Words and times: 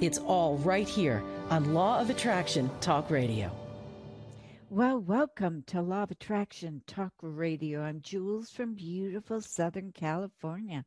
It's 0.00 0.18
all 0.18 0.56
right 0.58 0.88
here 0.88 1.22
on 1.50 1.72
Law 1.72 2.00
of 2.00 2.10
Attraction 2.10 2.68
Talk 2.80 3.10
Radio. 3.10 3.52
Well, 4.68 4.98
welcome 4.98 5.62
to 5.68 5.80
Law 5.80 6.02
of 6.02 6.10
Attraction 6.10 6.82
Talk 6.88 7.12
Radio. 7.22 7.80
I'm 7.80 8.00
Jules 8.02 8.50
from 8.50 8.74
beautiful 8.74 9.40
Southern 9.40 9.92
California. 9.92 10.84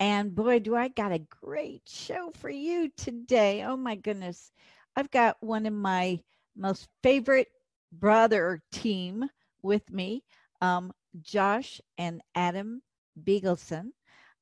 And 0.00 0.34
boy, 0.34 0.58
do 0.58 0.74
I 0.74 0.88
got 0.88 1.12
a 1.12 1.20
great 1.40 1.82
show 1.86 2.32
for 2.34 2.50
you 2.50 2.90
today. 2.96 3.62
Oh 3.62 3.76
my 3.76 3.94
goodness. 3.94 4.50
I've 4.96 5.12
got 5.12 5.36
one 5.40 5.64
of 5.64 5.72
my 5.72 6.18
most 6.56 6.88
favorite 7.00 7.48
brother 7.92 8.60
team 8.72 9.24
with 9.62 9.88
me, 9.88 10.24
um, 10.60 10.92
Josh 11.20 11.80
and 11.96 12.20
Adam 12.34 12.82
Bigelsen. 13.22 13.92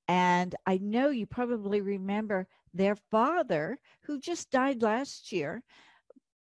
And 0.09 0.55
I 0.67 0.79
know 0.79 1.11
you 1.11 1.27
probably 1.27 1.83
remember 1.83 2.49
their 2.73 2.97
father, 3.11 3.79
who 4.03 4.21
just 4.21 4.51
died 4.51 4.83
last 4.83 5.33
year. 5.33 5.63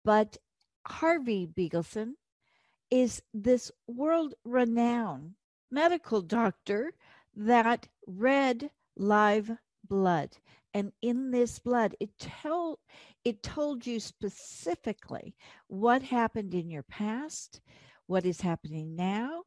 But 0.05 0.37
Harvey 0.87 1.47
Bigelsen 1.47 2.15
is 2.91 3.23
this 3.35 3.71
world 3.87 4.35
renowned 4.45 5.35
medical 5.71 6.23
doctor 6.23 6.93
that 7.35 7.87
read 8.07 8.71
live 8.97 9.51
blood 9.87 10.31
and 10.75 10.93
in 11.03 11.31
this 11.31 11.59
blood 11.59 11.95
it 12.01 12.11
told 12.19 12.79
it 13.25 13.43
told 13.43 13.87
you 13.87 14.01
specifically 14.01 15.35
what 15.69 16.03
happened 16.03 16.55
in 16.55 16.71
your 16.71 16.83
past 16.85 17.61
what 18.07 18.25
is 18.25 18.41
happening 18.41 18.97
now 18.97 19.43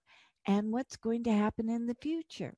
and 0.47 0.71
what's 0.71 0.95
going 0.95 1.23
to 1.23 1.31
happen 1.31 1.69
in 1.69 1.85
the 1.85 1.97
future 2.01 2.53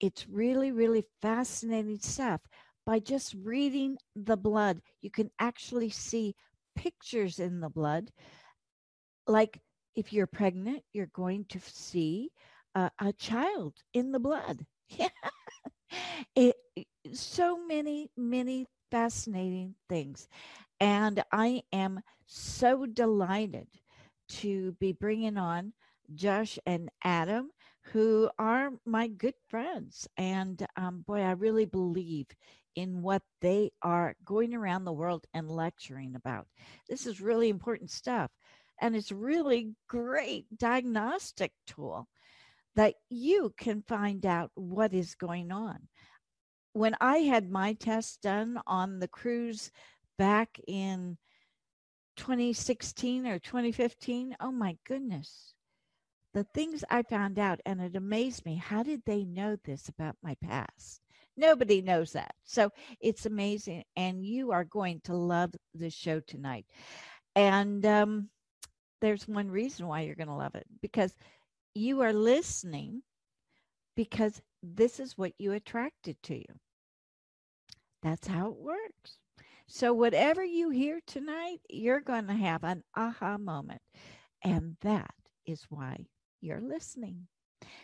it's 0.00 0.28
really 0.28 0.72
really 0.72 1.04
fascinating 1.20 1.98
stuff 2.00 2.40
by 2.84 2.98
just 2.98 3.34
reading 3.42 3.96
the 4.16 4.36
blood. 4.36 4.80
You 5.00 5.10
can 5.10 5.30
actually 5.38 5.90
see 5.90 6.34
pictures 6.74 7.38
in 7.38 7.60
the 7.60 7.68
blood. 7.70 8.10
Like 9.26 9.60
if 9.94 10.12
you're 10.12 10.26
pregnant 10.26 10.82
you're 10.92 11.10
going 11.14 11.44
to 11.50 11.60
see 11.60 12.30
a, 12.74 12.90
a 12.98 13.12
child 13.12 13.74
in 13.92 14.12
the 14.12 14.20
blood. 14.20 14.66
It, 16.34 16.56
so 17.12 17.58
many, 17.66 18.10
many 18.16 18.66
fascinating 18.90 19.74
things. 19.88 20.28
And 20.80 21.22
I 21.32 21.62
am 21.72 22.00
so 22.26 22.86
delighted 22.86 23.68
to 24.40 24.72
be 24.80 24.92
bringing 24.92 25.36
on 25.36 25.72
Josh 26.14 26.58
and 26.66 26.90
Adam, 27.04 27.50
who 27.86 28.30
are 28.38 28.70
my 28.86 29.08
good 29.08 29.34
friends. 29.48 30.08
And 30.16 30.64
um, 30.76 31.04
boy, 31.06 31.20
I 31.20 31.32
really 31.32 31.66
believe 31.66 32.26
in 32.74 33.02
what 33.02 33.22
they 33.40 33.70
are 33.82 34.14
going 34.24 34.54
around 34.54 34.84
the 34.84 34.92
world 34.92 35.26
and 35.34 35.50
lecturing 35.50 36.14
about. 36.14 36.46
This 36.88 37.06
is 37.06 37.20
really 37.20 37.48
important 37.48 37.90
stuff. 37.90 38.30
And 38.80 38.96
it's 38.96 39.12
really 39.12 39.74
great 39.88 40.46
diagnostic 40.56 41.52
tool 41.66 42.08
that 42.74 42.94
you 43.10 43.52
can 43.56 43.82
find 43.82 44.24
out 44.24 44.50
what 44.54 44.94
is 44.94 45.14
going 45.14 45.52
on. 45.52 45.88
When 46.72 46.96
I 47.00 47.18
had 47.18 47.50
my 47.50 47.74
test 47.74 48.22
done 48.22 48.58
on 48.66 48.98
the 48.98 49.08
cruise 49.08 49.70
back 50.18 50.58
in 50.66 51.18
2016 52.16 53.26
or 53.26 53.38
2015, 53.38 54.36
oh 54.40 54.52
my 54.52 54.76
goodness, 54.86 55.54
the 56.34 56.44
things 56.54 56.84
I 56.90 57.02
found 57.02 57.38
out, 57.38 57.60
and 57.66 57.80
it 57.80 57.96
amazed 57.96 58.44
me. 58.44 58.56
How 58.56 58.82
did 58.82 59.02
they 59.04 59.24
know 59.24 59.56
this 59.64 59.88
about 59.88 60.16
my 60.22 60.34
past? 60.42 61.00
Nobody 61.36 61.82
knows 61.82 62.12
that. 62.12 62.34
So 62.44 62.70
it's 63.00 63.26
amazing. 63.26 63.84
And 63.96 64.24
you 64.24 64.52
are 64.52 64.64
going 64.64 65.00
to 65.04 65.14
love 65.14 65.52
the 65.74 65.90
show 65.90 66.20
tonight. 66.20 66.66
And 67.34 67.84
um, 67.86 68.28
there's 69.00 69.26
one 69.26 69.50
reason 69.50 69.86
why 69.86 70.02
you're 70.02 70.14
going 70.14 70.28
to 70.28 70.34
love 70.34 70.54
it 70.54 70.66
because 70.80 71.14
you 71.74 72.02
are 72.02 72.12
listening 72.12 73.02
because 73.96 74.40
this 74.62 75.00
is 75.00 75.18
what 75.18 75.32
you 75.38 75.52
attracted 75.52 76.16
to 76.24 76.34
you. 76.34 76.54
That's 78.02 78.26
how 78.26 78.48
it 78.48 78.56
works. 78.56 79.18
So, 79.68 79.92
whatever 79.94 80.44
you 80.44 80.70
hear 80.70 81.00
tonight, 81.06 81.60
you're 81.70 82.00
going 82.00 82.26
to 82.26 82.34
have 82.34 82.64
an 82.64 82.82
aha 82.96 83.38
moment. 83.38 83.80
And 84.44 84.76
that 84.82 85.14
is 85.46 85.64
why 85.70 86.04
you're 86.42 86.60
listening. 86.60 87.28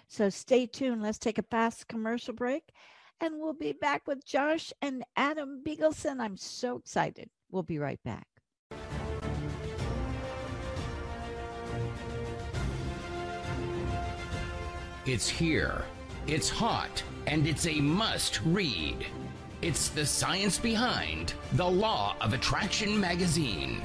So, 0.08 0.28
stay 0.28 0.66
tuned. 0.66 1.02
Let's 1.02 1.19
take 1.19 1.38
a 1.38 1.42
fast 1.42 1.88
commercial 1.88 2.34
break 2.34 2.72
and 3.20 3.38
we'll 3.38 3.54
be 3.54 3.72
back 3.72 4.06
with 4.06 4.24
Josh 4.24 4.72
and 4.82 5.04
Adam 5.16 5.62
Bigelsen. 5.66 6.20
I'm 6.20 6.36
so 6.36 6.76
excited. 6.76 7.28
We'll 7.50 7.62
be 7.62 7.78
right 7.78 8.00
back. 8.04 8.26
It's 15.06 15.28
here, 15.28 15.84
it's 16.26 16.50
hot, 16.50 17.02
and 17.26 17.47
it's 17.47 17.66
a 17.66 17.80
must 17.80 18.42
read. 18.44 19.06
It's 19.62 19.88
the 19.88 20.04
science 20.04 20.58
behind 20.58 21.32
The 21.54 21.68
Law 21.68 22.14
of 22.20 22.34
Attraction 22.34 23.00
magazine. 23.00 23.80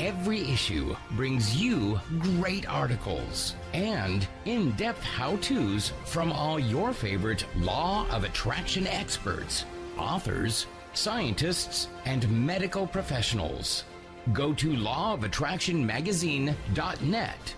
Every 0.00 0.50
issue 0.50 0.96
brings 1.10 1.60
you 1.60 2.00
great 2.18 2.66
articles 2.66 3.54
and 3.74 4.26
in 4.46 4.70
depth 4.72 5.02
how 5.02 5.36
to's 5.36 5.92
from 6.06 6.32
all 6.32 6.58
your 6.58 6.94
favorite 6.94 7.44
Law 7.58 8.06
of 8.10 8.24
Attraction 8.24 8.86
experts, 8.86 9.66
authors, 9.98 10.66
scientists, 10.94 11.88
and 12.06 12.46
medical 12.46 12.86
professionals. 12.86 13.84
Go 14.32 14.54
to 14.54 14.70
lawofattractionmagazine.net 14.70 17.54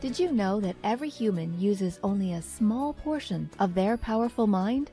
Did 0.00 0.18
you 0.18 0.32
know 0.32 0.60
that 0.60 0.76
every 0.84 1.08
human 1.08 1.60
uses 1.60 1.98
only 2.04 2.32
a 2.32 2.40
small 2.40 2.92
portion 2.92 3.50
of 3.58 3.74
their 3.74 3.96
powerful 3.96 4.46
mind? 4.46 4.92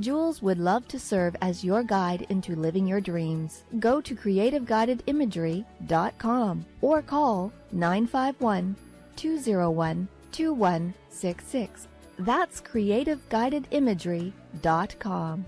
Jules 0.00 0.42
would 0.42 0.58
love 0.58 0.86
to 0.88 0.98
serve 0.98 1.34
as 1.40 1.64
your 1.64 1.82
guide 1.82 2.26
into 2.28 2.54
living 2.54 2.86
your 2.86 3.00
dreams. 3.00 3.64
Go 3.80 4.00
to 4.00 4.14
creativeguidedimagery.com 4.14 6.66
or 6.80 7.02
call 7.02 7.52
951 7.72 8.76
201 9.16 10.08
2166. 10.30 11.88
That's 12.18 12.60
creativeguidedimagery.com. 12.60 15.44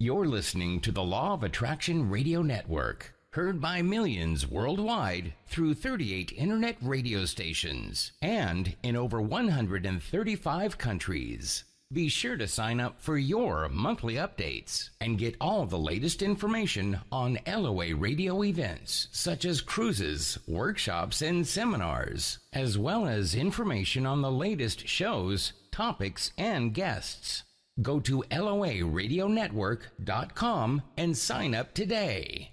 You're 0.00 0.26
listening 0.26 0.80
to 0.82 0.92
the 0.92 1.02
Law 1.02 1.34
of 1.34 1.42
Attraction 1.42 2.08
Radio 2.08 2.40
Network, 2.40 3.16
heard 3.38 3.60
by 3.60 3.80
millions 3.80 4.50
worldwide 4.50 5.32
through 5.46 5.72
38 5.72 6.32
internet 6.32 6.74
radio 6.82 7.24
stations 7.24 8.10
and 8.20 8.74
in 8.82 8.96
over 8.96 9.22
135 9.22 10.76
countries. 10.76 11.62
Be 11.92 12.08
sure 12.08 12.36
to 12.36 12.48
sign 12.48 12.80
up 12.80 13.00
for 13.00 13.16
your 13.16 13.68
monthly 13.68 14.14
updates 14.14 14.90
and 15.00 15.20
get 15.20 15.36
all 15.40 15.66
the 15.66 15.78
latest 15.78 16.20
information 16.20 16.98
on 17.12 17.38
LOA 17.46 17.94
radio 17.94 18.42
events 18.42 19.06
such 19.12 19.44
as 19.44 19.60
cruises, 19.60 20.36
workshops, 20.48 21.22
and 21.22 21.46
seminars, 21.46 22.40
as 22.52 22.76
well 22.76 23.06
as 23.06 23.36
information 23.36 24.04
on 24.04 24.20
the 24.20 24.32
latest 24.32 24.88
shows, 24.88 25.52
topics, 25.70 26.32
and 26.36 26.74
guests. 26.74 27.44
Go 27.80 28.00
to 28.00 28.24
LOARadionetwork.com 28.32 30.82
and 30.96 31.16
sign 31.16 31.54
up 31.54 31.72
today. 31.72 32.50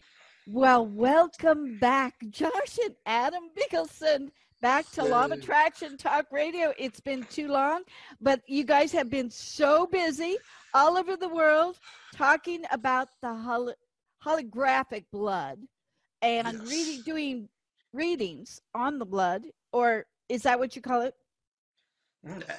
Well, 0.48 0.86
welcome 0.86 1.80
back, 1.80 2.14
Josh 2.30 2.78
and 2.84 2.96
Adam 3.06 3.50
Bigelsen, 3.58 4.30
back 4.62 4.90
to 4.92 5.04
Law 5.04 5.26
of 5.26 5.32
Attraction 5.32 5.98
Talk 5.98 6.28
Radio. 6.32 6.72
It's 6.78 7.00
been 7.00 7.24
too 7.24 7.48
long, 7.48 7.82
but 8.22 8.42
you 8.48 8.64
guys 8.64 8.92
have 8.92 9.10
been 9.10 9.30
so 9.32 9.88
busy 9.88 10.38
all 10.74 10.98
over 10.98 11.18
the 11.18 11.30
world 11.30 11.80
talking 12.14 12.64
about 12.72 13.10
the 13.24 13.34
hol- 13.34 13.74
holographic 14.24 15.06
blood 15.12 15.60
and 16.22 16.48
Yes. 16.60 16.70
reading, 16.70 17.02
doing 17.02 17.50
readings 17.92 18.62
on 18.76 19.00
the 19.00 19.06
blood, 19.06 19.48
or 19.74 20.06
is 20.30 20.44
that 20.44 20.60
what 20.60 20.76
you 20.76 20.82
call 20.82 21.02
it? 21.02 21.16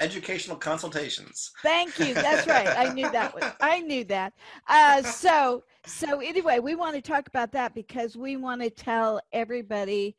Educational 0.01 0.57
consultations. 0.57 1.51
Thank 1.63 1.99
you. 1.99 2.15
That's 2.15 2.47
right. 2.47 2.69
I 2.69 2.93
knew 2.93 3.11
that 3.11 3.35
was. 3.35 3.45
I 3.61 3.81
knew 3.81 4.05
that. 4.05 4.33
Uh, 4.69 5.03
so 5.03 5.65
so 5.85 6.21
anyway, 6.21 6.61
we 6.61 6.75
want 6.77 6.95
to 6.95 7.03
talk 7.03 7.27
about 7.27 7.51
that 7.53 7.75
because 7.75 8.17
we 8.17 8.37
want 8.37 8.63
to 8.63 8.71
tell 8.71 9.21
everybody 9.33 10.17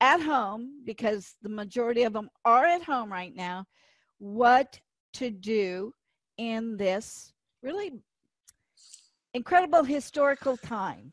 at 0.00 0.20
home 0.20 0.82
because 0.84 1.36
the 1.42 1.48
majority 1.48 2.02
of 2.02 2.12
them 2.12 2.28
are 2.44 2.66
at 2.66 2.82
home 2.82 3.10
right 3.10 3.34
now 3.34 3.64
what 4.18 4.78
to 5.14 5.30
do 5.30 5.94
in 6.38 6.76
this 6.76 7.32
really 7.62 7.92
incredible 9.34 9.84
historical 9.84 10.56
time. 10.56 11.12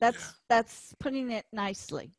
That's 0.00 0.18
Yeah. 0.18 0.30
that's 0.48 0.94
putting 0.98 1.30
it 1.30 1.44
nicely. 1.52 2.12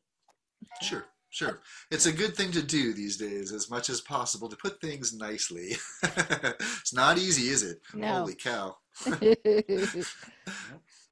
Sure, 0.80 1.06
sure. 1.32 1.60
It's 1.90 2.06
a 2.06 2.12
good 2.12 2.36
thing 2.36 2.52
to 2.52 2.62
do 2.62 2.92
these 2.92 3.16
days, 3.16 3.52
as 3.52 3.68
much 3.68 3.90
as 3.90 4.00
possible, 4.00 4.48
to 4.48 4.56
put 4.56 4.80
things 4.80 5.12
nicely. 5.12 5.72
it's 6.02 6.94
not 6.94 7.18
easy, 7.18 7.48
is 7.48 7.62
it? 7.64 7.80
No. 7.94 8.18
Holy 8.18 8.34
cow. 8.34 8.76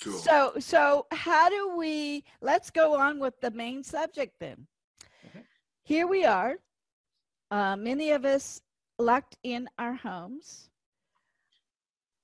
Cool. 0.03 0.19
So, 0.19 0.53
so 0.59 1.07
how 1.13 1.51
do 1.51 1.77
we? 1.77 2.25
Let's 2.41 2.71
go 2.71 2.97
on 2.97 3.19
with 3.19 3.39
the 3.41 3.51
main 3.51 3.85
subject 3.85 4.35
then. 4.41 4.67
Okay. 5.27 5.45
Here 5.83 6.07
we 6.07 6.25
are. 6.25 6.55
Uh, 7.51 7.77
many 7.77 8.13
of 8.13 8.25
us 8.25 8.63
locked 8.99 9.37
in 9.43 9.69
our 9.79 9.95
homes, 9.95 10.71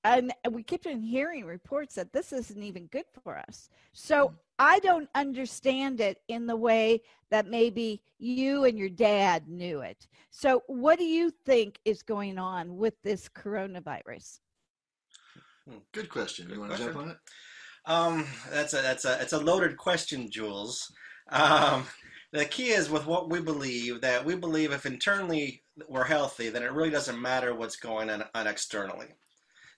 and 0.03 0.33
we 0.49 0.63
keep 0.63 0.87
on 0.87 1.01
hearing 1.01 1.45
reports 1.45 1.95
that 1.95 2.13
this 2.13 2.33
isn't 2.33 2.63
even 2.63 2.87
good 2.87 3.05
for 3.23 3.37
us. 3.37 3.69
So 3.93 4.33
I 4.59 4.79
don't 4.79 5.09
understand 5.15 6.01
it 6.01 6.21
in 6.27 6.47
the 6.47 6.55
way 6.55 7.01
that 7.29 7.47
maybe 7.47 8.01
you 8.19 8.65
and 8.65 8.77
your 8.77 8.89
dad 8.89 9.47
knew 9.47 9.81
it. 9.81 10.07
So, 10.31 10.63
what 10.67 10.97
do 10.97 11.05
you 11.05 11.31
think 11.45 11.79
is 11.85 12.01
going 12.01 12.37
on 12.39 12.77
with 12.77 12.95
this 13.03 13.29
coronavirus? 13.29 14.39
Good 15.93 16.09
question. 16.09 16.47
Good 16.47 16.55
you 16.55 16.59
want 16.61 16.73
to 16.73 16.77
jump 16.77 16.95
on 16.95 17.09
it? 17.09 17.17
Um, 17.85 18.25
that's 18.51 18.73
a 18.73 18.81
that's 18.81 19.05
a 19.05 19.21
it's 19.21 19.33
a 19.33 19.39
loaded 19.39 19.77
question, 19.77 20.29
Jules. 20.29 20.91
Um, 21.31 21.85
the 22.33 22.45
key 22.45 22.69
is 22.69 22.89
with 22.89 23.05
what 23.05 23.29
we 23.29 23.39
believe 23.39 24.01
that 24.01 24.23
we 24.25 24.35
believe 24.35 24.71
if 24.71 24.85
internally 24.85 25.63
we're 25.87 26.03
healthy, 26.05 26.49
then 26.49 26.63
it 26.63 26.71
really 26.71 26.89
doesn't 26.89 27.21
matter 27.21 27.53
what's 27.53 27.77
going 27.77 28.09
on, 28.09 28.23
on 28.33 28.47
externally. 28.47 29.07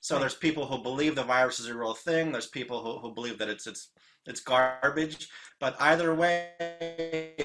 So 0.02 0.16
Right. 0.16 0.22
there's 0.22 0.36
people 0.36 0.66
who 0.66 0.82
believe 0.82 1.16
the 1.16 1.24
virus 1.24 1.60
is 1.60 1.68
a 1.68 1.78
real 1.78 1.94
thing. 1.94 2.32
There's 2.32 2.48
people 2.48 2.84
who, 2.84 3.00
who 3.00 3.14
believe 3.14 3.38
that 3.40 3.50
it's 3.50 3.68
it's 3.68 3.90
it's 4.30 4.40
garbage. 4.40 5.28
But 5.60 5.76
either 5.82 6.16
way, 6.16 7.36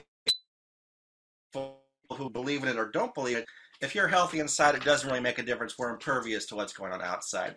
people 1.53 1.81
who 2.13 2.31
believe 2.31 2.63
in 2.63 2.69
it 2.69 2.77
or 2.77 2.91
don't 2.91 3.15
believe 3.15 3.39
it, 3.39 3.47
if 3.81 3.95
you're 3.95 4.07
healthy 4.07 4.39
inside, 4.39 4.77
it 4.77 4.85
doesn't 4.85 5.09
really 5.09 5.21
make 5.21 5.39
a 5.39 5.43
difference. 5.43 5.77
We're 5.77 5.91
impervious 5.91 6.47
to 6.47 6.57
what's 6.57 6.73
going 6.73 6.93
on 6.93 7.03
outside. 7.03 7.57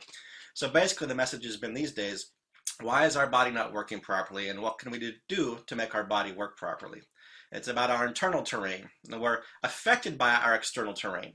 So 0.55 0.67
basically, 0.67 1.07
the 1.07 1.15
message 1.15 1.45
has 1.45 1.57
been 1.57 1.75
these 1.75 1.93
days 1.93 2.31
why 2.81 3.05
is 3.05 3.15
our 3.15 3.27
body 3.27 3.51
not 3.51 3.73
working 3.73 3.99
properly 3.99 4.49
and 4.49 4.61
what 4.61 4.77
can 4.77 4.91
we 4.91 5.15
do 5.27 5.59
to 5.65 5.75
make 5.75 5.95
our 5.95 6.03
body 6.03 6.31
work 6.31 6.57
properly 6.57 7.01
it's 7.51 7.67
about 7.67 7.89
our 7.89 8.05
internal 8.05 8.43
terrain 8.43 8.87
and 9.09 9.21
we're 9.21 9.39
affected 9.63 10.17
by 10.17 10.33
our 10.35 10.53
external 10.53 10.93
terrain 10.93 11.33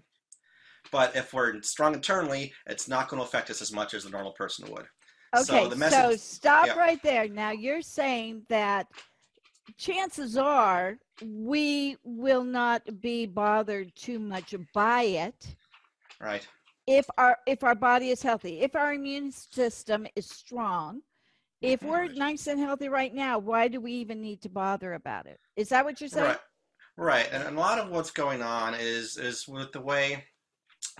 but 0.90 1.16
if 1.16 1.32
we're 1.32 1.60
strong 1.62 1.94
internally 1.94 2.52
it's 2.66 2.88
not 2.88 3.08
going 3.08 3.20
to 3.20 3.26
affect 3.26 3.50
us 3.50 3.62
as 3.62 3.72
much 3.72 3.94
as 3.94 4.04
the 4.04 4.10
normal 4.10 4.32
person 4.32 4.70
would 4.70 4.86
Okay, 5.34 5.64
So 5.64 5.70
so, 5.70 5.76
message- 5.76 6.20
stop 6.20 6.66
yeah. 6.66 6.78
right 6.78 7.02
there. 7.02 7.28
Now 7.28 7.50
you're 7.50 7.82
saying 7.82 8.42
that 8.48 8.86
chances 9.78 10.36
are 10.36 10.98
we 11.24 11.96
will 12.04 12.44
not 12.44 12.82
be 13.00 13.26
bothered 13.26 13.94
too 13.94 14.18
much 14.18 14.54
by 14.74 15.02
it 15.02 15.54
right 16.20 16.46
if 16.86 17.06
our 17.16 17.38
if 17.46 17.62
our 17.62 17.74
body 17.74 18.10
is 18.10 18.22
healthy, 18.22 18.60
if 18.60 18.74
our 18.74 18.92
immune 18.94 19.30
system 19.30 20.06
is 20.16 20.28
strong. 20.28 21.00
If 21.60 21.78
mm-hmm. 21.78 21.88
we're 21.88 22.00
Right. 22.00 22.14
nice 22.16 22.48
and 22.48 22.58
healthy 22.58 22.88
right 22.88 23.14
now, 23.14 23.38
why 23.38 23.68
do 23.68 23.80
we 23.80 23.92
even 23.92 24.20
need 24.20 24.42
to 24.42 24.48
bother 24.48 24.94
about 24.94 25.26
it? 25.26 25.38
Is 25.54 25.68
that 25.68 25.84
what 25.84 26.00
you're 26.00 26.08
saying? 26.08 26.26
Right, 26.26 26.38
right, 26.96 27.28
and 27.32 27.56
a 27.56 27.60
lot 27.60 27.78
of 27.78 27.90
what's 27.90 28.10
going 28.10 28.42
on 28.42 28.74
is 28.74 29.16
is 29.16 29.46
with 29.46 29.70
the 29.70 29.80
way 29.80 30.24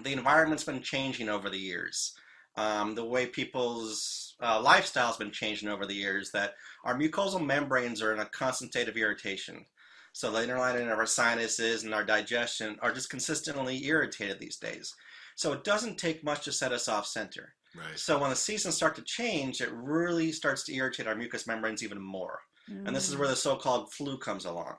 the 0.02 0.12
environment's 0.12 0.62
been 0.64 0.81
changing 0.81 1.29
over 1.29 1.50
the 1.50 1.58
years, 1.58 2.14
um, 2.56 2.94
the 2.94 3.04
way 3.04 3.26
people's 3.26 4.34
uh, 4.40 4.60
lifestyle's 4.60 5.16
been 5.16 5.31
changing 5.31 5.69
over 5.69 5.87
the 5.87 5.94
years. 5.94 6.31
That 6.32 6.54
our 6.84 6.96
mucosal 6.96 7.44
membranes 7.44 8.02
are 8.02 8.12
in 8.12 8.20
a 8.20 8.26
constant 8.26 8.72
state 8.72 8.88
of 8.88 8.96
irritation. 8.96 9.64
So 10.12 10.31
the 10.31 10.43
inner 10.43 10.58
lining 10.58 10.90
of 10.90 10.99
our 10.99 11.06
sinuses 11.06 11.84
and 11.84 11.94
our 11.94 12.04
digestion 12.04 12.76
are 12.82 12.93
just 12.93 13.08
consistently 13.08 13.84
irritated 13.87 14.38
these 14.38 14.58
days. 14.58 14.94
So 15.37 15.52
it 15.52 15.64
doesn't 15.64 15.96
take 15.96 16.22
much 16.22 16.44
to 16.44 16.52
set 16.52 16.72
us 16.72 16.88
off 16.88 17.06
center. 17.06 17.54
Right. 17.75 17.99
So 17.99 18.19
when 18.19 18.28
the 18.28 18.37
seasons 18.37 18.75
start 18.75 18.94
to 18.96 19.02
change, 19.02 19.62
it 19.62 19.72
really 19.72 20.31
starts 20.31 20.64
to 20.64 20.75
irritate 20.75 21.06
our 21.06 21.14
mucous 21.14 21.46
membranes 21.46 21.82
even 21.82 22.00
more. 22.00 22.40
And 22.87 22.94
this 22.94 23.08
is 23.08 23.16
where 23.16 23.28
the 23.28 23.34
so-called 23.37 23.93
flu 23.93 24.19
comes 24.19 24.44
along. 24.44 24.75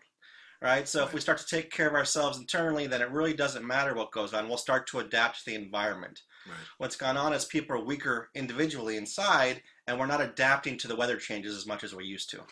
Right? 0.62 0.88
So 0.88 1.04
if 1.04 1.14
we 1.14 1.20
start 1.20 1.40
to 1.40 1.48
take 1.48 1.72
care 1.72 1.88
of 1.88 1.96
ourselves 1.96 2.38
internally, 2.38 2.88
then 2.88 3.02
it 3.02 3.12
really 3.12 3.34
doesn't 3.34 3.66
matter 3.66 3.96
what 3.96 4.12
goes 4.12 4.34
on. 4.34 4.48
We'll 4.48 4.58
start 4.58 4.88
to 4.88 5.00
adapt 5.00 5.40
to 5.40 5.46
the 5.48 5.56
environment. 5.56 6.22
Right. 6.46 6.58
What's 6.78 6.96
gone 6.96 7.18
on 7.18 7.34
is 7.34 7.46
people 7.46 7.76
are 7.76 7.84
weaker 7.84 8.30
individually 8.36 8.98
inside, 8.98 9.62
and 9.88 10.00
we're 10.00 10.06
not 10.06 10.22
adapting 10.22 10.78
to 10.80 10.88
the 10.88 10.96
weather 10.96 11.18
changes 11.18 11.56
as 11.56 11.66
much 11.66 11.84
as 11.84 11.96
we 11.96 12.06
used 12.06 12.30
to. 12.32 12.44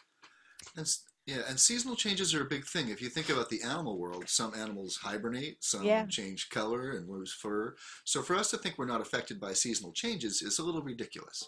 And, 0.75 0.87
yeah, 1.25 1.41
and 1.47 1.59
seasonal 1.59 1.95
changes 1.95 2.33
are 2.33 2.41
a 2.41 2.49
big 2.49 2.65
thing. 2.65 2.89
If 2.89 3.01
you 3.01 3.09
think 3.09 3.29
about 3.29 3.49
the 3.49 3.61
animal 3.61 3.97
world, 3.97 4.29
some 4.29 4.53
animals 4.53 4.97
hibernate, 4.97 5.63
some 5.63 5.83
Yeah. 5.83 6.05
change 6.05 6.49
color 6.49 6.91
and 6.91 7.09
lose 7.09 7.33
fur. 7.33 7.75
So 8.05 8.21
for 8.21 8.35
us 8.35 8.49
to 8.51 8.57
think 8.57 8.77
we're 8.77 8.85
not 8.85 9.01
affected 9.01 9.39
by 9.39 9.53
seasonal 9.53 9.93
changes 9.93 10.41
is 10.41 10.59
a 10.59 10.63
little 10.63 10.83
ridiculous. 10.83 11.43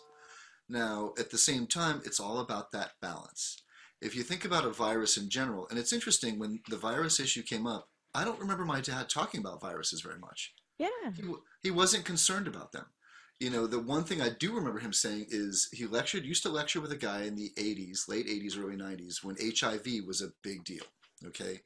Now, 0.67 1.13
at 1.17 1.29
the 1.29 1.37
same 1.37 1.67
time, 1.67 2.01
it's 2.05 2.19
all 2.19 2.39
about 2.39 2.71
that 2.71 2.93
balance. 3.01 3.57
If 4.01 4.15
you 4.15 4.23
think 4.23 4.43
about 4.43 4.65
a 4.65 4.69
virus 4.69 5.17
in 5.17 5.29
general, 5.29 5.67
and 5.69 5.79
it's 5.79 5.93
interesting 5.93 6.39
when 6.39 6.61
the 6.69 6.77
virus 6.77 7.19
issue 7.19 7.43
came 7.43 7.65
up, 7.67 7.89
I 8.13 8.23
don't 8.23 8.39
remember 8.39 8.65
my 8.65 8.81
dad 8.81 9.09
talking 9.09 9.39
about 9.39 9.61
viruses 9.61 10.01
very 10.01 10.19
much. 10.19 10.53
Yeah. 11.03 11.11
He, 11.15 11.23
he 11.63 11.71
wasn't 11.71 12.05
concerned 12.05 12.47
about 12.47 12.71
them. 12.71 12.85
You 13.39 13.49
know, 13.49 13.67
the 13.67 13.79
one 13.79 14.03
thing 14.03 14.21
I 14.21 14.29
do 14.29 14.55
remember 14.55 14.79
him 14.79 14.93
saying 14.93 15.27
is 15.29 15.67
he 15.73 15.85
lectured, 15.85 16.23
used 16.23 16.43
to 16.43 16.49
lecture 16.49 16.79
with 16.79 16.91
a 16.91 16.97
guy 16.97 17.23
in 17.23 17.35
the 17.35 17.51
80s, 17.57 18.07
late 18.07 18.27
80s, 18.27 18.57
early 18.57 18.77
90s, 18.77 19.23
when 19.23 19.35
HIV 19.37 20.05
was 20.07 20.21
a 20.21 20.31
big 20.43 20.63
deal. 20.63 20.85
Okay? 21.25 21.61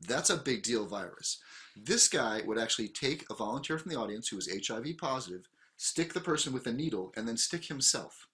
That's 0.00 0.30
a 0.30 0.36
big 0.36 0.62
deal 0.62 0.86
virus. 0.86 1.38
This 1.76 2.08
guy 2.08 2.42
would 2.46 2.58
actually 2.58 2.88
take 2.88 3.24
a 3.28 3.34
volunteer 3.34 3.78
from 3.78 3.90
the 3.90 3.98
audience 3.98 4.28
who 4.28 4.36
was 4.36 4.48
HIV 4.66 4.96
positive, 4.98 5.48
stick 5.76 6.14
the 6.14 6.20
person 6.20 6.52
with 6.52 6.66
a 6.66 6.72
needle, 6.72 7.12
and 7.16 7.28
then 7.28 7.36
stick 7.36 7.66
himself. 7.66 8.26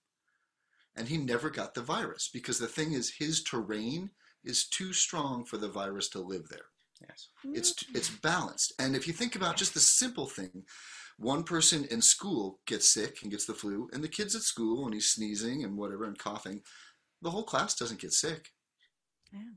And 0.95 1.09
he 1.09 1.17
never 1.17 1.49
got 1.49 1.73
the 1.73 1.81
virus 1.81 2.29
because 2.31 2.57
the 2.57 2.67
thing 2.67 2.93
is, 2.93 3.15
his 3.19 3.43
terrain 3.43 4.11
is 4.43 4.65
too 4.65 4.93
strong 4.93 5.45
for 5.45 5.57
the 5.57 5.67
virus 5.67 6.09
to 6.09 6.19
live 6.19 6.49
there. 6.49 6.67
Yes. 7.01 7.29
It's 7.43 7.75
it's 7.93 8.09
balanced. 8.09 8.73
And 8.79 8.95
if 8.95 9.07
you 9.07 9.13
think 9.13 9.35
about 9.35 9.57
just 9.57 9.73
the 9.73 9.79
simple 9.79 10.27
thing, 10.27 10.63
one 11.17 11.43
person 11.43 11.85
in 11.85 12.01
school 12.01 12.59
gets 12.65 12.87
sick 12.87 13.19
and 13.21 13.31
gets 13.31 13.45
the 13.45 13.53
flu, 13.53 13.89
and 13.93 14.03
the 14.03 14.07
kid's 14.07 14.35
at 14.35 14.41
school 14.41 14.85
and 14.85 14.93
he's 14.93 15.11
sneezing 15.11 15.63
and 15.63 15.77
whatever 15.77 16.05
and 16.05 16.17
coughing, 16.17 16.61
the 17.21 17.31
whole 17.31 17.43
class 17.43 17.75
doesn't 17.75 18.01
get 18.01 18.13
sick. 18.13 18.49
Yeah. 19.31 19.53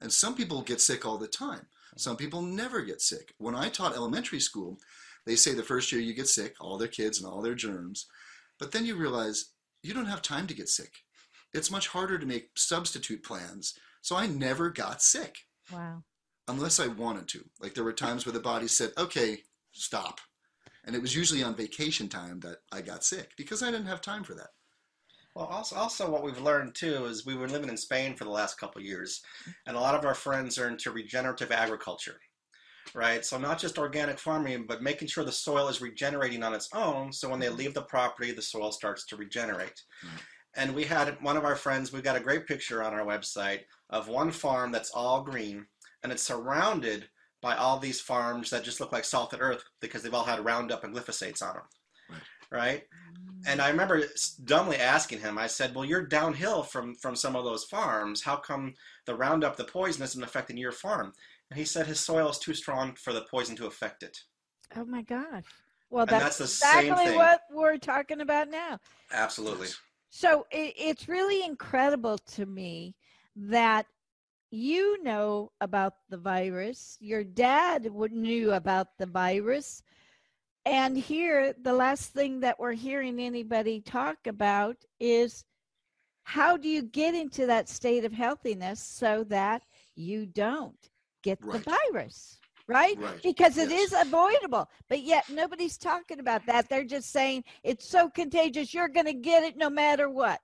And 0.00 0.12
some 0.12 0.34
people 0.34 0.62
get 0.62 0.80
sick 0.80 1.06
all 1.06 1.18
the 1.18 1.28
time. 1.28 1.66
Some 1.96 2.16
people 2.16 2.42
never 2.42 2.82
get 2.82 3.00
sick. 3.00 3.34
When 3.38 3.54
I 3.54 3.68
taught 3.68 3.94
elementary 3.94 4.40
school, 4.40 4.78
they 5.26 5.36
say 5.36 5.54
the 5.54 5.62
first 5.62 5.92
year 5.92 6.00
you 6.00 6.14
get 6.14 6.28
sick, 6.28 6.54
all 6.60 6.78
their 6.78 6.88
kids 6.88 7.20
and 7.20 7.30
all 7.30 7.42
their 7.42 7.54
germs, 7.54 8.06
but 8.58 8.72
then 8.72 8.86
you 8.86 8.96
realize 8.96 9.52
you 9.82 9.94
don't 9.94 10.06
have 10.06 10.22
time 10.22 10.46
to 10.46 10.54
get 10.54 10.68
sick. 10.68 10.92
It's 11.52 11.70
much 11.70 11.88
harder 11.88 12.18
to 12.18 12.26
make 12.26 12.50
substitute 12.56 13.22
plans. 13.22 13.74
So 14.00 14.16
I 14.16 14.26
never 14.26 14.70
got 14.70 15.02
sick 15.02 15.36
Wow. 15.70 16.02
Unless 16.48 16.80
I 16.80 16.88
wanted 16.88 17.28
to. 17.28 17.44
Like 17.60 17.74
there 17.74 17.84
were 17.84 17.92
times 17.92 18.26
where 18.26 18.32
the 18.32 18.40
body 18.40 18.68
said, 18.68 18.92
"Okay, 18.98 19.42
stop," 19.72 20.20
and 20.84 20.94
it 20.94 21.02
was 21.02 21.14
usually 21.14 21.42
on 21.42 21.54
vacation 21.54 22.08
time 22.08 22.40
that 22.40 22.58
I 22.72 22.82
got 22.82 23.04
sick 23.04 23.32
because 23.36 23.62
I 23.62 23.70
didn't 23.70 23.86
have 23.86 24.00
time 24.00 24.24
for 24.24 24.34
that. 24.34 24.50
Well, 25.34 25.46
also, 25.46 25.76
also 25.76 26.10
what 26.10 26.22
we've 26.22 26.40
learned 26.40 26.74
too 26.74 27.06
is 27.06 27.24
we 27.24 27.34
were 27.34 27.48
living 27.48 27.70
in 27.70 27.76
Spain 27.76 28.14
for 28.14 28.24
the 28.24 28.30
last 28.30 28.58
couple 28.58 28.80
of 28.80 28.86
years, 28.86 29.22
and 29.66 29.76
a 29.76 29.80
lot 29.80 29.94
of 29.94 30.04
our 30.04 30.14
friends 30.14 30.58
are 30.58 30.68
into 30.68 30.90
regenerative 30.90 31.50
agriculture, 31.50 32.20
right? 32.94 33.24
So 33.24 33.38
not 33.38 33.58
just 33.58 33.78
organic 33.78 34.18
farming, 34.18 34.66
but 34.66 34.82
making 34.82 35.08
sure 35.08 35.24
the 35.24 35.32
soil 35.32 35.68
is 35.68 35.80
regenerating 35.80 36.42
on 36.42 36.52
its 36.52 36.68
own. 36.74 37.12
So 37.12 37.30
when 37.30 37.40
they 37.40 37.46
mm-hmm. 37.46 37.56
leave 37.56 37.74
the 37.74 37.82
property, 37.82 38.32
the 38.32 38.42
soil 38.42 38.72
starts 38.72 39.06
to 39.06 39.16
regenerate. 39.16 39.80
Right. 40.04 40.22
And 40.54 40.74
we 40.74 40.84
had 40.84 41.16
one 41.22 41.38
of 41.38 41.46
our 41.46 41.56
friends. 41.56 41.92
We've 41.92 42.02
got 42.02 42.16
a 42.16 42.20
great 42.20 42.46
picture 42.46 42.82
on 42.82 42.92
our 42.92 43.06
website 43.06 43.60
of 43.88 44.08
one 44.08 44.30
farm 44.30 44.70
that's 44.70 44.90
all 44.90 45.22
green, 45.22 45.66
and 46.02 46.12
it's 46.12 46.22
surrounded 46.22 47.08
by 47.40 47.56
all 47.56 47.78
these 47.78 48.00
farms 48.00 48.50
that 48.50 48.64
just 48.64 48.80
look 48.80 48.92
like 48.92 49.04
salted 49.04 49.40
earth 49.40 49.64
because 49.80 50.02
they've 50.02 50.14
all 50.14 50.24
had 50.24 50.44
Roundup 50.44 50.84
and 50.84 50.94
glyphosates 50.94 51.42
on 51.42 51.54
them, 51.54 51.64
Right. 52.08 52.22
right? 52.50 52.82
And 53.44 53.60
I 53.60 53.70
remember 53.70 54.04
dumbly 54.44 54.76
asking 54.76 55.18
him. 55.20 55.36
I 55.36 55.48
said, 55.48 55.74
"Well, 55.74 55.84
you're 55.84 56.06
downhill 56.06 56.62
from 56.62 56.94
from 56.94 57.16
some 57.16 57.34
of 57.34 57.44
those 57.44 57.64
farms. 57.64 58.22
How 58.22 58.36
come 58.36 58.74
the 59.04 59.16
Roundup, 59.16 59.56
the 59.56 59.64
poison, 59.64 60.04
isn't 60.04 60.22
affecting 60.22 60.56
your 60.56 60.70
farm?" 60.70 61.12
And 61.50 61.58
he 61.58 61.64
said 61.64 61.86
his 61.86 61.98
soil 61.98 62.28
is 62.30 62.38
too 62.38 62.54
strong 62.54 62.94
for 62.94 63.12
the 63.12 63.22
poison 63.22 63.56
to 63.56 63.66
affect 63.66 64.04
it. 64.04 64.16
Oh 64.76 64.84
my 64.84 65.02
gosh. 65.02 65.44
Well, 65.90 66.06
that's, 66.06 66.22
that's 66.22 66.38
the 66.38 66.46
same 66.46 66.84
exactly 66.86 67.06
thing. 67.08 67.16
what 67.18 67.40
we're 67.50 67.76
talking 67.78 68.20
about 68.20 68.48
now. 68.48 68.78
Absolutely. 69.12 69.68
So 70.08 70.46
it, 70.50 70.74
it's 70.76 71.08
really 71.08 71.44
incredible 71.44 72.16
to 72.18 72.46
me 72.46 72.94
that 73.34 73.86
you 74.52 75.02
know 75.02 75.50
about 75.60 75.94
the 76.10 76.18
virus. 76.18 76.96
Your 77.00 77.24
dad 77.24 77.88
knew 78.12 78.52
about 78.52 78.88
the 78.98 79.06
virus. 79.06 79.82
And 80.64 80.96
here, 80.96 81.54
the 81.60 81.72
last 81.72 82.12
thing 82.12 82.40
that 82.40 82.58
we're 82.60 82.72
hearing 82.72 83.18
anybody 83.18 83.80
talk 83.80 84.26
about 84.26 84.76
is 85.00 85.44
how 86.24 86.56
do 86.56 86.68
you 86.68 86.82
get 86.82 87.14
into 87.14 87.46
that 87.46 87.68
state 87.68 88.04
of 88.04 88.12
healthiness 88.12 88.80
so 88.80 89.24
that 89.24 89.62
you 89.96 90.26
don't 90.26 90.90
get 91.22 91.38
Right. 91.42 91.64
the 91.64 91.76
virus? 91.90 92.38
Right? 92.68 92.96
Right. 92.98 93.20
Because 93.22 93.56
it 93.58 93.70
Yes. 93.70 93.92
is 93.92 94.00
avoidable. 94.06 94.68
But 94.88 95.02
yet 95.02 95.28
nobody's 95.28 95.76
talking 95.76 96.20
about 96.20 96.46
that. 96.46 96.68
They're 96.68 96.84
just 96.84 97.10
saying 97.10 97.44
it's 97.64 97.88
so 97.88 98.08
contagious, 98.08 98.72
you're 98.72 98.88
going 98.88 99.06
to 99.06 99.12
get 99.14 99.42
it 99.42 99.56
no 99.56 99.68
matter 99.68 100.08
what. 100.08 100.40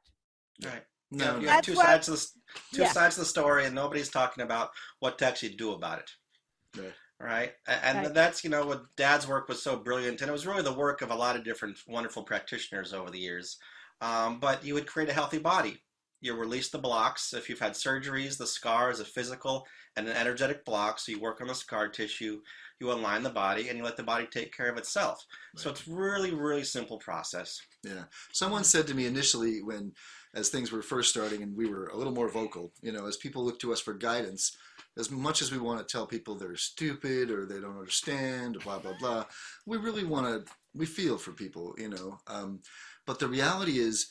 Right. 0.64 0.82
No, 1.10 1.24
you 1.24 1.26
have, 1.26 1.34
no. 1.36 1.40
you 1.42 1.48
have 1.48 1.56
That's 1.56 1.66
two 1.66 1.74
what- 1.74 1.86
sides 1.86 2.08
of 2.08 2.14
the 2.20 2.76
two 2.76 2.82
Yeah. 2.82 2.92
sides 2.92 3.16
of 3.16 3.20
the 3.20 3.26
story, 3.30 3.64
and 3.66 3.74
nobody's 3.74 4.10
talking 4.10 4.42
about 4.42 4.70
what 4.98 5.18
to 5.18 5.26
actually 5.26 5.54
do 5.54 5.72
about 5.72 6.00
it. 6.00 6.10
Right. 6.76 6.94
Right. 7.20 7.54
And 7.66 7.98
Right. 7.98 8.14
that's 8.14 8.44
you 8.44 8.50
know 8.50 8.64
what 8.66 8.84
Dad's 8.96 9.26
work 9.26 9.48
was 9.48 9.62
so 9.62 9.76
brilliant, 9.76 10.20
and 10.20 10.28
it 10.28 10.32
was 10.32 10.46
really 10.46 10.62
the 10.62 10.72
work 10.72 11.02
of 11.02 11.10
a 11.10 11.14
lot 11.16 11.36
of 11.36 11.44
different 11.44 11.78
wonderful 11.86 12.22
practitioners 12.24 12.92
over 12.92 13.10
the 13.10 13.18
years. 13.18 13.58
Um, 14.00 14.38
but 14.38 14.64
you 14.64 14.74
would 14.74 14.86
create 14.86 15.08
a 15.08 15.12
healthy 15.14 15.38
body. 15.38 15.82
You 16.20 16.34
release 16.34 16.68
the 16.70 16.78
blocks. 16.78 17.32
If 17.32 17.48
you've 17.48 17.58
had 17.60 17.72
surgeries, 17.72 18.38
the 18.38 18.46
scar 18.46 18.90
is 18.90 19.00
a 19.00 19.04
physical 19.04 19.66
and 19.96 20.08
an 20.08 20.16
energetic 20.16 20.64
block. 20.64 20.98
So 21.00 21.10
you 21.12 21.20
work 21.20 21.40
on 21.40 21.46
the 21.48 21.54
scar 21.54 21.88
tissue, 21.88 22.40
you 22.80 22.92
align 22.92 23.22
the 23.24 23.30
body, 23.30 23.68
and 23.68 23.78
you 23.78 23.84
let 23.84 23.96
the 23.96 24.02
body 24.04 24.26
take 24.26 24.56
care 24.56 24.68
of 24.68 24.78
itself. 24.78 25.24
So 25.56 25.70
it's 25.70 25.86
really, 25.88 26.32
really 26.32 26.64
simple 26.64 26.98
process. 26.98 27.60
Yeah. 27.84 28.04
Someone 28.32 28.62
said 28.64 28.86
to 28.88 28.94
me 28.94 29.06
initially 29.06 29.62
when 29.62 29.92
as 30.38 30.48
things 30.48 30.70
were 30.70 30.82
first 30.82 31.10
starting 31.10 31.42
and 31.42 31.56
we 31.56 31.68
were 31.68 31.86
a 31.88 31.96
little 31.96 32.14
more 32.14 32.28
vocal, 32.28 32.72
you 32.80 32.92
know, 32.92 33.06
as 33.06 33.16
people 33.16 33.44
look 33.44 33.58
to 33.58 33.72
us 33.72 33.80
for 33.80 33.92
guidance, 33.92 34.56
as 34.96 35.10
much 35.10 35.42
as 35.42 35.50
we 35.52 35.58
want 35.58 35.80
to 35.80 35.92
tell 35.92 36.06
people 36.06 36.34
they're 36.34 36.56
stupid 36.56 37.30
or 37.30 37.44
they 37.44 37.60
don't 37.60 37.78
understand, 37.78 38.58
blah 38.62 38.78
blah 38.78 38.94
blah, 38.98 39.24
we 39.66 39.76
really 39.76 40.04
want 40.04 40.26
to 40.46 40.52
we 40.74 40.86
feel 40.86 41.18
for 41.18 41.32
people, 41.32 41.74
you 41.76 41.88
know. 41.88 42.18
Um, 42.26 42.60
but 43.06 43.18
the 43.18 43.28
reality 43.28 43.78
is 43.78 44.08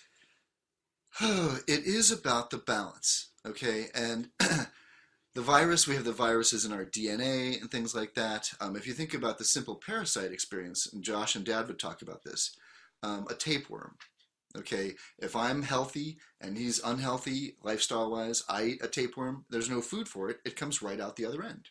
it 1.21 1.85
is 1.85 2.11
about 2.11 2.49
the 2.49 2.57
balance, 2.57 3.31
okay? 3.45 3.87
And 3.95 4.29
the 4.39 5.41
virus, 5.41 5.87
we 5.87 5.95
have 5.95 6.05
the 6.05 6.11
viruses 6.11 6.65
in 6.65 6.73
our 6.73 6.85
DNA 6.85 7.59
and 7.61 7.71
things 7.71 7.95
like 7.95 8.15
that. 8.15 8.51
Um, 8.59 8.75
if 8.75 8.85
you 8.85 8.93
think 8.93 9.13
about 9.13 9.37
the 9.37 9.45
simple 9.45 9.75
parasite 9.75 10.31
experience, 10.31 10.91
and 10.91 11.03
Josh 11.03 11.35
and 11.35 11.45
Dad 11.45 11.67
would 11.67 11.79
talk 11.79 12.01
about 12.01 12.23
this, 12.23 12.55
um, 13.03 13.27
a 13.29 13.33
tapeworm. 13.33 13.95
Okay, 14.57 14.95
if 15.19 15.35
I'm 15.35 15.61
healthy 15.61 16.17
and 16.41 16.57
he's 16.57 16.79
unhealthy 16.83 17.57
lifestyle 17.61 18.09
wise, 18.09 18.43
I 18.49 18.63
eat 18.63 18.83
a 18.83 18.87
tapeworm, 18.87 19.45
there's 19.49 19.69
no 19.69 19.81
food 19.81 20.07
for 20.07 20.29
it, 20.29 20.37
it 20.45 20.55
comes 20.55 20.81
right 20.81 20.99
out 20.99 21.15
the 21.15 21.25
other 21.25 21.43
end. 21.43 21.69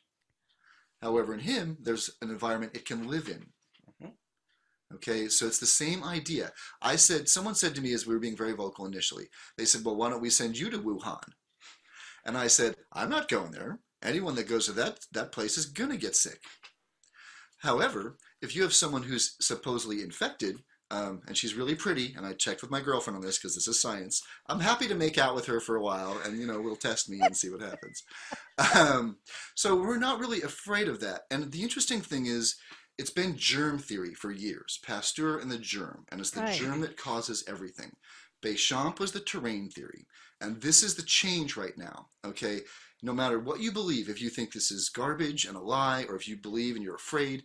However, 1.02 1.34
in 1.34 1.40
him, 1.40 1.78
there's 1.80 2.10
an 2.22 2.30
environment 2.30 2.76
it 2.76 2.86
can 2.86 3.08
live 3.08 3.28
in. 3.28 3.52
Mhm. 4.00 4.12
Okay, 4.94 5.28
so 5.28 5.46
it's 5.46 5.58
the 5.58 5.66
same 5.66 6.04
idea. 6.04 6.52
I 6.80 6.96
said, 6.96 7.28
someone 7.28 7.56
said 7.56 7.74
to 7.74 7.80
me 7.80 7.92
as 7.92 8.06
we 8.06 8.14
were 8.14 8.20
being 8.20 8.36
very 8.36 8.52
vocal 8.52 8.86
initially, 8.86 9.28
they 9.56 9.64
said, 9.64 9.84
Well, 9.84 9.96
why 9.96 10.10
don't 10.10 10.22
we 10.22 10.30
send 10.30 10.56
you 10.56 10.70
to 10.70 10.78
Wuhan? 10.78 11.32
And 12.24 12.36
I 12.38 12.46
said, 12.46 12.76
I'm 12.92 13.10
not 13.10 13.28
going 13.28 13.50
there. 13.50 13.80
Anyone 14.02 14.34
that 14.36 14.48
goes 14.48 14.66
to 14.66 14.72
that, 14.72 15.00
that 15.12 15.32
place 15.32 15.58
is 15.58 15.66
going 15.66 15.90
to 15.90 15.96
get 15.96 16.14
sick. 16.14 16.40
However, 17.58 18.16
if 18.40 18.54
you 18.54 18.62
have 18.62 18.74
someone 18.74 19.02
who's 19.02 19.36
supposedly 19.40 20.02
infected, 20.02 20.62
um, 20.90 21.22
and 21.26 21.36
she's 21.36 21.54
really 21.54 21.74
pretty, 21.74 22.14
and 22.16 22.24
I 22.24 22.32
checked 22.32 22.62
with 22.62 22.70
my 22.70 22.80
girlfriend 22.80 23.16
on 23.16 23.22
this 23.22 23.38
because 23.38 23.54
this 23.54 23.66
is 23.68 23.80
science. 23.80 24.22
I'm 24.46 24.60
happy 24.60 24.86
to 24.88 24.94
make 24.94 25.18
out 25.18 25.34
with 25.34 25.46
her 25.46 25.60
for 25.60 25.76
a 25.76 25.82
while, 25.82 26.18
and 26.24 26.38
you 26.38 26.46
know 26.46 26.60
we'll 26.60 26.76
test 26.76 27.08
me 27.08 27.18
and 27.20 27.36
see 27.36 27.50
what 27.50 27.62
happens. 27.62 28.02
Um, 28.74 29.18
so 29.54 29.76
we're 29.76 29.98
not 29.98 30.18
really 30.18 30.40
afraid 30.40 30.88
of 30.88 31.00
that. 31.00 31.22
And 31.30 31.52
the 31.52 31.62
interesting 31.62 32.00
thing 32.00 32.24
is, 32.24 32.56
it's 32.96 33.10
been 33.10 33.36
germ 33.36 33.78
theory 33.78 34.14
for 34.14 34.30
years, 34.30 34.80
Pasteur 34.82 35.38
and 35.38 35.50
the 35.50 35.58
germ, 35.58 36.06
and 36.10 36.20
it's 36.22 36.30
the 36.30 36.40
Right. 36.40 36.58
germ 36.58 36.80
that 36.80 36.96
causes 36.96 37.44
everything. 37.46 37.92
Béchamp 38.42 38.98
was 38.98 39.12
the 39.12 39.20
terrain 39.20 39.68
theory, 39.68 40.06
and 40.40 40.62
this 40.62 40.82
is 40.82 40.94
the 40.94 41.02
change 41.02 41.54
right 41.56 41.76
now. 41.76 42.08
Okay, 42.24 42.62
no 43.02 43.12
matter 43.12 43.38
what 43.38 43.60
you 43.60 43.72
believe, 43.72 44.08
if 44.08 44.22
you 44.22 44.30
think 44.30 44.52
this 44.52 44.70
is 44.70 44.88
garbage 44.88 45.44
and 45.44 45.56
a 45.56 45.60
lie, 45.60 46.04
or 46.08 46.16
if 46.16 46.26
you 46.26 46.36
believe 46.36 46.76
and 46.76 46.84
you're 46.84 46.94
afraid, 46.96 47.44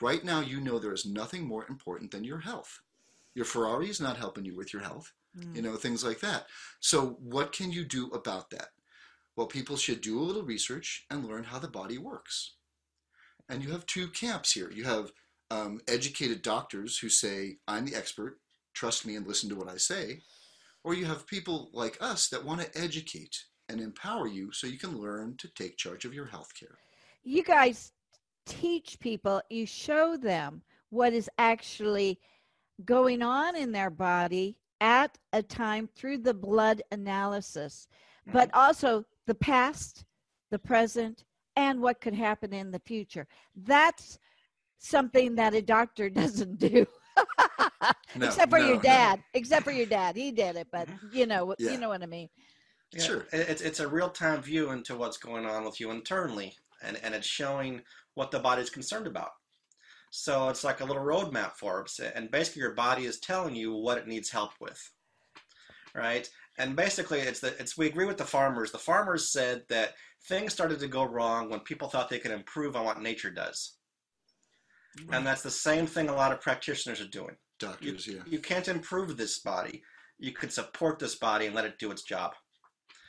right 0.00 0.24
now 0.24 0.40
you 0.40 0.60
know 0.60 0.78
there 0.78 0.92
is 0.92 1.06
nothing 1.06 1.46
more 1.46 1.66
important 1.68 2.10
than 2.10 2.24
your 2.24 2.38
health. 2.38 2.80
Your 3.34 3.44
Ferrari 3.44 3.88
is 3.88 4.00
not 4.00 4.16
helping 4.16 4.44
you 4.44 4.56
with 4.56 4.72
your 4.72 4.82
health, 4.82 5.12
you 5.54 5.62
know, 5.62 5.76
things 5.76 6.04
like 6.04 6.20
that. 6.20 6.46
So, 6.80 7.16
what 7.20 7.52
can 7.52 7.70
you 7.70 7.84
do 7.84 8.08
about 8.08 8.50
that? 8.50 8.68
Well, 9.36 9.46
people 9.46 9.76
should 9.76 10.00
do 10.00 10.18
a 10.18 10.22
little 10.22 10.42
research 10.42 11.06
and 11.10 11.24
learn 11.24 11.44
how 11.44 11.60
the 11.60 11.68
body 11.68 11.98
works. 11.98 12.54
And 13.48 13.62
you 13.62 13.70
have 13.70 13.86
two 13.86 14.08
camps 14.08 14.52
here. 14.52 14.70
You 14.70 14.84
have 14.84 15.12
um, 15.50 15.80
educated 15.86 16.42
doctors 16.42 16.98
who 16.98 17.08
say, 17.08 17.58
I'm 17.68 17.84
the 17.84 17.94
expert, 17.94 18.40
trust 18.74 19.06
me 19.06 19.14
and 19.14 19.26
listen 19.26 19.48
to 19.50 19.56
what 19.56 19.68
I 19.68 19.76
say. 19.76 20.20
Or 20.82 20.94
you 20.94 21.06
have 21.06 21.26
people 21.26 21.70
like 21.72 21.96
us 22.00 22.28
that 22.28 22.44
want 22.44 22.60
to 22.60 22.78
educate 22.78 23.44
and 23.68 23.80
empower 23.80 24.26
you 24.26 24.52
so 24.52 24.66
you 24.66 24.78
can 24.78 24.98
learn 24.98 25.36
to 25.38 25.48
take 25.48 25.76
charge 25.76 26.04
of 26.04 26.14
your 26.14 26.26
health 26.26 26.52
care. 26.58 26.78
you 27.22 27.42
guys 27.42 27.92
teach 28.48 28.98
people, 28.98 29.40
you 29.50 29.66
show 29.66 30.16
them 30.16 30.62
what 30.90 31.12
is 31.12 31.30
actually 31.38 32.18
going 32.84 33.22
on 33.22 33.54
in 33.54 33.70
their 33.70 33.90
body 33.90 34.56
at 34.80 35.16
a 35.32 35.42
time 35.42 35.88
through 35.94 36.18
the 36.18 36.34
blood 36.34 36.82
analysis, 36.90 37.88
mm-hmm. 38.22 38.36
but 38.36 38.50
also 38.54 39.04
the 39.26 39.34
past, 39.34 40.04
the 40.50 40.58
present, 40.58 41.24
and 41.56 41.80
what 41.80 42.00
could 42.00 42.14
happen 42.14 42.52
in 42.52 42.70
the 42.70 42.80
future. 42.80 43.26
That's 43.54 44.18
something 44.78 45.34
that 45.34 45.54
a 45.54 45.62
doctor 45.62 46.08
doesn't 46.22 46.58
do. 46.58 46.86
No, 48.14 48.26
except 48.26 48.50
for 48.50 48.58
no, 48.60 48.66
your 48.66 48.76
no. 48.76 48.82
dad. 48.82 49.22
Except 49.34 49.64
for 49.64 49.72
your 49.72 49.86
dad. 49.86 50.16
He 50.16 50.30
did 50.30 50.56
it, 50.56 50.68
but 50.70 50.88
mm-hmm. 50.88 51.16
you 51.16 51.26
know, 51.26 51.54
Yeah. 51.58 51.72
you 51.72 51.78
know 51.78 51.88
what 51.88 52.02
I 52.02 52.06
mean. 52.06 52.28
Sure. 52.96 53.26
It's 53.32 53.60
it's 53.60 53.80
a 53.80 53.88
real 53.88 54.08
time 54.08 54.40
view 54.40 54.70
into 54.70 54.96
what's 54.96 55.18
going 55.18 55.44
on 55.44 55.64
with 55.64 55.78
you 55.78 55.90
internally, 55.90 56.56
and 56.82 56.98
and 57.02 57.14
it's 57.14 57.26
showing 57.26 57.82
what 58.14 58.30
the 58.30 58.38
body's 58.38 58.70
concerned 58.70 59.06
about. 59.06 59.30
So 60.10 60.48
it's 60.48 60.64
like 60.64 60.80
a 60.80 60.84
little 60.84 61.02
roadmap 61.02 61.52
for 61.52 61.82
us, 61.84 62.00
and 62.00 62.30
basically 62.30 62.60
your 62.60 62.74
body 62.74 63.04
is 63.04 63.20
telling 63.20 63.54
you 63.54 63.74
what 63.74 63.98
it 63.98 64.06
needs 64.08 64.30
help 64.30 64.52
with, 64.60 64.80
right? 65.94 66.28
And 66.56 66.74
basically, 66.74 67.20
it's 67.20 67.40
the 67.40 67.48
it's 67.60 67.76
we 67.76 67.86
agree 67.86 68.06
with 68.06 68.16
the 68.16 68.24
farmers. 68.24 68.72
The 68.72 68.78
farmers 68.78 69.30
said 69.30 69.62
that 69.68 69.94
things 70.26 70.52
started 70.52 70.80
to 70.80 70.88
go 70.88 71.04
wrong 71.04 71.50
when 71.50 71.60
people 71.60 71.88
thought 71.88 72.08
they 72.08 72.18
could 72.18 72.30
improve 72.30 72.74
on 72.74 72.84
what 72.84 73.02
nature 73.02 73.30
does, 73.30 73.76
and 75.12 75.26
that's 75.26 75.42
the 75.42 75.50
same 75.50 75.86
thing 75.86 76.08
a 76.08 76.14
lot 76.14 76.32
of 76.32 76.40
practitioners 76.40 77.00
are 77.00 77.08
doing. 77.08 77.36
You, 77.60 77.68
Doctors, 77.68 78.06
yeah. 78.06 78.22
you 78.26 78.38
can't 78.38 78.68
improve 78.68 79.16
this 79.16 79.40
body. 79.40 79.82
You 80.18 80.32
can 80.32 80.50
support 80.50 80.98
this 80.98 81.16
body 81.16 81.46
and 81.46 81.54
let 81.54 81.64
it 81.64 81.78
do 81.78 81.90
its 81.90 82.02
job. 82.02 82.32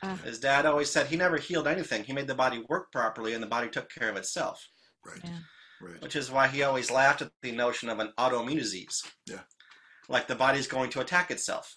Ah. 0.02 0.16
His 0.24 0.38
dad 0.38 0.66
always 0.66 0.90
said 0.90 1.06
he 1.06 1.16
never 1.16 1.36
healed 1.36 1.66
anything. 1.66 2.04
He 2.04 2.12
made 2.12 2.26
the 2.26 2.34
body 2.34 2.64
work 2.68 2.90
properly 2.90 3.34
and 3.34 3.42
the 3.42 3.46
body 3.46 3.68
took 3.68 3.90
care 3.92 4.08
of 4.08 4.16
itself, 4.16 4.66
Right. 5.04 5.20
Yeah. 5.22 5.38
Right. 5.82 6.02
which 6.02 6.16
is 6.16 6.30
why 6.30 6.46
he 6.48 6.62
always 6.62 6.90
laughed 6.90 7.22
at 7.22 7.32
the 7.42 7.52
notion 7.52 7.88
of 7.88 7.98
an 8.00 8.12
autoimmune 8.18 8.58
disease. 8.58 9.02
Yeah. 9.26 9.40
Like 10.08 10.26
the 10.26 10.34
body's 10.34 10.66
going 10.66 10.90
to 10.90 11.00
attack 11.00 11.30
itself. 11.30 11.76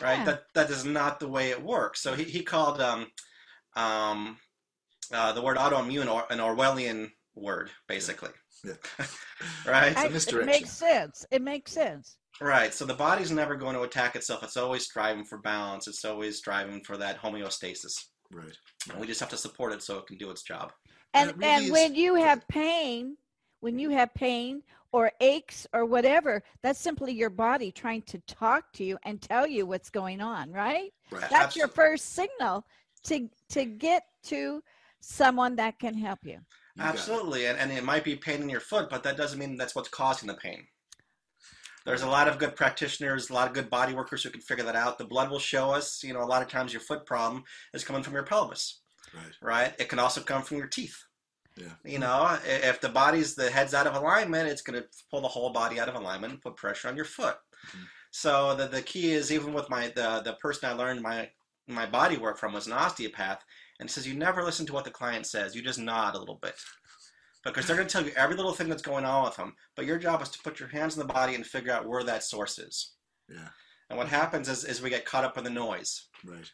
Right? 0.00 0.18
Yeah. 0.18 0.24
That 0.24 0.42
that 0.54 0.70
is 0.70 0.84
not 0.84 1.20
the 1.20 1.28
way 1.28 1.50
it 1.50 1.62
works. 1.62 2.02
So 2.02 2.14
he, 2.14 2.24
he 2.24 2.42
called 2.42 2.80
um, 2.80 3.06
um, 3.74 4.38
uh, 5.12 5.32
the 5.32 5.42
word 5.42 5.56
autoimmune 5.56 6.12
or, 6.12 6.24
an 6.30 6.38
Orwellian 6.38 7.10
word, 7.34 7.70
basically. 7.88 8.30
Yeah. 8.64 8.74
right? 9.66 9.96
I- 9.96 10.06
a 10.06 10.10
it 10.10 10.46
makes 10.46 10.70
sense. 10.70 11.24
It 11.30 11.42
makes 11.42 11.72
sense. 11.72 12.16
Right. 12.40 12.74
So 12.74 12.84
the 12.84 12.94
body's 12.94 13.30
never 13.30 13.56
going 13.56 13.74
to 13.74 13.82
attack 13.82 14.16
itself. 14.16 14.42
It's 14.42 14.56
always 14.56 14.84
striving 14.84 15.24
for 15.24 15.38
balance. 15.38 15.88
It's 15.88 16.04
always 16.04 16.36
striving 16.36 16.82
for 16.82 16.96
that 16.96 17.20
homeostasis. 17.20 17.94
Right. 18.32 18.56
And 18.90 19.00
we 19.00 19.06
just 19.06 19.20
have 19.20 19.28
to 19.30 19.36
support 19.36 19.72
it 19.72 19.82
so 19.82 19.98
it 19.98 20.06
can 20.06 20.18
do 20.18 20.30
its 20.30 20.42
job. 20.42 20.72
And 21.14 21.30
it 21.30 21.36
really 21.36 21.50
and 21.50 21.64
is- 21.64 21.70
when 21.72 21.94
you 21.94 22.14
have 22.16 22.46
pain, 22.48 23.16
when 23.60 23.78
you 23.78 23.90
have 23.90 24.12
pain 24.14 24.62
or 24.92 25.12
aches 25.20 25.66
or 25.72 25.84
whatever, 25.84 26.42
that's 26.62 26.78
simply 26.78 27.12
your 27.12 27.30
body 27.30 27.72
trying 27.72 28.02
to 28.02 28.18
talk 28.26 28.72
to 28.74 28.84
you 28.84 28.98
and 29.04 29.20
tell 29.20 29.46
you 29.46 29.66
what's 29.66 29.90
going 29.90 30.20
on, 30.20 30.52
right? 30.52 30.92
right. 31.10 31.30
That's 31.30 31.56
your 31.56 31.68
first 31.68 32.14
signal 32.14 32.66
to 33.04 33.28
to 33.50 33.64
get 33.64 34.04
to 34.24 34.62
someone 35.00 35.56
that 35.56 35.78
can 35.78 35.94
help 35.94 36.18
you. 36.24 36.38
You. 36.74 36.82
Absolutely, 36.82 37.46
and, 37.46 37.58
and 37.58 37.72
it 37.72 37.84
might 37.84 38.04
be 38.04 38.16
pain 38.16 38.42
in 38.42 38.48
your 38.48 38.60
foot, 38.60 38.90
but 38.90 39.02
that 39.04 39.16
doesn't 39.16 39.38
mean 39.38 39.56
that's 39.56 39.74
what's 39.74 39.88
causing 39.88 40.26
the 40.26 40.34
pain. 40.34 40.66
There's 41.86 42.02
a 42.02 42.08
lot 42.08 42.26
of 42.26 42.38
good 42.38 42.56
practitioners, 42.56 43.30
a 43.30 43.32
lot 43.32 43.46
of 43.46 43.54
good 43.54 43.70
body 43.70 43.94
workers 43.94 44.22
who 44.24 44.30
can 44.30 44.40
figure 44.40 44.64
that 44.64 44.74
out. 44.74 44.98
The 44.98 45.04
blood 45.04 45.30
will 45.30 45.38
show 45.38 45.70
us, 45.70 46.02
you 46.02 46.12
know, 46.12 46.22
a 46.22 46.26
lot 46.26 46.42
of 46.42 46.48
times 46.48 46.72
your 46.72 46.80
foot 46.80 47.06
problem 47.06 47.44
is 47.72 47.84
coming 47.84 48.02
from 48.02 48.14
your 48.14 48.24
pelvis, 48.24 48.80
Right. 49.14 49.32
right? 49.40 49.74
It 49.78 49.88
can 49.88 50.00
also 50.00 50.20
come 50.20 50.42
from 50.42 50.56
your 50.58 50.66
teeth. 50.66 51.00
Yeah. 51.54 51.72
You 51.84 52.00
know, 52.00 52.38
if 52.44 52.80
the 52.80 52.88
body's 52.88 53.34
the 53.36 53.50
head's 53.50 53.72
out 53.72 53.86
of 53.86 53.94
alignment, 53.94 54.48
it's 54.48 54.62
going 54.62 54.82
to 54.82 54.88
pull 55.10 55.20
the 55.20 55.28
whole 55.28 55.50
body 55.50 55.78
out 55.80 55.88
of 55.88 55.94
alignment 55.94 56.32
and 56.32 56.42
put 56.42 56.56
pressure 56.56 56.88
on 56.88 56.96
your 56.96 57.06
foot. 57.06 57.38
Mhm. 57.68 57.86
So 58.10 58.54
the 58.56 58.66
the 58.66 58.82
key 58.82 59.12
is 59.12 59.32
even 59.32 59.52
with 59.54 59.70
my 59.70 59.88
the 59.88 60.20
the 60.22 60.34
person 60.34 60.68
I 60.68 60.72
learned 60.72 61.02
my 61.02 61.30
my 61.68 61.86
body 61.86 62.16
work 62.16 62.36
from 62.38 62.52
was 62.52 62.66
an 62.66 62.72
osteopath, 62.72 63.42
and 63.80 63.90
says 63.90 64.06
you 64.06 64.14
never 64.14 64.42
listen 64.42 64.66
to 64.66 64.72
what 64.72 64.84
the 64.84 64.90
client 64.90 65.26
says. 65.26 65.54
You 65.54 65.62
just 65.62 65.78
nod 65.78 66.14
a 66.14 66.18
little 66.18 66.38
bit 66.42 66.54
because 67.52 67.66
they're 67.66 67.76
going 67.76 67.88
to 67.88 67.92
tell 67.92 68.04
you 68.04 68.12
every 68.16 68.36
little 68.36 68.52
thing 68.52 68.68
that's 68.68 68.82
going 68.82 69.04
on 69.04 69.24
with 69.24 69.36
them. 69.36 69.54
But 69.74 69.86
your 69.86 69.98
job 69.98 70.22
is 70.22 70.28
to 70.30 70.38
put 70.42 70.60
your 70.60 70.68
hands 70.68 70.96
in 70.96 71.06
the 71.06 71.12
body 71.12 71.34
and 71.34 71.46
figure 71.46 71.72
out 71.72 71.86
where 71.86 72.04
that 72.04 72.24
source 72.24 72.58
is. 72.58 72.94
Yeah. 73.28 73.48
And 73.88 73.98
what 73.98 74.08
happens 74.08 74.48
is, 74.48 74.64
is 74.64 74.82
we 74.82 74.90
get 74.90 75.04
caught 75.04 75.24
up 75.24 75.38
in 75.38 75.44
the 75.44 75.50
noise. 75.50 76.08
Right. 76.24 76.50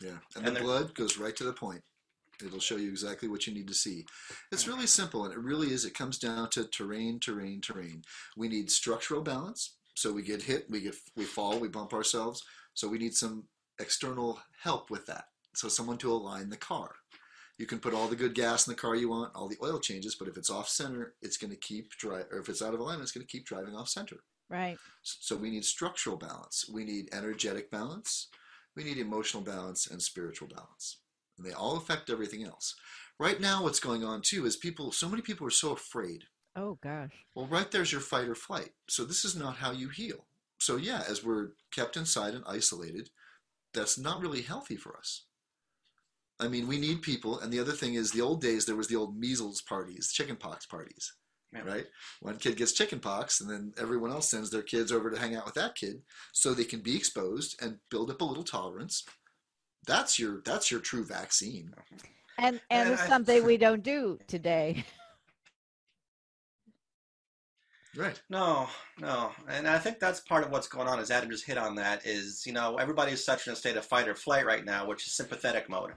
Yeah. 0.00 0.18
And, 0.36 0.46
And 0.46 0.56
the 0.56 0.60
blood 0.60 0.94
goes 0.94 1.18
right 1.18 1.36
to 1.36 1.44
the 1.44 1.52
point. 1.52 1.82
It'll 2.44 2.60
show 2.60 2.76
you 2.76 2.88
exactly 2.88 3.28
what 3.28 3.46
you 3.46 3.54
need 3.54 3.68
to 3.68 3.74
see. 3.74 4.04
It's 4.50 4.66
really 4.66 4.86
simple, 4.86 5.24
and 5.24 5.32
it 5.32 5.38
really 5.38 5.68
is. 5.68 5.84
It 5.84 5.94
comes 5.94 6.18
down 6.18 6.50
to 6.50 6.64
terrain, 6.64 7.20
terrain, 7.20 7.60
terrain. 7.60 8.02
We 8.36 8.48
need 8.48 8.70
structural 8.70 9.22
balance. 9.22 9.76
So 9.94 10.12
we 10.12 10.22
get 10.22 10.42
hit, 10.42 10.66
we 10.70 10.80
get, 10.80 10.96
we 11.16 11.24
fall, 11.24 11.60
we 11.60 11.68
bump 11.68 11.92
ourselves. 11.92 12.42
So 12.74 12.88
we 12.88 12.98
need 12.98 13.14
some 13.14 13.44
external 13.78 14.40
help 14.62 14.90
with 14.90 15.06
that. 15.06 15.24
So 15.54 15.68
someone 15.68 15.98
to 15.98 16.10
align 16.10 16.48
the 16.48 16.56
car. 16.56 16.92
You 17.58 17.66
can 17.66 17.78
put 17.78 17.94
all 17.94 18.08
the 18.08 18.16
good 18.16 18.34
gas 18.34 18.66
in 18.66 18.72
the 18.72 18.80
car 18.80 18.96
you 18.96 19.10
want, 19.10 19.32
all 19.34 19.48
the 19.48 19.58
oil 19.62 19.78
changes, 19.78 20.14
but 20.14 20.28
if 20.28 20.36
it's 20.36 20.50
off 20.50 20.68
center, 20.68 21.14
it's 21.22 21.36
going 21.36 21.50
to 21.50 21.56
keep 21.56 21.90
drive, 21.90 22.26
or 22.32 22.38
if 22.38 22.48
it's 22.48 22.62
out 22.62 22.74
of 22.74 22.80
alignment, 22.80 23.02
it's 23.02 23.12
going 23.12 23.26
to 23.26 23.30
keep 23.30 23.46
driving 23.46 23.74
off 23.74 23.88
center. 23.88 24.16
Right. 24.48 24.78
So 25.02 25.36
we 25.36 25.50
need 25.50 25.64
structural 25.64 26.16
balance. 26.16 26.68
We 26.72 26.84
need 26.84 27.08
energetic 27.12 27.70
balance. 27.70 28.28
We 28.76 28.84
need 28.84 28.98
emotional 28.98 29.42
balance 29.42 29.86
and 29.86 30.00
spiritual 30.00 30.48
balance. 30.48 30.98
And 31.38 31.46
they 31.46 31.52
all 31.52 31.76
affect 31.76 32.10
everything 32.10 32.44
else. 32.44 32.74
Right 33.18 33.40
now, 33.40 33.62
what's 33.62 33.80
going 33.80 34.04
on 34.04 34.20
too 34.22 34.44
is 34.46 34.56
people, 34.56 34.92
so 34.92 35.08
many 35.08 35.22
people 35.22 35.46
are 35.46 35.50
so 35.50 35.72
afraid. 35.72 36.24
Oh 36.56 36.78
gosh. 36.82 37.12
Well, 37.34 37.46
right 37.46 37.70
there's 37.70 37.92
your 37.92 38.00
fight 38.00 38.28
or 38.28 38.34
flight. 38.34 38.70
So 38.88 39.04
this 39.04 39.24
is 39.24 39.36
not 39.36 39.56
how 39.56 39.72
you 39.72 39.88
heal. 39.88 40.26
So 40.58 40.76
yeah, 40.76 41.02
as 41.08 41.24
we're 41.24 41.50
kept 41.70 41.96
inside 41.96 42.34
and 42.34 42.44
isolated, 42.46 43.10
that's 43.72 43.98
not 43.98 44.20
really 44.20 44.42
healthy 44.42 44.76
for 44.76 44.96
us. 44.96 45.24
I 46.40 46.48
mean, 46.48 46.66
we 46.66 46.78
need 46.78 47.02
people. 47.02 47.38
And 47.40 47.52
the 47.52 47.60
other 47.60 47.72
thing 47.72 47.94
is, 47.94 48.10
the 48.10 48.20
old 48.20 48.40
days 48.40 48.64
there 48.66 48.76
was 48.76 48.88
the 48.88 48.96
old 48.96 49.16
measles 49.16 49.62
parties, 49.62 50.10
chickenpox 50.12 50.66
parties, 50.66 51.12
Yeah. 51.52 51.62
right? 51.62 51.86
One 52.20 52.38
kid 52.38 52.56
gets 52.56 52.72
chickenpox, 52.72 53.40
and 53.40 53.48
then 53.50 53.72
everyone 53.78 54.10
else 54.10 54.30
sends 54.30 54.50
their 54.50 54.62
kids 54.62 54.90
over 54.90 55.10
to 55.10 55.18
hang 55.18 55.36
out 55.36 55.44
with 55.44 55.54
that 55.54 55.74
kid, 55.76 56.02
so 56.32 56.52
they 56.54 56.64
can 56.64 56.80
be 56.80 56.96
exposed 56.96 57.62
and 57.62 57.78
build 57.90 58.10
up 58.10 58.20
a 58.20 58.24
little 58.24 58.44
tolerance. 58.44 59.04
That's 59.86 60.18
your 60.18 60.40
that's 60.44 60.70
your 60.70 60.80
true 60.80 61.04
vaccine. 61.04 61.74
And 62.38 62.60
and 62.70 62.88
And 62.88 62.92
it's 62.92 63.02
I- 63.02 63.08
something 63.08 63.44
we 63.46 63.56
don't 63.56 63.82
do 63.82 64.18
today. 64.26 64.84
Right. 67.94 68.18
No, 68.30 68.68
no, 68.98 69.32
and 69.48 69.68
I 69.68 69.78
think 69.78 69.98
that's 70.00 70.20
part 70.20 70.44
of 70.44 70.50
what's 70.50 70.66
going 70.66 70.88
on. 70.88 70.98
As 70.98 71.10
Adam 71.10 71.28
just 71.30 71.44
hit 71.44 71.58
on 71.58 71.74
that, 71.74 72.06
is 72.06 72.42
you 72.46 72.52
know 72.54 72.76
everybody's 72.78 73.22
such 73.22 73.46
in 73.46 73.52
a 73.52 73.56
state 73.56 73.76
of 73.76 73.84
fight 73.84 74.08
or 74.08 74.14
flight 74.14 74.46
right 74.46 74.64
now, 74.64 74.86
which 74.86 75.06
is 75.06 75.12
sympathetic 75.12 75.68
mode, 75.68 75.92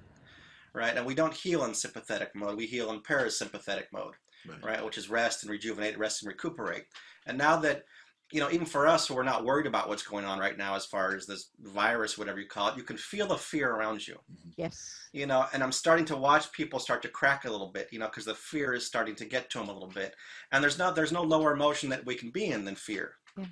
right? 0.75 0.95
And 0.95 1.05
we 1.05 1.15
don't 1.15 1.33
heal 1.33 1.65
in 1.65 1.73
sympathetic 1.73 2.29
mode; 2.35 2.57
we 2.57 2.67
heal 2.67 2.91
in 2.91 3.01
parasympathetic 3.01 3.85
mode, 3.93 4.15
Right. 4.47 4.63
right? 4.63 4.85
Which 4.85 4.97
is 4.97 5.09
rest 5.09 5.43
and 5.43 5.51
rejuvenate, 5.51 5.97
rest 5.97 6.21
and 6.23 6.29
recuperate. 6.29 6.85
And 7.25 7.38
now 7.38 7.57
that 7.57 7.83
you 8.31 8.39
know, 8.39 8.49
even 8.49 8.65
for 8.65 8.88
us, 8.88 9.07
who 9.07 9.15
are 9.17 9.23
not 9.23 9.45
worried 9.45 9.67
about 9.67 9.88
what's 9.88 10.01
going 10.05 10.25
on 10.25 10.39
right 10.39 10.57
now, 10.57 10.75
as 10.75 10.85
far 10.88 11.15
as 11.15 11.27
this 11.27 11.51
virus, 11.61 12.17
whatever 12.17 12.39
you 12.39 12.47
call 12.47 12.69
it, 12.69 12.75
you 12.75 12.81
can 12.83 12.97
feel 12.97 13.27
the 13.27 13.38
fear 13.38 13.69
around 13.71 14.05
you. 14.07 14.17
Yes. 14.57 15.09
you 15.11 15.25
know 15.25 15.45
and 15.53 15.61
i'm 15.61 15.71
starting 15.71 16.05
to 16.05 16.15
watch 16.15 16.49
people 16.53 16.79
start 16.79 17.01
to 17.01 17.09
crack 17.09 17.43
a 17.45 17.51
little 17.51 17.71
bit 17.71 17.89
you 17.91 17.99
know 17.99 18.05
because 18.07 18.23
the 18.25 18.33
fear 18.33 18.73
is 18.73 18.85
starting 18.85 19.13
to 19.15 19.25
get 19.25 19.49
to 19.49 19.57
them 19.59 19.67
a 19.67 19.73
little 19.73 19.89
bit 19.89 20.15
and 20.51 20.63
there's 20.63 20.77
no 20.79 20.93
there's 20.93 21.11
no 21.11 21.21
lower 21.21 21.51
emotion 21.53 21.89
that 21.89 22.05
we 22.05 22.15
can 22.15 22.31
be 22.31 22.45
in 22.45 22.63
than 22.63 22.75
fear 22.75 23.15
Right. 23.38 23.47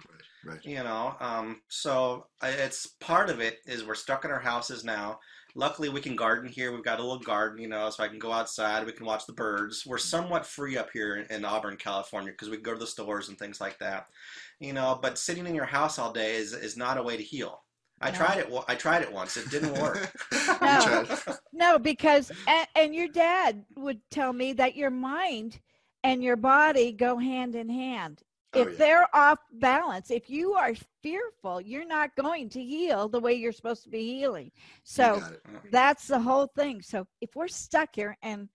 Right. 0.46 0.66
you 0.66 0.76
know 0.84 1.16
um, 1.20 1.62
so 1.68 2.28
it's 2.42 2.88
part 3.02 3.30
of 3.30 3.42
it 3.42 3.60
is 3.66 3.84
we're 3.86 3.96
stuck 3.96 4.24
in 4.24 4.32
our 4.32 4.40
houses 4.40 4.86
now 4.86 5.20
luckily 5.56 5.90
we 5.90 6.02
can 6.02 6.16
garden 6.16 6.50
here. 6.50 6.72
We've 6.72 6.84
got 6.84 7.00
a 7.00 7.04
little 7.04 7.20
garden 7.20 7.60
you 7.60 7.68
know 7.68 7.90
so 7.90 8.04
i 8.04 8.08
can 8.08 8.20
go 8.20 8.32
outside. 8.32 8.86
We 8.86 8.92
can 8.92 9.06
watch 9.06 9.26
the 9.26 9.34
birds. 9.34 9.86
We're 9.86 9.98
somewhat 9.98 10.46
free 10.46 10.78
up 10.78 10.90
here 10.94 11.16
in, 11.18 11.36
in 11.36 11.46
auburn 11.46 11.78
california 11.78 12.32
because 12.32 12.50
we 12.50 12.58
can 12.58 12.64
go 12.64 12.74
to 12.74 12.80
the 12.80 12.88
stores 12.88 13.30
and 13.30 13.38
things 13.38 13.62
like 13.62 13.78
that. 13.80 14.08
You 14.60 14.74
know 14.74 15.00
but 15.02 15.18
sitting 15.18 15.46
in 15.48 15.56
your 15.56 15.66
house 15.66 16.00
all 16.00 16.12
day 16.14 16.36
is, 16.36 16.54
is 16.54 16.78
not 16.78 16.98
a 16.98 17.04
way 17.04 17.18
to 17.18 17.24
heal. 17.24 17.62
I 18.02 18.12
No. 18.12 18.18
tried 18.18 18.38
it 18.40 18.54
i 18.68 18.76
tried 18.76 19.02
it 19.04 19.12
once. 19.14 19.38
It 19.38 19.50
didn't 19.50 19.80
work. 19.82 20.12
No. 20.62 21.06
No, 21.52 21.78
because 21.80 22.32
and, 22.48 22.68
and 22.76 22.96
your 22.96 23.08
dad 23.08 23.64
would 23.76 24.00
tell 24.10 24.34
me 24.34 24.54
that 24.54 24.76
your 24.76 24.90
mind 24.90 25.60
and 26.04 26.24
your 26.24 26.36
body 26.36 26.92
go 26.92 27.18
hand 27.18 27.56
in 27.56 27.70
hand. 27.70 28.22
Oh, 28.56 28.62
if 28.62 28.72
yeah. 28.72 28.78
they're 28.78 29.16
off 29.16 29.40
balance, 29.54 30.12
if 30.12 30.30
you 30.30 30.54
are 30.54 30.74
fearful, 31.02 31.60
you're 31.62 31.86
not 31.86 32.16
going 32.16 32.50
to 32.50 32.64
heal 32.64 33.10
the 33.10 33.20
way 33.20 33.34
you're 33.34 33.52
supposed 33.52 33.84
to 33.84 33.90
be 33.90 34.18
healing. 34.18 34.52
So 34.84 35.22
that's 35.72 36.08
the 36.08 36.20
whole 36.20 36.48
thing. 36.48 36.82
So 36.82 37.08
if 37.22 37.36
we're 37.36 37.48
stuck 37.48 37.96
here, 37.96 38.18
and 38.22 38.50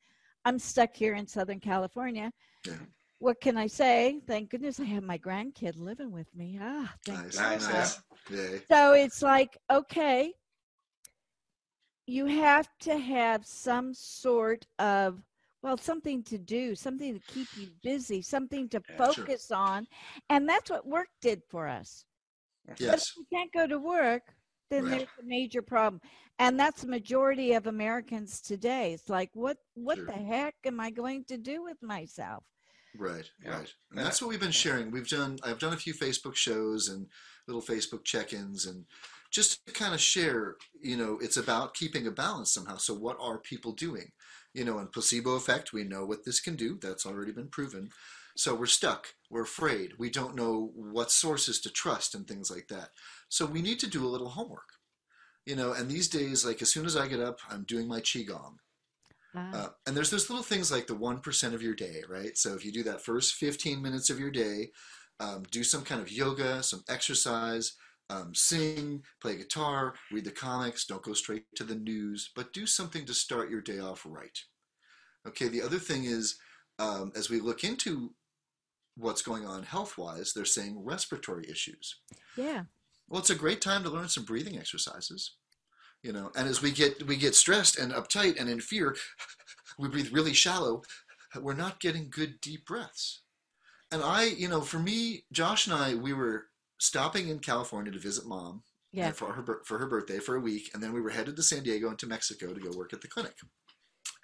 I'm 0.44 0.58
stuck 0.58 0.94
here 0.94 1.14
in 1.14 1.26
Southern 1.26 1.60
California, 1.60 2.32
Yeah. 2.64 2.74
what 3.18 3.40
can 3.40 3.56
I 3.56 3.66
say? 3.66 4.20
Thank 4.26 4.50
goodness 4.50 4.78
I 4.78 4.84
have 4.84 5.02
my 5.02 5.18
grandkid 5.18 5.76
living 5.76 6.12
with 6.12 6.32
me. 6.34 6.58
Ah, 6.60 6.94
thank 7.04 7.18
Nice. 7.24 7.36
Nice, 7.36 8.02
goodness. 8.26 8.62
So 8.70 8.92
it's 8.92 9.22
like, 9.22 9.58
okay, 9.70 10.32
you 12.06 12.26
have 12.26 12.68
to 12.80 12.96
have 12.96 13.44
some 13.44 13.92
sort 13.92 14.66
of, 14.78 15.22
well, 15.62 15.76
something 15.76 16.22
to 16.24 16.38
do, 16.38 16.74
something 16.74 17.14
to 17.14 17.20
keep 17.32 17.48
you 17.56 17.68
busy, 17.82 18.22
something 18.22 18.68
to 18.70 18.82
Yeah, 18.88 19.10
sure. 19.10 19.24
focus 19.26 19.50
on. 19.50 19.86
And 20.30 20.48
that's 20.48 20.70
what 20.70 20.86
work 20.86 21.08
did 21.20 21.42
for 21.48 21.66
us. 21.68 22.04
But 22.66 22.80
Yes. 22.80 23.10
if 23.10 23.16
you 23.16 23.26
can't 23.32 23.52
go 23.52 23.66
to 23.66 23.78
work, 23.78 24.34
then 24.70 24.84
Right. 24.84 24.98
there's 24.98 25.08
a 25.18 25.22
major 25.24 25.62
problem. 25.62 26.00
And 26.38 26.58
that's 26.60 26.82
the 26.82 26.88
majority 26.88 27.54
of 27.54 27.66
Americans 27.66 28.40
today. 28.40 28.92
It's 28.92 29.08
like, 29.08 29.30
what 29.34 29.58
what 29.74 29.96
Sure. 29.96 30.06
the 30.06 30.12
heck 30.12 30.54
am 30.64 30.78
I 30.78 30.90
going 30.90 31.24
to 31.26 31.38
do 31.38 31.62
with 31.62 31.82
myself? 31.82 32.44
Right, 32.94 33.30
Yeah. 33.42 33.58
right. 33.58 33.74
And 33.90 33.98
that's 33.98 34.20
what 34.20 34.28
we've 34.28 34.40
been 34.40 34.50
sharing. 34.52 34.90
We've 34.90 35.08
done 35.08 35.38
I've 35.42 35.58
done 35.58 35.72
a 35.72 35.76
few 35.78 35.94
Facebook 35.94 36.36
shows 36.36 36.88
and 36.88 37.10
little 37.46 37.62
Facebook 37.62 38.04
check-ins 38.04 38.66
and 38.66 38.86
just 39.30 39.66
to 39.66 39.72
kind 39.72 39.94
of 39.94 40.00
share, 40.00 40.56
you 40.80 40.96
know, 40.96 41.18
it's 41.18 41.36
about 41.36 41.74
keeping 41.74 42.06
a 42.06 42.10
balance 42.10 42.52
somehow. 42.52 42.76
So 42.76 42.94
what 42.94 43.16
are 43.20 43.38
people 43.38 43.72
doing? 43.72 44.12
You 44.54 44.64
know, 44.64 44.78
and 44.78 44.90
placebo 44.90 45.34
effect, 45.36 45.72
we 45.72 45.84
know 45.84 46.04
what 46.04 46.24
this 46.24 46.40
can 46.40 46.56
do. 46.56 46.78
That's 46.80 47.06
already 47.06 47.32
been 47.32 47.48
proven. 47.48 47.90
So 48.36 48.54
we're 48.54 48.66
stuck. 48.66 49.14
We're 49.30 49.42
afraid. 49.42 49.94
We 49.98 50.10
don't 50.10 50.34
know 50.36 50.70
what 50.74 51.10
sources 51.10 51.60
to 51.60 51.70
trust 51.70 52.14
and 52.14 52.26
things 52.26 52.50
like 52.50 52.68
that. 52.68 52.90
So 53.28 53.46
we 53.46 53.62
need 53.62 53.80
to 53.80 53.86
do 53.90 54.04
a 54.06 54.08
little 54.08 54.30
homework. 54.30 54.70
You 55.44 55.56
know, 55.56 55.72
and 55.72 55.88
these 55.90 56.08
days, 56.08 56.44
like 56.44 56.62
as 56.62 56.72
soon 56.72 56.86
as 56.86 56.96
I 56.96 57.08
get 57.08 57.20
up, 57.20 57.40
I'm 57.50 57.64
doing 57.64 57.88
my 57.88 58.00
qigong. 58.00 58.56
Ah, 59.34 59.50
Uh, 59.52 59.68
and 59.86 59.96
there's 59.96 60.10
those 60.10 60.28
little 60.30 60.44
things 60.44 60.70
like 60.70 60.86
the 60.86 60.94
1% 60.96 61.54
of 61.54 61.62
your 61.62 61.74
day, 61.74 62.02
right? 62.08 62.36
So 62.36 62.54
if 62.54 62.64
you 62.64 62.72
do 62.72 62.82
that 62.84 63.04
first 63.04 63.34
15 63.34 63.82
minutes 63.82 64.10
of 64.10 64.18
your 64.20 64.30
day, 64.30 64.70
um, 65.20 65.42
do 65.50 65.64
some 65.64 65.82
kind 65.84 66.00
of 66.00 66.10
yoga, 66.12 66.62
some 66.62 66.84
exercise, 66.88 67.74
um, 68.10 68.34
sing, 68.34 69.02
play 69.20 69.36
guitar, 69.36 69.94
read 70.10 70.24
the 70.24 70.30
comics, 70.30 70.86
don't 70.86 71.02
go 71.02 71.12
straight 71.12 71.44
to 71.56 71.64
the 71.64 71.74
news, 71.74 72.30
but 72.34 72.52
do 72.52 72.66
something 72.66 73.04
to 73.04 73.14
start 73.14 73.50
your 73.50 73.60
day 73.60 73.78
off 73.78 74.06
right. 74.08 74.38
Okay, 75.26 75.48
the 75.48 75.62
other 75.62 75.78
thing 75.78 76.04
is, 76.04 76.38
um, 76.78 77.12
as 77.16 77.28
we 77.28 77.40
look 77.40 77.64
into 77.64 78.12
what's 78.96 79.22
going 79.22 79.46
on 79.46 79.62
health 79.62 79.98
wise, 79.98 80.32
they're 80.32 80.44
saying 80.44 80.82
respiratory 80.84 81.46
issues. 81.48 82.00
yeah. 82.36 82.64
Well, 83.08 83.20
it's 83.20 83.30
a 83.30 83.34
great 83.34 83.62
time 83.62 83.82
to 83.84 83.90
learn 83.90 84.08
some 84.08 84.24
breathing 84.24 84.58
exercises. 84.58 85.36
You 86.02 86.12
know, 86.12 86.30
and 86.36 86.46
as 86.46 86.60
we 86.60 86.70
get 86.70 87.06
we 87.06 87.16
get 87.16 87.34
stressed 87.34 87.78
and 87.78 87.92
uptight 87.92 88.38
and 88.38 88.50
in 88.50 88.60
fear, 88.60 88.94
we 89.78 89.88
breathe 89.88 90.12
really 90.12 90.34
shallow. 90.34 90.82
We're 91.40 91.54
not 91.54 91.80
getting 91.80 92.10
good 92.10 92.40
deep 92.40 92.66
breaths. 92.66 93.22
And 93.90 94.02
I, 94.02 94.24
you 94.24 94.48
know, 94.48 94.60
for 94.60 94.78
me, 94.78 95.24
Josh 95.32 95.66
and 95.66 95.74
I, 95.74 95.94
we 95.94 96.12
were 96.12 96.48
stopping 96.78 97.28
in 97.28 97.38
California 97.40 97.92
to 97.92 97.98
visit 97.98 98.26
mom 98.26 98.62
uh, 98.66 98.70
Yeah. 98.92 99.12
for 99.12 99.32
her 99.32 99.60
for 99.64 99.78
her 99.78 99.86
birthday 99.86 100.18
for 100.18 100.36
a 100.36 100.40
week, 100.40 100.70
and 100.74 100.82
then 100.82 100.92
we 100.92 101.00
were 101.00 101.10
headed 101.10 101.36
to 101.36 101.42
San 101.42 101.62
Diego 101.62 101.88
and 101.88 101.98
to 101.98 102.06
Mexico 102.06 102.52
to 102.54 102.60
go 102.60 102.76
work 102.76 102.92
at 102.92 103.00
the 103.00 103.08
clinic. 103.08 103.36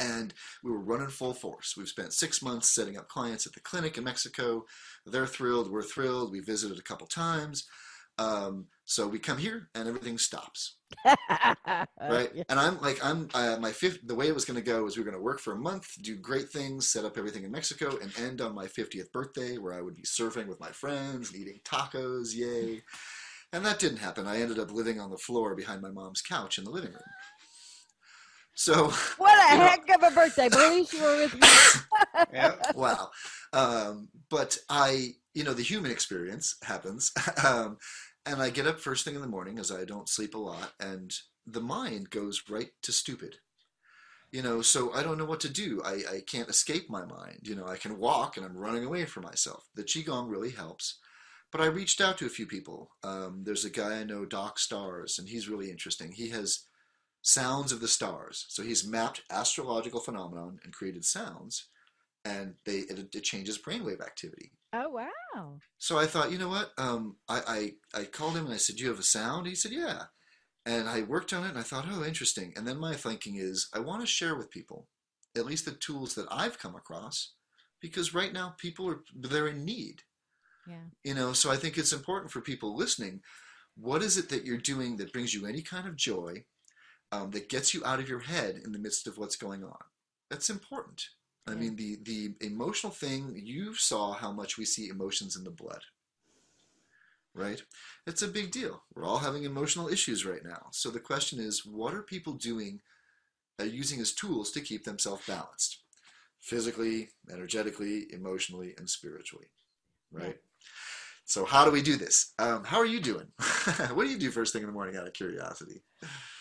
and 0.01 0.35
we 0.65 0.71
were 0.73 0.81
running 0.81 1.09
full 1.09 1.35
force. 1.35 1.77
We've 1.77 1.89
spent 1.89 2.13
six 2.13 2.43
months 2.43 2.69
setting 2.69 2.97
up 2.97 3.09
clients 3.09 3.47
at 3.47 3.53
the 3.53 3.61
clinic 3.61 3.97
in 3.97 4.03
Mexico. 4.05 4.65
They're 5.07 5.27
thrilled. 5.27 5.71
We're 5.71 5.83
thrilled. 5.83 6.33
We 6.33 6.41
visited 6.41 6.79
a 6.79 6.83
couple 6.83 7.07
times. 7.07 7.65
Um, 8.19 8.67
so 8.85 9.09
we 9.09 9.19
come 9.19 9.39
here 9.39 9.69
and 9.75 9.89
everything 9.89 10.19
stops, 10.19 10.77
right? 11.07 12.31
Yeah. 12.35 12.45
And 12.49 12.61
I'm 12.61 12.81
like, 12.81 13.05
I'm 13.05 13.29
uh, 13.35 13.57
my 13.61 13.73
fifth. 13.73 14.07
The 14.07 14.15
way 14.15 14.29
it 14.29 14.35
was 14.35 14.45
going 14.45 14.59
to 14.59 14.65
go 14.65 14.87
is 14.87 14.97
we 14.97 15.03
were 15.03 15.11
going 15.11 15.21
to 15.21 15.25
work 15.25 15.41
for 15.41 15.53
a 15.55 15.59
month, 15.59 16.01
do 16.03 16.17
great 16.17 16.51
things, 16.51 16.89
set 16.89 17.05
up 17.05 17.17
everything 17.17 17.45
in 17.45 17.51
Mexico, 17.51 17.99
and 18.01 18.13
end 18.19 18.41
on 18.41 18.55
my 18.55 18.67
50th 18.67 19.11
birthday, 19.11 19.57
where 19.57 19.73
I 19.73 19.81
would 19.81 19.97
be 19.97 20.03
surfing 20.03 20.47
with 20.47 20.61
my 20.61 20.71
friends, 20.71 21.33
and 21.33 21.41
eating 21.41 21.61
tacos, 21.65 22.35
yay! 22.35 22.83
And 23.53 23.65
that 23.65 23.79
didn't 23.79 23.99
happen. 23.99 24.27
I 24.27 24.41
ended 24.41 24.59
up 24.59 24.73
living 24.73 25.01
on 25.01 25.11
the 25.11 25.17
floor 25.17 25.55
behind 25.55 25.81
my 25.81 25.91
mom's 25.91 26.21
couch 26.21 26.59
in 26.59 26.65
the 26.65 26.71
living 26.71 26.91
room. 26.91 27.03
So 28.55 28.89
What 29.19 29.51
a 29.51 29.53
You 29.55 29.59
know- 29.59 29.65
heck 29.67 29.89
of 29.97 30.03
a 30.13 30.15
birthday, 30.15 30.49
Bruce. 30.49 30.93
You 30.93 31.03
were 31.03 31.17
with 31.19 31.35
me. 31.35 31.41
Yeah. 32.33 32.55
wow. 32.75 33.11
Um, 33.53 34.09
but 34.31 34.57
I, 34.69 35.15
you 35.35 35.45
know, 35.45 35.53
the 35.55 35.63
human 35.63 35.91
experience 35.91 36.57
happens. 36.63 37.13
um, 37.45 37.79
and 38.27 38.41
I 38.41 38.51
get 38.51 38.67
up 38.67 38.81
first 38.81 39.05
thing 39.05 39.15
in 39.15 39.21
the 39.21 39.27
morning 39.27 39.59
as 39.59 39.71
I 39.71 39.85
don't 39.85 40.09
sleep 40.09 40.35
a 40.35 40.39
lot, 40.39 40.73
and 40.81 41.13
the 41.47 41.61
mind 41.61 42.11
goes 42.11 42.43
right 42.49 42.71
to 42.83 42.93
stupid. 42.93 43.37
You 44.33 44.43
know, 44.43 44.63
so 44.63 44.93
I 44.93 45.03
don't 45.03 45.19
know 45.19 45.25
what 45.27 45.41
to 45.41 45.49
do. 45.49 45.81
I, 45.85 46.03
I 46.17 46.21
can't 46.27 46.49
escape 46.49 46.89
my 46.91 47.05
mind. 47.05 47.41
You 47.43 47.55
know, 47.55 47.67
I 47.67 47.77
can 47.77 47.99
walk 47.99 48.37
and 48.37 48.45
I'm 48.45 48.57
running 48.57 48.85
away 48.85 49.05
from 49.05 49.23
myself. 49.25 49.69
The 49.77 49.85
Qigong 49.85 50.29
really 50.31 50.51
helps. 50.51 50.99
But 51.53 51.61
I 51.61 51.67
reached 51.67 52.01
out 52.01 52.19
to 52.19 52.27
a 52.27 52.31
few 52.31 52.47
people. 52.47 52.91
Um, 53.05 53.43
there's 53.45 53.65
a 53.65 53.71
guy 53.71 54.01
I 54.01 54.05
know, 54.05 54.25
Doc 54.25 54.59
Stars, 54.59 55.21
and 55.21 55.29
he's 55.29 55.49
really 55.49 55.71
interesting. 55.71 56.11
He 56.11 56.31
has 56.31 56.65
sounds 57.25 57.73
of 57.73 57.81
the 57.81 57.89
stars. 57.89 58.47
So 58.49 58.63
he's 58.63 58.87
mapped 58.87 59.23
astrological 59.31 60.01
phenomenon 60.01 60.61
and 60.63 60.73
created 60.73 61.05
sounds 61.05 61.69
and 62.25 62.55
they 62.65 62.79
it, 62.79 63.15
it 63.15 63.23
changes 63.23 63.59
brainwave 63.59 64.01
activity. 64.01 64.53
Oh, 64.73 64.89
wow. 64.89 65.59
So 65.79 65.99
I 65.99 66.07
thought, 66.07 66.33
you 66.33 66.39
know 66.39 66.49
what? 66.49 66.73
Um, 66.79 67.17
I, 67.29 67.75
I 67.95 68.01
I 68.01 68.05
called 68.05 68.37
him 68.37 68.47
and 68.47 68.55
I 68.55 68.59
said, 68.59 68.77
"Do 68.77 68.83
you 68.83 68.91
have 68.91 68.99
a 68.99 69.05
sound?" 69.05 69.47
He 69.47 69.55
said, 69.55 69.73
"Yeah." 69.73 70.05
And 70.67 70.89
I 70.89 71.03
worked 71.03 71.33
on 71.33 71.45
it 71.45 71.51
and 71.51 71.59
I 71.59 71.63
thought, 71.63 71.87
"Oh, 71.89 72.05
interesting." 72.05 72.53
And 72.57 72.67
then 72.67 72.79
my 72.79 72.95
thinking 72.95 73.37
is, 73.37 73.69
I 73.75 73.81
want 73.81 74.01
to 74.01 74.07
share 74.07 74.37
with 74.37 74.51
people 74.51 74.89
at 75.37 75.47
least 75.47 75.65
the 75.65 75.73
tools 75.73 76.15
that 76.15 76.29
I've 76.31 76.59
come 76.59 76.75
across 76.75 77.35
because 77.81 78.15
right 78.15 78.33
now 78.33 78.55
people 78.59 78.89
are 78.89 79.01
they're 79.15 79.49
in 79.49 79.65
need. 79.65 80.03
Yeah. 80.67 80.87
You 81.05 81.15
know, 81.15 81.35
so 81.35 81.51
I 81.51 81.57
think 81.57 81.77
it's 81.77 81.93
important 81.93 82.33
for 82.33 82.41
people 82.41 82.75
listening. 82.75 83.21
What 83.77 84.03
is 84.03 84.17
it 84.17 84.31
that 84.31 84.45
you're 84.47 84.57
doing 84.57 84.97
that 84.97 85.13
brings 85.13 85.35
you 85.35 85.47
any 85.47 85.61
kind 85.61 85.87
of 85.87 85.97
joy, 85.97 86.45
um, 87.15 87.31
that 87.31 87.49
gets 87.49 87.73
you 87.73 87.85
out 87.85 88.01
of 88.01 88.09
your 88.09 88.21
head 88.21 88.61
in 88.65 88.73
the 88.73 88.79
midst 88.79 89.07
of 89.07 89.19
what's 89.19 89.37
going 89.37 89.63
on? 89.63 89.79
That's 90.31 90.51
important. 90.51 91.09
I 91.47 91.55
mean, 91.55 91.77
the 91.77 91.99
the 92.03 92.35
emotional 92.41 92.93
thing. 92.93 93.39
You 93.45 93.75
saw 93.75 94.13
how 94.13 94.33
much 94.33 94.57
we 94.57 94.65
see 94.65 94.89
emotions 94.89 95.37
in 95.37 95.45
the 95.45 95.51
blood, 95.51 95.83
right? 97.35 97.63
It's 98.07 98.23
a 98.23 98.29
big 98.29 98.51
deal. 98.51 98.83
We're 98.95 99.05
all 99.05 99.19
having 99.19 99.45
emotional 99.45 99.89
issues 99.89 100.25
right 100.25 100.45
now. 100.45 100.69
So 100.73 100.91
the 100.91 101.01
question 101.01 101.39
is, 101.39 101.67
what 101.67 101.95
are 101.95 102.03
people 102.03 102.33
doing, 102.33 102.81
uh, 103.61 103.65
using 103.65 104.01
as 104.01 104.13
tools 104.13 104.51
to 104.53 104.61
keep 104.63 104.85
themselves 104.85 105.27
balanced, 105.27 105.81
physically, 106.41 107.11
energetically, 107.31 108.07
emotionally, 108.11 108.75
and 108.79 108.89
spiritually, 108.89 109.49
right? 110.11 110.41
So 111.27 111.45
how 111.45 111.65
do 111.65 111.71
we 111.71 111.83
do 111.83 111.97
this? 111.97 112.33
Um, 112.39 112.65
how 112.65 112.79
are 112.79 112.87
you 112.87 113.01
doing? 113.01 113.27
what 113.95 114.05
do 114.05 114.11
you 114.11 114.19
do 114.19 114.31
first 114.31 114.53
thing 114.53 114.63
in 114.63 114.67
the 114.69 114.73
morning 114.73 114.97
out 114.97 115.07
of 115.07 115.13
curiosity? 115.15 115.83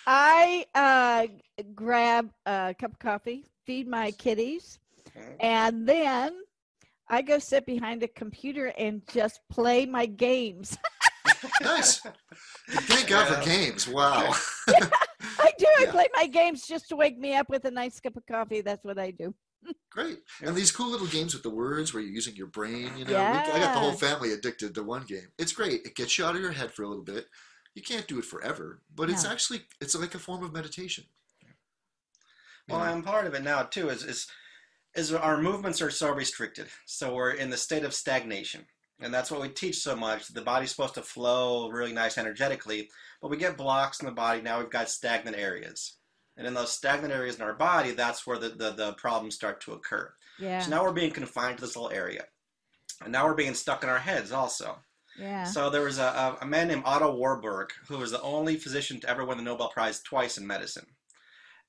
I 0.06 0.66
uh, 0.76 1.28
grab 1.74 2.32
a 2.46 2.76
cup 2.78 2.92
of 2.92 3.00
coffee, 3.00 3.46
feed 3.66 3.88
my 3.88 4.12
kitties, 4.12 4.80
and 5.40 5.88
then 5.88 6.34
I 7.08 7.22
go 7.22 7.40
sit 7.40 7.66
behind 7.66 8.04
a 8.04 8.08
computer 8.10 8.74
and 8.78 9.02
just 9.08 9.40
play 9.50 9.86
my 9.86 10.06
games. 10.06 10.78
Nice. 11.62 12.02
Thank 12.70 13.08
God 13.08 13.28
for 13.28 13.34
Yeah. 13.36 13.46
games. 13.46 13.88
Wow. 13.88 14.34
I 14.68 15.52
do. 15.58 15.66
I 15.66 15.86
Yeah. 15.86 15.92
play 15.92 16.08
my 16.14 16.28
games 16.28 16.68
just 16.68 16.90
to 16.90 16.96
wake 16.98 17.18
me 17.18 17.36
up 17.36 17.50
with 17.50 17.64
a 17.66 17.72
nice 17.72 18.00
cup 18.00 18.18
of 18.18 18.26
coffee. 18.26 18.62
That's 18.62 18.84
what 18.84 19.00
I 19.00 19.12
do. 19.12 19.34
Great. 19.90 20.20
And 20.42 20.56
these 20.56 20.72
cool 20.72 20.90
little 20.90 21.08
games 21.08 21.34
with 21.34 21.44
the 21.44 21.50
words 21.50 21.94
where 21.94 22.02
you're 22.02 22.12
using 22.12 22.36
your 22.36 22.48
brain, 22.48 22.98
you 22.98 23.06
know, 23.06 23.12
we- 23.14 23.52
I 23.52 23.60
got 23.60 23.74
the 23.74 23.80
whole 23.80 23.94
family 23.94 24.32
addicted 24.34 24.74
to 24.76 24.84
one 24.84 25.04
game. 25.06 25.32
It's 25.38 25.54
great. 25.54 25.86
It 25.86 25.96
gets 25.96 26.18
you 26.18 26.26
out 26.26 26.36
of 26.36 26.42
your 26.42 26.52
head 26.52 26.74
for 26.74 26.82
a 26.84 26.88
little 26.88 27.04
bit. 27.04 27.30
You 27.76 27.82
can't 27.84 28.08
do 28.08 28.20
it 28.20 28.26
forever, 28.26 28.82
but 28.94 29.10
it's 29.10 29.26
actually 29.26 29.68
it's 29.80 29.96
like 29.96 30.16
a 30.16 30.20
form 30.20 30.44
of 30.44 30.52
meditation. 30.54 31.06
You 31.42 32.76
Well, 32.76 32.80
know? 32.86 32.94
and 32.94 33.04
part 33.04 33.26
of 33.28 33.34
it 33.34 33.44
now 33.44 33.64
too 33.64 33.90
is 33.90 34.04
is 34.04 34.28
is 34.96 35.12
our 35.12 35.38
movements 35.42 35.82
are 35.82 35.90
so 35.92 36.12
restricted, 36.12 36.70
so 36.86 37.14
we're 37.16 37.32
in 37.32 37.50
the 37.50 37.58
state 37.58 37.84
of 37.84 37.94
stagnation, 37.96 38.68
and 39.00 39.12
that's 39.14 39.32
what 39.32 39.42
we 39.42 39.50
teach 39.50 39.78
so 39.80 39.96
much. 39.96 40.28
The 40.28 40.42
body's 40.42 40.70
supposed 40.70 40.94
to 40.96 41.02
flow 41.02 41.70
really 41.70 41.94
nice 41.94 42.18
energetically, 42.18 42.92
but 43.22 43.30
we 43.30 43.38
get 43.38 43.58
blocks 43.58 44.00
in 44.00 44.06
the 44.06 44.12
body. 44.12 44.42
Now 44.42 44.60
we've 44.60 44.70
got 44.70 44.90
stagnant 44.90 45.36
areas, 45.36 45.94
and 46.38 46.48
in 46.48 46.54
those 46.54 46.72
stagnant 46.72 47.14
areas 47.14 47.36
in 47.36 47.42
our 47.42 47.54
body, 47.54 47.92
that's 47.92 48.26
where 48.26 48.38
the 48.38 48.50
the, 48.50 48.72
the 48.72 48.94
problems 48.94 49.36
start 49.36 49.62
to 49.62 49.74
occur. 49.74 50.14
Yeah. 50.40 50.62
So 50.62 50.70
now 50.72 50.84
we're 50.84 50.94
being 50.94 51.12
confined 51.12 51.58
to 51.58 51.62
this 51.62 51.76
little 51.76 51.92
area, 51.92 52.26
and 53.04 53.12
now 53.12 53.26
we're 53.26 53.36
being 53.36 53.54
stuck 53.54 53.84
in 53.84 53.90
our 53.90 54.00
heads 54.00 54.32
also. 54.32 54.80
yeah. 55.20 55.44
So 55.44 55.70
there 55.70 55.84
was 55.84 56.00
a, 56.00 56.04
a, 56.04 56.38
a 56.42 56.46
man 56.46 56.68
named 56.68 56.84
Otto 56.86 57.16
Warburg 57.16 57.70
who 57.88 57.98
was 58.00 58.12
the 58.12 58.22
only 58.22 58.56
physician 58.58 59.00
to 59.02 59.10
ever 59.10 59.26
win 59.26 59.38
the 59.38 59.44
Nobel 59.44 59.70
Prize 59.70 60.02
twice 60.02 60.38
in 60.38 60.48
medicine. 60.48 60.88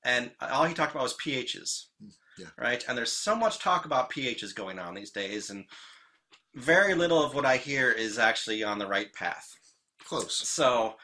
And 0.03 0.31
all 0.41 0.65
he 0.65 0.73
talked 0.73 0.93
about 0.93 1.03
was 1.03 1.15
pHs. 1.17 1.85
Mm, 2.03 2.11
yeah. 2.37 2.47
Right? 2.59 2.83
And 2.87 2.97
there's 2.97 3.11
so 3.11 3.35
much 3.35 3.59
talk 3.59 3.85
about 3.85 4.11
pHs 4.11 4.53
going 4.55 4.77
on 4.79 4.93
these 4.93 5.11
days, 5.11 5.49
and 5.49 5.65
very 6.55 6.93
little 6.93 7.23
of 7.23 7.33
what 7.35 7.45
I 7.45 7.57
hear 7.57 7.91
is 7.91 8.17
actually 8.17 8.63
on 8.63 8.79
the 8.79 8.87
right 8.87 9.11
path. 9.13 9.47
Close. 10.03 10.37
So, 10.47 10.95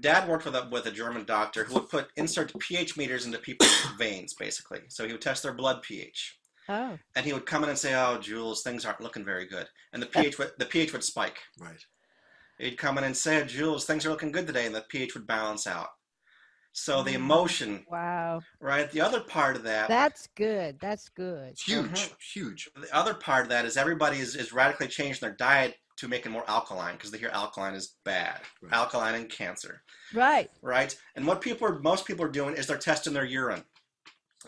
Dad 0.00 0.28
worked 0.28 0.44
with 0.44 0.54
a, 0.54 0.68
with 0.70 0.86
a 0.86 0.90
German 0.90 1.24
doctor 1.24 1.64
who 1.64 1.74
would 1.74 1.88
put 1.88 2.08
insert 2.16 2.52
pH 2.58 2.96
meters 2.96 3.26
into 3.26 3.38
people's 3.38 3.74
veins, 3.98 4.34
basically. 4.34 4.80
So 4.88 5.06
he 5.06 5.12
would 5.12 5.22
test 5.22 5.42
their 5.42 5.52
blood 5.54 5.82
pH 5.82 6.38
oh. 6.68 6.98
and 7.14 7.24
he 7.26 7.32
would 7.32 7.46
come 7.46 7.62
in 7.64 7.70
and 7.70 7.78
say, 7.78 7.94
"Oh, 7.94 8.18
Jules, 8.18 8.62
things 8.62 8.84
aren't 8.84 9.00
looking 9.00 9.24
very 9.24 9.46
good," 9.46 9.66
and 9.92 10.02
the 10.02 10.06
pH 10.06 10.38
would, 10.38 10.52
the 10.58 10.66
pH 10.66 10.92
would 10.92 11.04
spike. 11.04 11.38
Right. 11.60 11.84
He'd 12.58 12.78
come 12.78 12.98
in 12.98 13.04
and 13.04 13.16
say, 13.16 13.44
"Jules, 13.44 13.84
things 13.84 14.06
are 14.06 14.10
looking 14.10 14.32
good 14.32 14.46
today," 14.46 14.66
and 14.66 14.74
the 14.74 14.84
pH 14.88 15.14
would 15.14 15.26
balance 15.26 15.66
out. 15.66 15.88
So 16.72 17.02
the 17.02 17.12
Mm. 17.12 17.14
emotion, 17.14 17.86
Wow. 17.88 18.42
right? 18.60 18.90
The 18.90 19.00
other 19.00 19.20
part 19.20 19.56
of 19.56 19.62
that, 19.62 19.88
That's 19.88 20.26
good. 20.36 20.78
That's 20.78 21.08
good. 21.08 21.50
It's 21.52 21.62
huge. 21.62 21.86
Mhm. 21.90 22.16
Huge. 22.34 22.68
the 22.76 22.94
other 22.94 23.14
part 23.14 23.44
of 23.44 23.48
that 23.48 23.64
is 23.64 23.78
everybody 23.78 24.18
is, 24.18 24.36
is 24.36 24.52
radically 24.52 24.88
changing 24.88 25.20
their 25.20 25.34
diet 25.36 25.76
to 25.96 26.08
make 26.08 26.26
it 26.26 26.30
more 26.30 26.48
alkaline 26.48 26.94
because 26.94 27.10
they 27.10 27.18
hear 27.18 27.30
alkaline 27.30 27.74
is 27.74 27.96
bad, 28.04 28.40
Right. 28.62 28.72
alkaline 28.72 29.14
and 29.14 29.30
cancer, 29.30 29.82
Right. 30.12 30.50
right? 30.62 30.96
And 31.14 31.26
what 31.26 31.40
people 31.40 31.66
are, 31.66 31.78
most 31.80 32.04
people 32.06 32.24
are 32.24 32.30
doing 32.30 32.54
is 32.56 32.66
they're 32.66 32.78
testing 32.78 33.12
their 33.12 33.24
urine, 33.24 33.64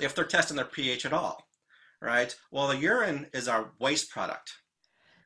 if 0.00 0.14
they're 0.14 0.24
testing 0.26 0.56
their 0.56 0.66
pH 0.66 1.06
at 1.06 1.12
all, 1.12 1.48
right? 2.00 2.34
Well, 2.50 2.68
the 2.68 2.76
urine 2.76 3.28
is 3.32 3.48
our 3.48 3.72
waste 3.78 4.11
product. 4.11 4.52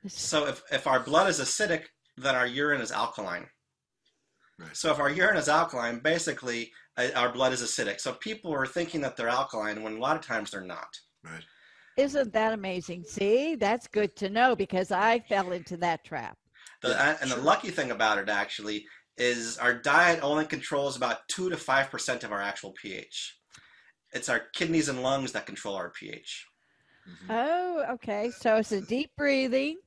So 0.08 0.46
if, 0.46 0.62
if 0.72 0.86
our 0.86 1.00
blood 1.00 1.28
is 1.28 1.40
acidic, 1.40 1.84
then 2.16 2.34
our 2.34 2.46
urine 2.46 2.80
is 2.80 2.92
alkaline. 2.92 3.48
Right. 4.58 4.76
So 4.76 4.90
if 4.92 4.98
our 5.00 5.10
urine 5.10 5.36
is 5.36 5.48
alkaline, 5.48 6.00
basically 6.00 6.72
uh, 6.96 7.08
our 7.16 7.32
blood 7.32 7.52
is 7.52 7.62
acidic. 7.62 8.00
So 8.00 8.12
people 8.14 8.52
are 8.52 8.66
thinking 8.66 9.00
that 9.00 9.16
they're 9.16 9.28
alkaline 9.28 9.82
when 9.82 9.96
a 9.96 10.00
lot 10.00 10.16
of 10.16 10.24
times 10.24 10.50
they're 10.50 10.60
not. 10.60 10.88
Right. 11.24 11.44
Isn't 11.96 12.32
that 12.32 12.52
amazing? 12.52 13.04
See, 13.04 13.54
that's 13.54 13.86
good 13.86 14.16
to 14.16 14.30
know 14.30 14.56
because 14.56 14.90
I 14.90 15.20
fell 15.20 15.52
into 15.52 15.76
that 15.78 16.04
trap. 16.04 16.38
The, 16.82 16.98
and 17.20 17.30
the 17.30 17.36
lucky 17.36 17.70
thing 17.70 17.90
about 17.90 18.18
it 18.18 18.28
actually 18.28 18.86
is 19.16 19.58
our 19.58 19.74
diet 19.74 20.20
only 20.22 20.46
controls 20.46 20.96
about 20.96 21.28
two 21.28 21.50
to 21.50 21.56
five 21.56 21.90
percent 21.90 22.24
of 22.24 22.32
our 22.32 22.40
actual 22.40 22.72
pH. 22.72 23.38
It's 24.12 24.28
our 24.28 24.40
kidneys 24.54 24.88
and 24.88 25.02
lungs 25.02 25.32
that 25.32 25.46
control 25.46 25.74
our 25.74 25.90
pH. 25.90 26.46
Mhm. 27.08 27.26
Oh, 27.30 27.84
okay. 27.94 28.30
So 28.30 28.56
it's 28.56 28.72
a 28.72 28.80
deep 28.80 29.10
breathing, 29.16 29.78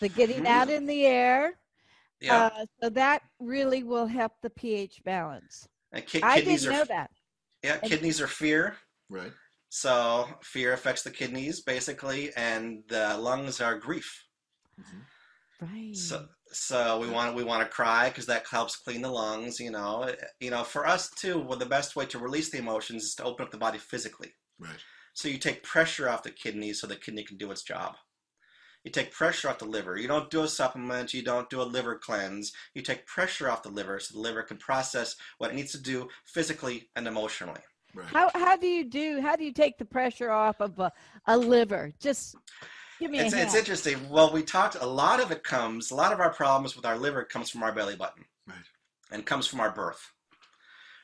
the 0.00 0.08
getting 0.08 0.42
Mhm. 0.42 0.46
out 0.46 0.70
in 0.70 0.86
the 0.86 1.06
air. 1.06 1.58
Yeah, 2.20 2.46
Uh, 2.52 2.66
so 2.82 2.90
that 2.90 3.22
really 3.38 3.84
will 3.84 4.06
help 4.06 4.32
the 4.42 4.50
pH 4.50 5.02
balance. 5.04 5.68
and 5.92 6.04
ki- 6.04 6.22
I 6.22 6.40
didn't 6.40 6.66
are 6.66 6.72
know 6.72 6.84
that. 6.84 7.10
yeah 7.62 7.78
kidneys 7.78 8.20
are 8.20 8.26
fear. 8.26 8.76
Right. 9.08 9.32
So 9.70 10.38
fear 10.42 10.74
affects 10.74 11.02
the 11.02 11.10
kidneys 11.10 11.62
basically, 11.62 12.34
and 12.34 12.84
the 12.88 13.16
lungs 13.16 13.60
are 13.62 13.78
grief. 13.78 14.26
Mhm. 14.78 15.06
Right. 15.60 15.96
So 15.96 16.28
so 16.50 16.98
we 16.98 17.08
want 17.10 17.34
we 17.36 17.44
want 17.44 17.62
to 17.62 17.68
cry 17.68 18.08
because 18.08 18.26
that 18.26 18.46
helps 18.46 18.76
clean 18.76 19.02
the 19.02 19.10
lungs. 19.10 19.60
You 19.60 19.70
know, 19.70 20.14
you 20.40 20.50
know, 20.50 20.64
for 20.64 20.86
us 20.86 21.10
too. 21.10 21.38
Well, 21.40 21.58
the 21.58 21.66
best 21.66 21.96
way 21.96 22.06
to 22.06 22.18
release 22.18 22.50
the 22.50 22.58
emotions 22.58 23.04
is 23.04 23.14
to 23.16 23.24
open 23.24 23.44
up 23.46 23.52
the 23.52 23.58
body 23.58 23.78
physically. 23.78 24.34
Right. 24.58 24.80
So 25.14 25.28
you 25.28 25.38
take 25.38 25.62
pressure 25.64 26.08
off 26.08 26.22
the 26.22 26.30
kidney 26.32 26.72
so 26.74 26.86
the 26.86 26.96
kidney 26.96 27.24
can 27.24 27.36
do 27.38 27.50
its 27.50 27.62
job. 27.62 27.96
You 28.84 28.92
take 28.92 29.12
pressure 29.12 29.48
off 29.50 29.58
the 29.58 29.66
liver. 29.66 29.96
You 29.98 30.08
don't 30.08 30.30
do 30.30 30.42
a 30.42 30.48
supplement. 30.48 31.14
You 31.14 31.22
don't 31.22 31.50
do 31.50 31.62
a 31.62 31.64
liver 31.64 31.98
cleanse. 31.98 32.52
You 32.74 32.82
take 32.82 33.06
pressure 33.06 33.50
off 33.50 33.62
the 33.62 33.70
liver 33.70 34.00
so 34.00 34.14
the 34.14 34.20
liver 34.20 34.42
can 34.42 34.58
process 34.58 35.16
what 35.38 35.50
it 35.50 35.54
needs 35.54 35.72
to 35.72 35.82
do 35.82 36.08
physically 36.26 36.90
and 36.96 37.06
emotionally. 37.08 37.62
Right. 37.94 38.06
How 38.06 38.30
how 38.34 38.56
do 38.56 38.66
you 38.66 38.84
do? 38.84 39.20
How 39.20 39.36
do 39.36 39.44
you 39.44 39.52
take 39.52 39.78
the 39.78 39.84
pressure 39.84 40.30
off 40.30 40.60
of 40.60 40.78
a, 40.78 40.92
a 41.26 41.36
liver? 41.36 41.92
Just 42.00 42.36
give 43.00 43.10
me 43.10 43.18
It's, 43.18 43.32
a 43.32 43.36
hand. 43.36 43.48
it's 43.48 43.56
interesting. 43.56 44.08
Well, 44.08 44.32
we 44.32 44.42
talked, 44.42 44.76
a 44.80 44.86
lot 44.86 45.20
of 45.20 45.30
it 45.30 45.42
comes, 45.42 45.90
a 45.90 45.94
lot 45.94 46.12
of 46.12 46.20
our 46.20 46.32
problems 46.32 46.76
with 46.76 46.84
our 46.84 46.98
liver 46.98 47.24
comes 47.24 47.50
from 47.50 47.62
our 47.62 47.72
belly 47.72 47.96
button. 47.96 48.24
Right. 48.46 48.56
And 49.10 49.24
comes 49.24 49.46
from 49.46 49.60
our 49.60 49.70
birth. 49.70 50.12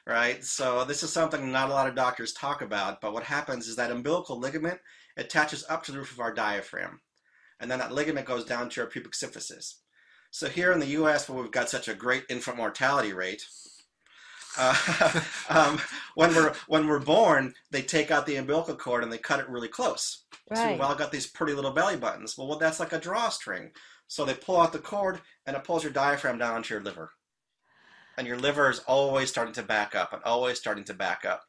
Right? 0.06 0.44
So 0.44 0.84
this 0.84 1.02
is 1.02 1.10
something 1.12 1.50
not 1.50 1.70
a 1.70 1.72
lot 1.72 1.88
of 1.88 1.94
doctors 1.94 2.34
talk 2.34 2.60
about, 2.60 3.00
but 3.00 3.14
what 3.14 3.22
happens 3.22 3.66
is 3.66 3.76
that 3.76 3.90
umbilical 3.90 4.38
ligament 4.38 4.78
attaches 5.16 5.64
up 5.70 5.82
to 5.84 5.92
the 5.92 5.98
roof 5.98 6.12
of 6.12 6.20
our 6.20 6.34
diaphragm. 6.34 7.00
And 7.60 7.70
then 7.70 7.78
that 7.78 7.92
ligament 7.92 8.26
goes 8.26 8.44
down 8.44 8.68
to 8.70 8.82
our 8.82 8.86
pubic 8.86 9.12
symphysis. 9.12 9.76
So 10.30 10.48
here 10.48 10.72
in 10.72 10.80
the 10.80 10.86
U.S., 10.88 11.28
where 11.28 11.40
we've 11.40 11.50
got 11.50 11.70
such 11.70 11.88
a 11.88 11.94
great 11.94 12.24
infant 12.28 12.56
mortality 12.58 13.12
rate, 13.14 13.46
uh, 14.58 15.20
um, 15.48 15.80
when 16.14 16.34
we're 16.34 16.54
when 16.68 16.86
we're 16.86 17.00
born, 17.00 17.54
they 17.70 17.82
take 17.82 18.10
out 18.10 18.26
the 18.26 18.36
umbilical 18.36 18.76
cord 18.76 19.02
and 19.02 19.12
they 19.12 19.18
cut 19.18 19.40
it 19.40 19.48
really 19.48 19.68
close. 19.68 20.24
So 20.54 20.62
right. 20.62 20.72
we've 20.72 20.80
all 20.80 20.94
got 20.94 21.10
these 21.10 21.26
pretty 21.26 21.54
little 21.54 21.72
belly 21.72 21.96
buttons. 21.96 22.36
Well, 22.36 22.46
well, 22.46 22.58
that's 22.58 22.80
like 22.80 22.92
a 22.92 23.00
drawstring. 23.00 23.70
So 24.06 24.24
they 24.24 24.34
pull 24.34 24.60
out 24.60 24.72
the 24.72 24.78
cord 24.78 25.20
and 25.46 25.56
it 25.56 25.64
pulls 25.64 25.82
your 25.82 25.92
diaphragm 25.92 26.38
down 26.38 26.62
to 26.62 26.74
your 26.74 26.82
liver. 26.82 27.12
And 28.16 28.26
your 28.26 28.38
liver 28.38 28.70
is 28.70 28.80
always 28.80 29.28
starting 29.28 29.54
to 29.54 29.62
back 29.62 29.94
up 29.94 30.12
and 30.12 30.22
always 30.22 30.58
starting 30.58 30.84
to 30.84 30.94
back 30.94 31.24
up. 31.24 31.42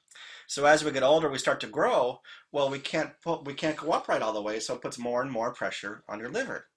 So 0.48 0.66
as 0.66 0.84
we 0.84 0.92
get 0.92 1.04
older, 1.04 1.30
we 1.30 1.38
start 1.38 1.60
to 1.62 1.68
grow. 1.68 2.22
Well, 2.52 2.70
we 2.70 2.80
can't 2.80 3.12
put, 3.22 3.46
we 3.46 3.54
can't 3.54 3.78
go 3.78 3.92
upright 3.92 4.22
all 4.22 4.34
the 4.34 4.42
way, 4.42 4.60
so 4.60 4.76
it 4.76 4.82
puts 4.82 4.98
more 4.98 5.22
and 5.22 5.32
more 5.32 5.54
pressure 5.54 6.04
on 6.08 6.20
your 6.20 6.30
liver. 6.30 6.68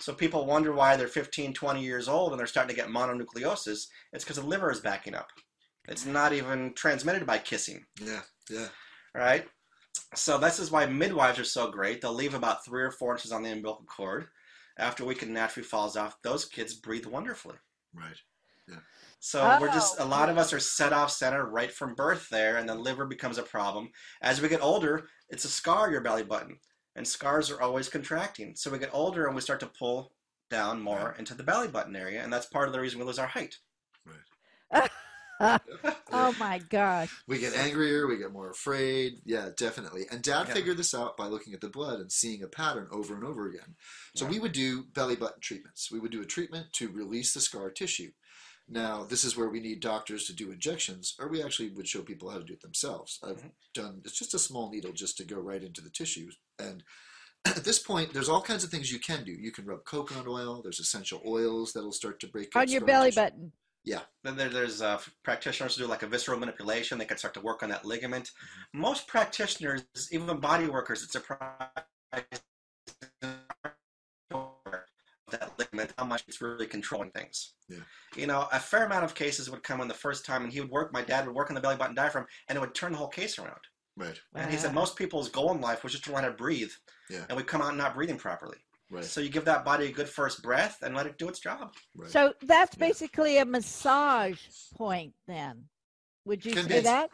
So 0.00 0.14
people 0.14 0.46
wonder 0.46 0.72
why 0.72 0.96
they're 0.96 1.08
15, 1.08 1.52
20 1.52 1.82
years 1.82 2.08
old 2.08 2.30
and 2.30 2.38
they're 2.38 2.46
starting 2.46 2.74
to 2.74 2.80
get 2.80 2.90
mononucleosis. 2.90 3.88
It's 4.12 4.24
because 4.24 4.36
the 4.36 4.46
liver 4.46 4.70
is 4.70 4.80
backing 4.80 5.14
up. 5.14 5.28
It's 5.88 6.06
not 6.06 6.32
even 6.32 6.74
transmitted 6.74 7.26
by 7.26 7.38
kissing 7.38 7.84
Yeah, 8.00 8.20
yeah. 8.50 8.68
right? 9.14 9.46
So 10.14 10.38
this 10.38 10.58
is 10.58 10.70
why 10.70 10.86
midwives 10.86 11.38
are 11.38 11.44
so 11.44 11.70
great. 11.70 12.00
They'll 12.00 12.14
leave 12.14 12.34
about 12.34 12.64
three 12.64 12.82
or 12.82 12.90
four 12.90 13.12
inches 13.14 13.32
on 13.32 13.42
the 13.42 13.50
umbilical 13.52 13.84
cord. 13.86 14.26
After 14.78 15.02
a 15.02 15.06
week, 15.06 15.22
it 15.22 15.28
naturally 15.28 15.66
falls 15.66 15.96
off. 15.96 16.16
Those 16.22 16.44
kids 16.44 16.74
breathe 16.74 17.06
wonderfully. 17.06 17.56
Right. 17.92 18.16
Yeah. 18.68 18.76
So 19.20 19.40
oh. 19.42 19.58
we're 19.60 19.72
just 19.72 19.96
Oh. 19.98 20.04
a 20.04 20.06
lot 20.06 20.30
of 20.30 20.38
us 20.38 20.52
are 20.52 20.60
set 20.60 20.92
off 20.92 21.10
center 21.10 21.44
right 21.44 21.72
from 21.72 21.94
birth 21.94 22.28
there, 22.30 22.56
and 22.56 22.68
the 22.68 22.74
liver 22.74 23.04
becomes 23.06 23.36
a 23.38 23.42
problem. 23.42 23.90
As 24.22 24.40
we 24.40 24.48
get 24.48 24.62
older, 24.62 25.08
it's 25.28 25.44
a 25.44 25.48
scar 25.48 25.90
your 25.90 26.00
belly 26.00 26.22
button, 26.22 26.58
and 26.94 27.06
scars 27.06 27.50
are 27.50 27.60
always 27.60 27.88
contracting. 27.88 28.54
So 28.56 28.70
we 28.70 28.78
get 28.78 28.90
older 28.94 29.26
and 29.26 29.34
we 29.34 29.42
start 29.42 29.60
to 29.60 29.66
pull 29.78 30.12
down 30.48 30.80
more 30.80 31.14
into 31.18 31.34
the 31.34 31.42
belly 31.42 31.68
button 31.68 31.96
area, 31.96 32.22
and 32.22 32.32
that's 32.32 32.46
part 32.46 32.68
of 32.68 32.72
the 32.72 32.80
reason 32.80 32.98
we 32.98 33.04
lose 33.04 33.18
our 33.18 33.26
height. 33.26 33.56
oh 36.12 36.34
my 36.38 36.58
gosh. 36.58 37.10
We 37.26 37.38
get 37.38 37.54
angrier, 37.54 38.06
we 38.06 38.16
get 38.18 38.32
more 38.32 38.50
afraid. 38.50 39.20
Yeah, 39.24 39.50
definitely. 39.56 40.06
And 40.10 40.22
dad 40.22 40.48
Yeah. 40.48 40.54
figured 40.54 40.76
this 40.76 40.94
out 40.94 41.16
by 41.16 41.26
looking 41.26 41.54
at 41.54 41.60
the 41.60 41.68
blood 41.68 42.00
and 42.00 42.10
seeing 42.10 42.42
a 42.42 42.48
pattern 42.48 42.88
over 42.90 43.14
and 43.14 43.24
over 43.24 43.46
again. 43.48 43.76
So 44.16 44.24
Yeah. 44.24 44.32
we 44.32 44.38
would 44.40 44.52
do 44.52 44.84
belly 44.84 45.16
button 45.16 45.40
treatments. 45.40 45.90
We 45.90 46.00
would 46.00 46.10
do 46.12 46.22
a 46.22 46.26
treatment 46.26 46.72
to 46.74 46.88
release 46.88 47.34
the 47.34 47.40
scar 47.40 47.70
tissue. 47.70 48.12
Now, 48.70 49.04
this 49.04 49.24
is 49.24 49.34
where 49.36 49.48
we 49.48 49.60
need 49.60 49.80
doctors 49.80 50.26
to 50.26 50.34
do 50.34 50.50
injections, 50.50 51.14
or 51.18 51.28
we 51.28 51.42
actually 51.42 51.70
would 51.70 51.88
show 51.88 52.02
people 52.02 52.28
how 52.30 52.36
to 52.38 52.44
do 52.44 52.52
it 52.52 52.60
themselves. 52.60 53.18
I've 53.22 53.40
Mhm. 53.42 53.52
done, 53.72 54.02
it's 54.04 54.18
just 54.18 54.34
a 54.34 54.38
small 54.38 54.70
needle 54.70 54.92
just 54.92 55.16
to 55.18 55.24
go 55.24 55.36
right 55.38 55.62
into 55.62 55.80
the 55.80 55.88
tissue. 55.90 56.30
And 56.58 56.84
at 57.46 57.64
this 57.64 57.78
point, 57.78 58.12
there's 58.12 58.28
all 58.28 58.42
kinds 58.42 58.64
of 58.64 58.70
things 58.70 58.92
you 58.92 58.98
can 58.98 59.24
do. 59.24 59.32
You 59.32 59.52
can 59.52 59.64
rub 59.64 59.84
coconut 59.84 60.26
oil, 60.26 60.60
there's 60.62 60.80
essential 60.80 61.22
oils 61.26 61.72
that'll 61.72 61.92
start 61.92 62.20
to 62.20 62.26
break 62.26 62.54
up 62.54 62.62
On 62.62 62.68
your 62.68 62.82
belly 62.82 63.10
tissue. 63.10 63.20
button. 63.20 63.52
Then 64.24 64.36
there, 64.36 64.48
there's 64.50 64.82
uh, 64.82 64.98
practitioners 65.24 65.76
who 65.76 65.84
do 65.84 65.88
like 65.88 66.02
a 66.02 66.06
visceral 66.06 66.38
manipulation. 66.38 66.98
They 66.98 67.06
can 67.06 67.16
start 67.16 67.34
to 67.34 67.40
work 67.40 67.62
on 67.62 67.70
that 67.70 67.84
ligament. 67.84 68.30
Most 68.74 69.08
practitioners, 69.08 69.84
even 70.12 70.38
body 70.38 70.66
workers, 70.66 71.02
it's 71.02 71.12
surprising 71.12 71.48
that 75.30 75.58
ligament 75.58 75.92
how 75.98 76.04
much 76.04 76.24
it's 76.26 76.40
really 76.40 76.66
controlling 76.66 77.10
things. 77.10 77.54
Yeah. 77.68 77.78
You 78.16 78.26
know, 78.26 78.48
a 78.52 78.58
fair 78.60 78.84
amount 78.84 79.04
of 79.04 79.14
cases 79.14 79.50
would 79.50 79.62
come 79.62 79.80
in 79.80 79.88
the 79.88 79.94
first 79.94 80.24
time, 80.24 80.44
and 80.44 80.52
he 80.52 80.60
would 80.60 80.70
work. 80.70 80.92
My 80.92 81.02
dad 81.02 81.26
would 81.26 81.34
work 81.34 81.50
on 81.50 81.54
the 81.54 81.60
belly 81.60 81.76
button 81.76 81.94
diaphragm, 81.94 82.26
and 82.48 82.56
it 82.56 82.60
would 82.60 82.74
turn 82.74 82.92
the 82.92 82.98
whole 82.98 83.08
case 83.08 83.38
around. 83.38 83.60
Right, 83.96 84.18
And 84.34 84.50
he 84.50 84.56
said 84.56 84.74
most 84.74 84.94
people's 84.96 85.28
goal 85.28 85.52
in 85.52 85.60
life 85.60 85.82
was 85.82 85.92
just 85.92 86.04
to 86.04 86.12
learn 86.12 86.22
how 86.22 86.28
to 86.28 86.36
breathe, 86.36 86.70
Yeah. 87.10 87.24
and 87.28 87.36
we 87.36 87.42
come 87.42 87.60
out 87.60 87.76
not 87.76 87.94
breathing 87.94 88.16
properly. 88.16 88.58
Right, 88.90 89.04
So 89.04 89.20
you 89.20 89.28
give 89.28 89.44
that 89.46 89.64
body 89.64 89.86
a 89.86 89.92
good 89.92 90.08
first 90.08 90.42
breath 90.42 90.78
and 90.82 90.94
let 90.94 91.06
it 91.06 91.18
do 91.18 91.28
its 91.28 91.40
job. 91.40 91.74
right. 91.96 92.10
So 92.10 92.34
that's 92.42 92.76
Yeah. 92.76 92.86
basically 92.88 93.38
a 93.38 93.44
massage 93.44 94.40
point 94.76 95.14
then. 95.26 95.68
Would 96.24 96.44
you 96.44 96.52
Can 96.52 96.68
say 96.68 96.80
that? 96.80 97.10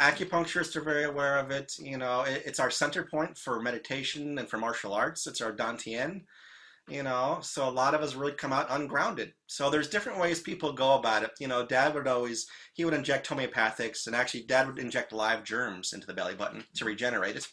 Acupuncturists 0.00 0.74
are 0.74 0.80
very 0.80 1.04
aware 1.04 1.38
of 1.38 1.50
it. 1.52 1.72
You 1.78 1.98
know, 1.98 2.22
it, 2.22 2.42
it's 2.44 2.58
our 2.58 2.70
center 2.70 3.04
point 3.04 3.38
for 3.38 3.60
meditation 3.60 4.38
and 4.38 4.48
for 4.48 4.58
martial 4.58 4.92
arts. 4.92 5.26
It's 5.26 5.40
our 5.40 5.52
dantian. 5.52 6.22
You 6.88 7.02
know, 7.02 7.40
so 7.42 7.68
a 7.68 7.70
lot 7.70 7.94
of 7.94 8.00
us 8.00 8.14
really 8.14 8.32
come 8.32 8.50
out 8.52 8.66
ungrounded. 8.70 9.34
So 9.46 9.68
there's 9.68 9.90
different 9.90 10.18
ways 10.18 10.40
people 10.40 10.72
go 10.72 10.94
about 10.94 11.22
it. 11.22 11.32
You 11.38 11.46
know, 11.46 11.66
Dad 11.66 11.94
would 11.94 12.08
always 12.08 12.48
he 12.72 12.84
would 12.86 12.94
inject 12.94 13.28
homeopathics, 13.28 14.06
and 14.06 14.16
actually 14.16 14.44
Dad 14.44 14.66
would 14.66 14.78
inject 14.78 15.12
live 15.12 15.44
germs 15.44 15.92
into 15.92 16.06
the 16.06 16.14
belly 16.14 16.34
button 16.34 16.64
to 16.76 16.86
regenerate 16.86 17.36
it, 17.36 17.46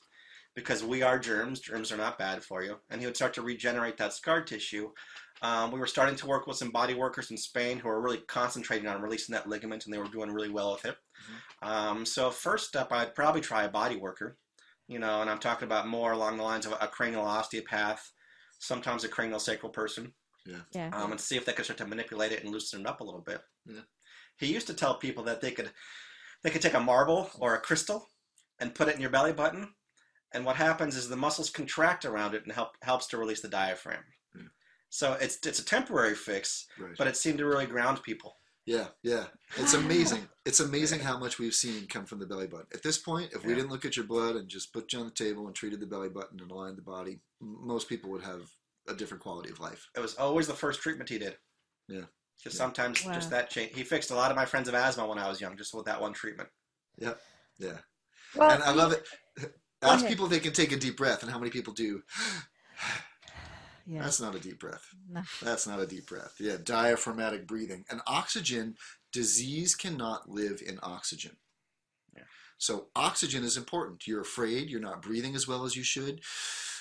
because 0.56 0.84
we 0.84 1.02
are 1.04 1.20
germs. 1.20 1.60
Germs 1.60 1.92
are 1.92 1.98
not 1.98 2.18
bad 2.18 2.44
for 2.44 2.64
you, 2.64 2.78
and 2.90 3.02
he 3.02 3.08
would 3.08 3.16
start 3.16 3.34
to 3.36 3.42
regenerate 3.42 3.98
that 3.98 4.14
scar 4.14 4.42
tissue. 4.42 4.92
Um, 5.42 5.72
we 5.72 5.80
were 5.80 5.88
starting 5.88 6.16
to 6.16 6.28
work 6.28 6.48
with 6.48 6.58
some 6.58 6.72
body 6.72 6.94
workers 6.94 7.30
in 7.30 7.38
Spain 7.38 7.78
who 7.78 7.90
were 7.90 8.02
really 8.02 8.20
concentrating 8.28 8.88
on 8.88 9.02
releasing 9.02 9.34
that 9.34 9.48
ligament, 9.50 9.86
and 9.86 9.94
they 9.94 9.98
were 9.98 10.06
doing 10.08 10.32
really 10.32 10.50
well 10.50 10.72
with 10.72 10.86
it. 10.86 10.96
Um, 11.62 12.06
so 12.06 12.32
first 12.32 12.76
up, 12.76 12.92
I'd 12.92 13.16
probably 13.16 13.42
try 13.42 13.64
a 13.66 13.70
body 13.70 13.98
worker, 13.98 14.38
you 14.88 14.98
know, 15.00 15.22
and 15.22 15.30
I'm 15.30 15.40
talking 15.40 15.66
about 15.66 15.88
more 15.88 16.14
along 16.14 16.38
the 16.38 16.44
lines 16.44 16.66
of 16.66 16.72
a 16.80 16.88
cranial 16.88 17.26
osteopath, 17.26 18.12
sometimes 18.60 19.04
a 19.04 19.10
cranial 19.10 19.40
sacral 19.40 19.72
person, 19.72 20.14
Yeah. 20.46 20.90
um, 20.94 21.12
and 21.12 21.20
see 21.20 21.36
if 21.36 21.44
they 21.46 21.54
could 21.54 21.66
start 21.66 21.80
to 21.80 21.86
manipulate 21.88 22.32
it 22.32 22.44
and 22.44 22.52
loosen 22.52 22.82
it 22.82 22.88
up 22.88 23.02
a 23.02 23.04
little 23.04 23.22
bit. 23.22 23.42
Yeah. 23.66 23.82
He 24.38 24.54
used 24.54 24.68
to 24.68 24.74
tell 24.74 24.96
people 24.96 25.24
that 25.26 25.42
they 25.42 25.52
could 25.52 25.72
they 26.44 26.50
could 26.52 26.62
take 26.62 26.76
a 26.76 26.80
marble 26.80 27.30
or 27.40 27.56
a 27.56 27.60
crystal 27.60 28.08
and 28.60 28.76
put 28.76 28.88
it 28.88 28.96
in 28.96 29.02
your 29.02 29.10
belly 29.10 29.34
button, 29.34 29.74
and 30.36 30.46
what 30.46 30.58
happens 30.58 30.96
is 30.96 31.08
the 31.08 31.16
muscles 31.16 31.50
contract 31.50 32.04
around 32.06 32.36
it 32.36 32.44
and 32.44 32.52
help 32.52 32.76
helps 32.84 33.08
to 33.08 33.18
release 33.18 33.42
the 33.42 33.48
diaphragm. 33.48 34.04
Yeah. 34.36 34.42
So 34.90 35.14
it's 35.14 35.40
it's 35.46 35.60
a 35.60 35.66
temporary 35.66 36.14
fix, 36.16 36.68
right. 36.78 36.94
but 36.98 37.08
it 37.08 37.16
seemed 37.18 37.38
to 37.40 37.46
really 37.46 37.66
ground 37.66 38.04
people. 38.04 38.38
Yeah, 38.66 38.88
yeah. 39.04 39.26
It's 39.58 39.76
amazing. 39.76 40.28
It's 40.44 40.60
amazing 40.60 41.00
how 41.00 41.20
much 41.20 41.38
we've 41.38 41.54
seen 41.54 41.86
come 41.88 42.06
from 42.06 42.20
the 42.20 42.26
belly 42.26 42.48
button. 42.48 42.66
At 42.74 42.82
this 42.82 42.98
point, 42.98 43.32
if 43.34 43.44
we 43.44 43.50
Yeah. 43.52 43.58
didn't 43.58 43.70
look 43.72 43.86
at 43.86 43.96
your 43.96 44.08
blood 44.08 44.36
and 44.36 44.50
just 44.50 44.74
put 44.74 44.92
you 44.92 45.00
on 45.00 45.06
the 45.06 45.12
table 45.12 45.46
and 45.46 45.56
treated 45.56 45.80
the 45.80 45.86
belly 45.86 46.10
button 46.10 46.40
and 46.40 46.50
aligned 46.52 46.78
the 46.78 46.82
body, 46.82 47.20
most 47.40 47.88
people 47.88 48.10
would 48.10 48.24
have 48.24 48.42
a 48.88 48.96
different 48.96 49.22
quality 49.22 49.52
of 49.52 49.60
life. 49.60 49.88
It 49.96 50.00
was 50.00 50.16
always 50.16 50.48
the 50.48 50.54
first 50.56 50.82
treatment 50.82 51.10
he 51.12 51.20
did. 51.20 51.38
Yeah. 51.88 52.06
Because 52.38 52.56
Yeah. 52.56 52.66
sometimes 52.66 53.06
Wow. 53.06 53.14
just 53.14 53.30
that 53.30 53.52
change. 53.52 53.76
He 53.76 53.84
fixed 53.84 54.10
a 54.10 54.16
lot 54.16 54.32
of 54.32 54.36
my 54.36 54.46
friends 54.48 54.68
of 54.68 54.74
asthma 54.74 55.06
when 55.06 55.20
I 55.20 55.28
was 55.30 55.40
young, 55.40 55.56
just 55.58 55.74
with 55.76 55.86
that 55.86 56.02
one 56.02 56.14
treatment. 56.14 56.50
Yeah. 56.98 57.14
Well, 58.36 58.50
and 58.50 58.64
I 58.64 58.72
love 58.72 58.94
it. 58.94 59.08
Ask 59.82 60.06
ahead. 60.06 60.10
people 60.10 60.26
if 60.26 60.32
they 60.32 60.40
can 60.40 60.54
take 60.54 60.72
a 60.72 60.78
deep 60.78 60.98
breath, 60.98 61.22
and 61.24 61.32
how 61.32 61.40
many 61.40 61.52
people 61.52 61.74
do. 61.74 62.02
Yeah. 63.88 64.02
That's 64.02 64.20
not 64.20 64.34
a 64.34 64.40
deep 64.40 64.60
breath. 64.60 64.84
No. 65.12 65.22
That's 65.44 65.68
not 65.68 65.80
a 65.80 65.86
deep 65.86 66.08
breath. 66.08 66.38
Yeah, 66.40 66.56
diaphragmatic 66.64 67.46
breathing. 67.46 67.86
And 67.90 68.02
oxygen, 68.08 68.78
disease 69.14 69.76
cannot 69.76 70.28
live 70.28 70.62
in 70.66 70.80
oxygen. 70.82 71.38
Yeah. 72.16 72.24
So 72.58 72.88
oxygen 72.96 73.44
is 73.44 73.58
important. 73.58 74.08
You're 74.08 74.22
afraid, 74.22 74.70
you're 74.72 74.80
not 74.80 75.04
breathing 75.04 75.36
as 75.36 75.48
well 75.48 75.66
as 75.66 75.76
you 75.76 75.84
should. 75.84 76.22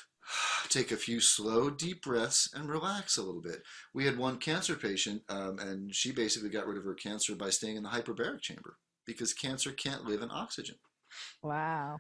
Take 0.71 0.93
a 0.93 0.97
few 0.97 1.21
slow, 1.21 1.69
deep 1.69 2.03
breaths 2.03 2.49
and 2.55 2.71
relax 2.71 3.19
a 3.19 3.23
little 3.23 3.43
bit. 3.43 3.63
We 3.93 4.07
had 4.07 4.17
one 4.17 4.39
cancer 4.39 4.75
patient, 4.75 5.23
um, 5.29 5.59
and 5.59 5.95
she 5.95 6.11
basically 6.11 6.49
got 6.49 6.67
rid 6.67 6.79
of 6.79 6.85
her 6.85 6.95
cancer 6.95 7.35
by 7.35 7.51
staying 7.51 7.77
in 7.77 7.83
the 7.83 7.91
hyperbaric 7.91 8.41
chamber 8.41 8.79
because 9.07 9.35
cancer 9.35 9.73
can't 9.73 10.07
live 10.07 10.23
in 10.23 10.31
oxygen 10.31 10.77
Wow. 11.43 11.99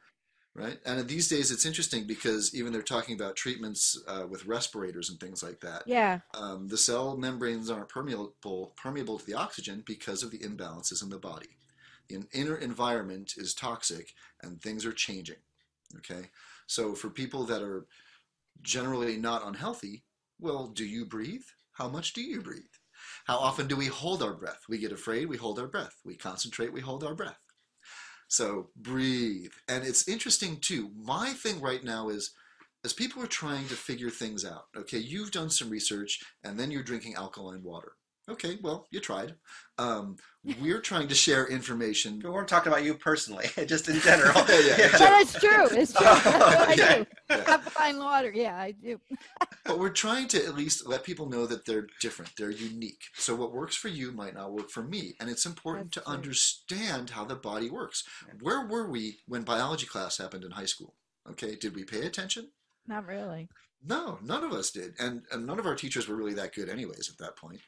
Right? 0.54 0.78
And 0.86 1.06
these 1.08 1.28
days, 1.28 1.50
it's 1.50 1.66
interesting 1.66 2.06
because 2.06 2.54
even 2.54 2.72
they're 2.72 2.82
talking 2.82 3.14
about 3.14 3.36
treatments 3.36 4.00
uh, 4.06 4.26
with 4.28 4.46
respirators 4.46 5.10
and 5.10 5.18
things 5.18 5.42
like 5.42 5.60
that. 5.60 5.82
Yeah. 5.86 6.20
Um, 6.34 6.68
the 6.68 6.76
cell 6.76 7.16
membranes 7.16 7.70
aren't 7.70 7.88
permeable 7.88 8.34
permeable 8.76 9.18
to 9.18 9.26
the 9.26 9.34
oxygen 9.34 9.82
because 9.86 10.22
of 10.22 10.30
the 10.30 10.38
imbalances 10.38 11.02
in 11.02 11.10
the 11.10 11.18
body. 11.18 11.56
The 12.08 12.22
inner 12.32 12.56
environment 12.56 13.34
is 13.36 13.54
toxic, 13.54 14.12
and 14.42 14.60
things 14.60 14.84
are 14.84 14.92
changing. 14.92 15.36
Okay, 15.98 16.28
so 16.66 16.94
for 16.94 17.08
people 17.08 17.44
that 17.44 17.62
are 17.62 17.86
generally 18.62 19.16
not 19.16 19.46
unhealthy, 19.46 20.04
well, 20.38 20.66
do 20.68 20.84
you 20.84 21.04
breathe? 21.04 21.44
How 21.72 21.88
much 21.88 22.12
do 22.12 22.22
you 22.22 22.40
breathe? 22.40 22.62
How 23.26 23.36
often 23.36 23.66
do 23.66 23.76
we 23.76 23.86
hold 23.86 24.22
our 24.22 24.34
breath? 24.34 24.60
We 24.68 24.78
get 24.78 24.92
afraid, 24.92 25.26
we 25.26 25.36
hold 25.36 25.58
our 25.58 25.66
breath. 25.66 25.94
We 26.04 26.16
concentrate, 26.16 26.72
we 26.72 26.80
hold 26.80 27.04
our 27.04 27.14
breath. 27.14 27.43
So 28.34 28.70
breathe. 28.74 29.52
And 29.68 29.84
it's 29.84 30.08
interesting 30.08 30.58
too. 30.60 30.90
My 30.96 31.32
thing 31.34 31.60
right 31.60 31.84
now 31.84 32.08
is 32.08 32.32
as 32.84 32.92
people 32.92 33.22
are 33.22 33.28
trying 33.28 33.68
to 33.68 33.76
figure 33.76 34.10
things 34.10 34.44
out, 34.44 34.64
okay, 34.76 34.98
you've 34.98 35.30
done 35.30 35.50
some 35.50 35.70
research 35.70 36.18
and 36.42 36.58
then 36.58 36.72
you're 36.72 36.82
drinking 36.82 37.14
alkaline 37.14 37.62
water. 37.62 37.92
Okay, 38.26 38.56
well, 38.62 38.86
you 38.90 39.00
tried. 39.00 39.34
Um, 39.76 40.16
we're 40.62 40.80
trying 40.80 41.08
to 41.08 41.14
share 41.14 41.46
information. 41.46 42.20
We 42.24 42.30
weren't 42.30 42.48
talking 42.48 42.72
about 42.72 42.84
you 42.84 42.94
personally, 42.94 43.46
just 43.66 43.88
in 43.88 44.00
general. 44.00 44.32
Yeah, 44.48 44.76
yeah. 44.78 44.88
But 44.92 45.20
it's 45.22 45.38
true. 45.38 45.66
It's 45.78 45.92
true. 45.92 46.04
That's 46.06 46.24
what 46.24 46.68
I 46.68 46.74
Yeah. 46.74 46.96
do. 47.28 47.42
Have 47.46 47.62
fine 47.64 47.98
water. 47.98 48.30
Yeah, 48.34 48.56
I 48.56 48.70
do. 48.72 48.98
But 49.64 49.78
we're 49.78 49.90
trying 49.90 50.28
to 50.28 50.44
at 50.44 50.54
least 50.54 50.86
let 50.86 51.04
people 51.04 51.28
know 51.28 51.46
that 51.46 51.64
they're 51.66 51.86
different, 52.00 52.32
they're 52.36 52.50
unique. 52.50 53.02
So 53.16 53.34
what 53.34 53.52
works 53.52 53.76
for 53.76 53.88
you 53.88 54.12
might 54.12 54.34
not 54.34 54.52
work 54.52 54.70
for 54.70 54.82
me, 54.82 55.14
and 55.20 55.28
it's 55.28 55.44
important 55.46 55.94
That's 55.94 56.04
to 56.04 56.10
true. 56.10 56.14
understand 56.18 57.10
how 57.10 57.24
the 57.24 57.34
body 57.36 57.68
works. 57.70 58.04
Where 58.40 58.66
were 58.66 58.88
we 58.88 59.18
when 59.26 59.42
biology 59.42 59.86
class 59.86 60.18
happened 60.18 60.44
in 60.44 60.52
high 60.52 60.66
school? 60.66 60.94
Okay, 61.30 61.56
did 61.56 61.74
we 61.74 61.84
pay 61.84 62.06
attention? 62.06 62.48
Not 62.86 63.06
really. 63.06 63.48
No, 63.86 64.18
none 64.22 64.44
of 64.44 64.52
us 64.52 64.70
did, 64.70 64.94
and, 64.98 65.22
and 65.32 65.46
none 65.46 65.58
of 65.58 65.66
our 65.66 65.74
teachers 65.74 66.08
were 66.08 66.16
really 66.16 66.34
that 66.34 66.54
good, 66.54 66.68
anyways, 66.68 67.10
at 67.10 67.18
that 67.18 67.36
point. 67.36 67.60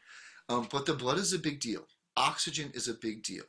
Um, 0.49 0.69
but 0.71 0.87
the 0.87 0.95
blood 0.95 1.19
is 1.19 1.33
a 1.33 1.39
big 1.39 1.61
deal. 1.61 1.87
Oxygen 2.17 2.71
is 2.75 2.89
a 2.89 2.95
big 2.95 3.23
deal. 3.23 3.45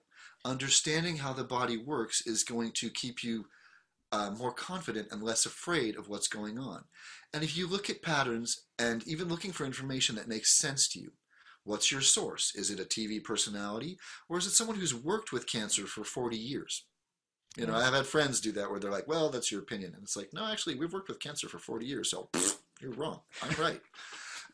Understanding 0.46 1.18
how 1.18 1.34
the 1.34 1.44
body 1.44 1.78
works 1.78 2.26
is 2.26 2.44
going 2.44 2.72
to 2.74 2.90
keep 2.90 3.24
you 3.24 3.46
uh, 4.12 4.32
more 4.38 4.54
confident 4.54 5.10
and 5.12 5.22
less 5.22 5.46
afraid 5.46 5.98
of 5.98 6.08
what's 6.08 6.28
going 6.28 6.58
on. 6.58 6.84
And 7.34 7.44
if 7.44 7.58
you 7.58 7.68
look 7.68 7.90
at 7.90 8.02
patterns 8.02 8.62
and 8.80 9.06
even 9.08 9.28
looking 9.28 9.52
for 9.52 9.66
information 9.66 10.16
that 10.16 10.28
makes 10.28 10.58
sense 10.58 10.88
to 10.90 11.00
you, 11.00 11.12
what's 11.64 11.92
your 11.92 12.02
source? 12.02 12.54
Is 12.56 12.72
it 12.72 12.80
a 12.80 12.86
TV 12.86 13.22
personality 13.22 13.98
or 14.30 14.38
is 14.38 14.46
it 14.46 14.52
someone 14.52 14.78
who's 14.78 14.96
worked 14.96 15.32
with 15.32 15.52
cancer 15.52 15.86
for 15.86 16.04
40 16.04 16.38
years? 16.38 16.86
You 17.58 17.66
know, 17.66 17.76
I've 17.76 17.94
had 17.94 18.06
friends 18.06 18.40
do 18.40 18.52
that 18.54 18.70
where 18.70 18.80
they're 18.80 18.92
like, 18.92 19.08
well, 19.08 19.30
that's 19.30 19.52
your 19.52 19.62
opinion. 19.62 19.94
And 19.96 20.04
it's 20.04 20.16
like, 20.16 20.30
no, 20.32 20.46
actually, 20.46 20.76
we've 20.76 20.94
worked 20.94 21.10
with 21.10 21.20
cancer 21.20 21.50
for 21.50 21.58
40 21.58 21.88
years, 21.88 22.12
so 22.12 22.30
pfft, 22.32 22.58
you're 22.80 22.92
wrong. 22.92 23.22
I'm 23.42 23.62
right. 23.62 23.82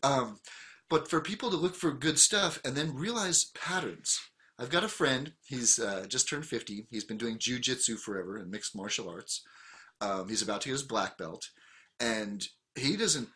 Um, 0.06 0.38
but 0.90 1.10
for 1.10 1.22
people 1.22 1.50
to 1.50 1.58
look 1.58 1.76
for 1.76 1.92
good 1.92 2.20
stuff 2.20 2.60
and 2.64 2.76
then 2.76 2.96
realize 2.96 3.52
patterns. 3.56 4.20
I've 4.60 4.70
got 4.70 4.84
a 4.84 4.90
friend, 4.90 5.34
he's 5.44 5.80
uh, 5.80 6.06
just 6.08 6.30
turned 6.30 6.46
50. 6.46 6.88
He's 6.90 7.04
been 7.04 7.18
doing 7.18 7.38
jujitsu 7.38 7.98
forever 7.98 8.38
and 8.38 8.52
mixed 8.52 8.76
martial 8.76 9.10
arts. 9.10 9.42
Um, 10.00 10.30
he's 10.30 10.42
about 10.42 10.62
to 10.62 10.70
get 10.70 10.74
his 10.74 10.84
black 10.84 11.18
belt. 11.18 11.50
And 12.00 12.48
he 12.76 12.96
doesn't 12.96 13.30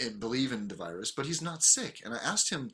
uh, 0.00 0.10
believe 0.18 0.52
in 0.52 0.68
the 0.68 0.76
virus, 0.76 1.10
but 1.10 1.26
he's 1.26 1.42
not 1.42 1.62
sick. 1.62 1.98
And 2.04 2.14
I 2.14 2.18
asked 2.18 2.50
him, 2.50 2.70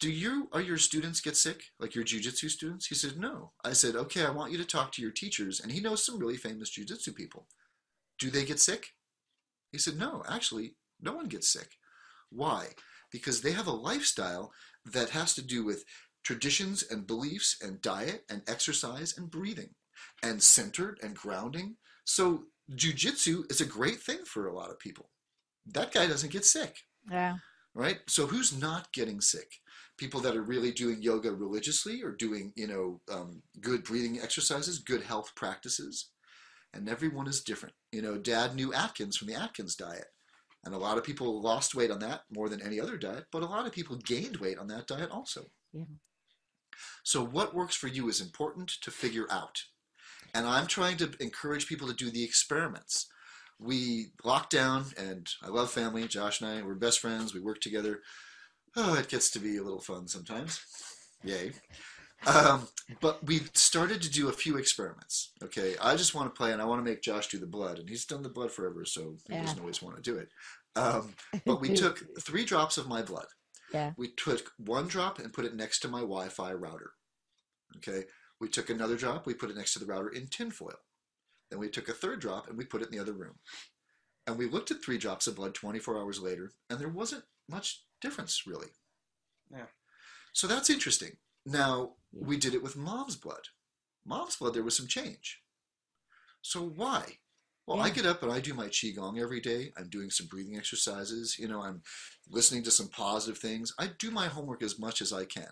do 0.00 0.10
you 0.10 0.48
are 0.52 0.60
your 0.60 0.76
students 0.76 1.20
get 1.20 1.36
sick 1.36 1.62
like 1.78 1.94
your 1.94 2.04
jujitsu 2.04 2.50
students 2.50 2.86
he 2.88 2.94
said 2.94 3.16
no 3.16 3.52
i 3.64 3.72
said 3.72 3.94
okay 3.94 4.24
i 4.24 4.30
want 4.30 4.52
you 4.52 4.58
to 4.58 4.64
talk 4.64 4.92
to 4.92 5.00
your 5.00 5.10
teachers 5.10 5.60
and 5.60 5.72
he 5.72 5.80
knows 5.80 6.04
some 6.04 6.18
really 6.18 6.36
famous 6.36 6.70
jujitsu 6.76 7.14
people 7.14 7.46
do 8.18 8.30
they 8.30 8.44
get 8.44 8.60
sick 8.60 8.88
he 9.72 9.78
said 9.78 9.96
no 9.96 10.22
actually 10.28 10.74
no 11.00 11.14
one 11.14 11.26
gets 11.26 11.50
sick 11.50 11.76
why 12.30 12.66
because 13.14 13.40
they 13.40 13.52
have 13.52 13.68
a 13.68 13.80
lifestyle 13.90 14.44
that 14.96 15.10
has 15.10 15.34
to 15.34 15.42
do 15.54 15.64
with 15.64 15.84
traditions 16.24 16.82
and 16.90 17.06
beliefs 17.06 17.56
and 17.64 17.80
diet 17.80 18.20
and 18.30 18.42
exercise 18.54 19.16
and 19.16 19.30
breathing 19.30 19.70
and 20.22 20.42
centered 20.42 20.98
and 21.02 21.14
grounding 21.24 21.76
so 22.04 22.24
jujitsu 22.82 23.34
is 23.50 23.60
a 23.60 23.66
great 23.78 24.00
thing 24.06 24.20
for 24.32 24.46
a 24.46 24.54
lot 24.60 24.70
of 24.72 24.78
people 24.86 25.06
that 25.76 25.92
guy 25.92 26.06
doesn't 26.06 26.32
get 26.32 26.44
sick 26.44 26.74
Yeah. 27.10 27.36
right? 27.74 27.98
So 28.06 28.26
who's 28.26 28.52
not 28.68 28.92
getting 28.92 29.20
sick? 29.20 29.50
People 29.98 30.20
that 30.22 30.36
are 30.36 30.42
really 30.52 30.72
doing 30.72 31.02
yoga 31.02 31.30
religiously 31.32 32.02
or 32.02 32.12
doing, 32.12 32.52
you 32.56 32.66
know, 32.68 33.00
um, 33.14 33.42
good 33.60 33.84
breathing 33.84 34.20
exercises, 34.20 34.78
good 34.92 35.02
health 35.02 35.30
practices. 35.36 36.10
And 36.72 36.88
everyone 36.88 37.28
is 37.28 37.42
different. 37.42 37.74
You 37.92 38.02
know, 38.02 38.16
Dad 38.18 38.54
knew 38.54 38.72
Atkins 38.72 39.16
from 39.16 39.28
the 39.28 39.34
Atkins 39.44 39.76
diet. 39.76 40.08
And 40.64 40.74
a 40.74 40.78
lot 40.78 40.98
of 40.98 41.04
people 41.04 41.42
lost 41.42 41.74
weight 41.74 41.90
on 41.90 41.98
that 42.00 42.22
more 42.30 42.48
than 42.48 42.62
any 42.62 42.80
other 42.80 42.96
diet, 42.96 43.26
but 43.30 43.42
a 43.42 43.46
lot 43.46 43.66
of 43.66 43.72
people 43.72 43.96
gained 43.96 44.38
weight 44.38 44.58
on 44.58 44.68
that 44.68 44.86
diet 44.86 45.10
also. 45.10 45.46
Yeah. 45.72 45.84
So 47.02 47.24
what 47.24 47.54
works 47.54 47.76
for 47.76 47.88
you 47.88 48.08
is 48.08 48.20
important 48.20 48.72
to 48.80 48.90
figure 48.90 49.26
out. 49.30 49.62
And 50.34 50.46
I'm 50.46 50.66
trying 50.66 50.96
to 50.98 51.12
encourage 51.20 51.66
people 51.66 51.86
to 51.86 51.94
do 51.94 52.10
the 52.10 52.24
experiments 52.24 53.06
we 53.58 54.08
locked 54.24 54.50
down 54.50 54.86
and 54.96 55.28
I 55.42 55.48
love 55.48 55.70
family. 55.70 56.06
Josh 56.08 56.40
and 56.40 56.50
I, 56.50 56.62
we're 56.62 56.74
best 56.74 57.00
friends. 57.00 57.34
We 57.34 57.40
work 57.40 57.60
together. 57.60 58.00
Oh, 58.76 58.94
it 58.94 59.08
gets 59.08 59.30
to 59.30 59.38
be 59.38 59.56
a 59.56 59.62
little 59.62 59.80
fun 59.80 60.08
sometimes. 60.08 60.60
Yay. 61.24 61.52
Um, 62.26 62.68
but 63.00 63.24
we 63.24 63.40
started 63.54 64.02
to 64.02 64.10
do 64.10 64.28
a 64.28 64.32
few 64.32 64.56
experiments. 64.56 65.32
Okay. 65.42 65.74
I 65.80 65.96
just 65.96 66.14
want 66.14 66.32
to 66.32 66.36
play 66.36 66.52
and 66.52 66.60
I 66.60 66.64
want 66.64 66.84
to 66.84 66.88
make 66.90 67.02
Josh 67.02 67.28
do 67.28 67.38
the 67.38 67.46
blood. 67.46 67.78
And 67.78 67.88
he's 67.88 68.04
done 68.04 68.22
the 68.22 68.28
blood 68.28 68.50
forever, 68.52 68.84
so 68.84 69.16
he 69.28 69.34
Yeah. 69.34 69.42
doesn't 69.42 69.60
always 69.60 69.82
want 69.82 69.96
to 69.96 70.02
do 70.02 70.16
it. 70.18 70.28
Um, 70.76 71.14
but 71.44 71.60
we 71.60 71.74
took 71.74 72.00
three 72.20 72.44
drops 72.44 72.78
of 72.78 72.88
my 72.88 73.02
blood. 73.02 73.26
Yeah. 73.72 73.92
We 73.96 74.08
took 74.08 74.52
one 74.58 74.86
drop 74.88 75.18
and 75.18 75.32
put 75.32 75.44
it 75.44 75.54
next 75.54 75.80
to 75.80 75.88
my 75.88 76.00
Wi 76.00 76.28
Fi 76.28 76.52
router. 76.52 76.92
Okay. 77.76 78.04
We 78.40 78.48
took 78.48 78.68
another 78.70 78.96
drop, 78.96 79.26
we 79.26 79.34
put 79.34 79.50
it 79.50 79.56
next 79.56 79.72
to 79.74 79.78
the 79.78 79.86
router 79.86 80.08
in 80.08 80.26
tinfoil. 80.26 80.78
Then 81.50 81.58
we 81.60 81.68
took 81.68 81.88
a 81.88 81.92
third 81.92 82.20
drop 82.20 82.48
and 82.48 82.56
we 82.58 82.64
put 82.64 82.82
it 82.82 82.86
in 82.86 82.92
the 82.92 82.98
other 83.00 83.12
room. 83.12 83.36
And 84.26 84.38
we 84.38 84.46
looked 84.48 84.70
at 84.70 84.82
three 84.82 84.98
drops 84.98 85.26
of 85.26 85.36
blood 85.36 85.54
24 85.54 85.98
hours 85.98 86.18
later, 86.20 86.52
and 86.70 86.78
there 86.78 86.88
wasn't 86.88 87.24
much 87.48 87.82
difference, 88.00 88.46
really. 88.46 88.68
Yeah. 89.52 89.66
So 90.32 90.46
that's 90.46 90.70
interesting. 90.70 91.16
Now, 91.46 91.92
we 92.12 92.36
did 92.36 92.54
it 92.54 92.62
with 92.62 92.76
mom's 92.76 93.16
blood. 93.16 93.48
Mom's 94.06 94.36
blood, 94.36 94.54
there 94.54 94.62
was 94.62 94.76
some 94.76 94.86
change. 94.86 95.40
So 96.42 96.60
why? 96.62 97.18
Well, 97.66 97.80
I 97.80 97.88
get 97.88 98.04
up 98.04 98.22
and 98.22 98.30
I 98.30 98.40
do 98.40 98.52
my 98.52 98.66
Qigong 98.68 99.18
every 99.18 99.40
day. 99.40 99.72
I'm 99.78 99.88
doing 99.88 100.10
some 100.10 100.26
breathing 100.26 100.56
exercises. 100.58 101.36
You 101.38 101.48
know, 101.48 101.62
I'm 101.62 101.82
listening 102.28 102.62
to 102.64 102.70
some 102.70 102.88
positive 102.88 103.38
things. 103.38 103.72
I 103.78 103.88
do 103.98 104.10
my 104.10 104.26
homework 104.26 104.62
as 104.62 104.78
much 104.78 105.00
as 105.00 105.12
I 105.14 105.24
can. 105.24 105.48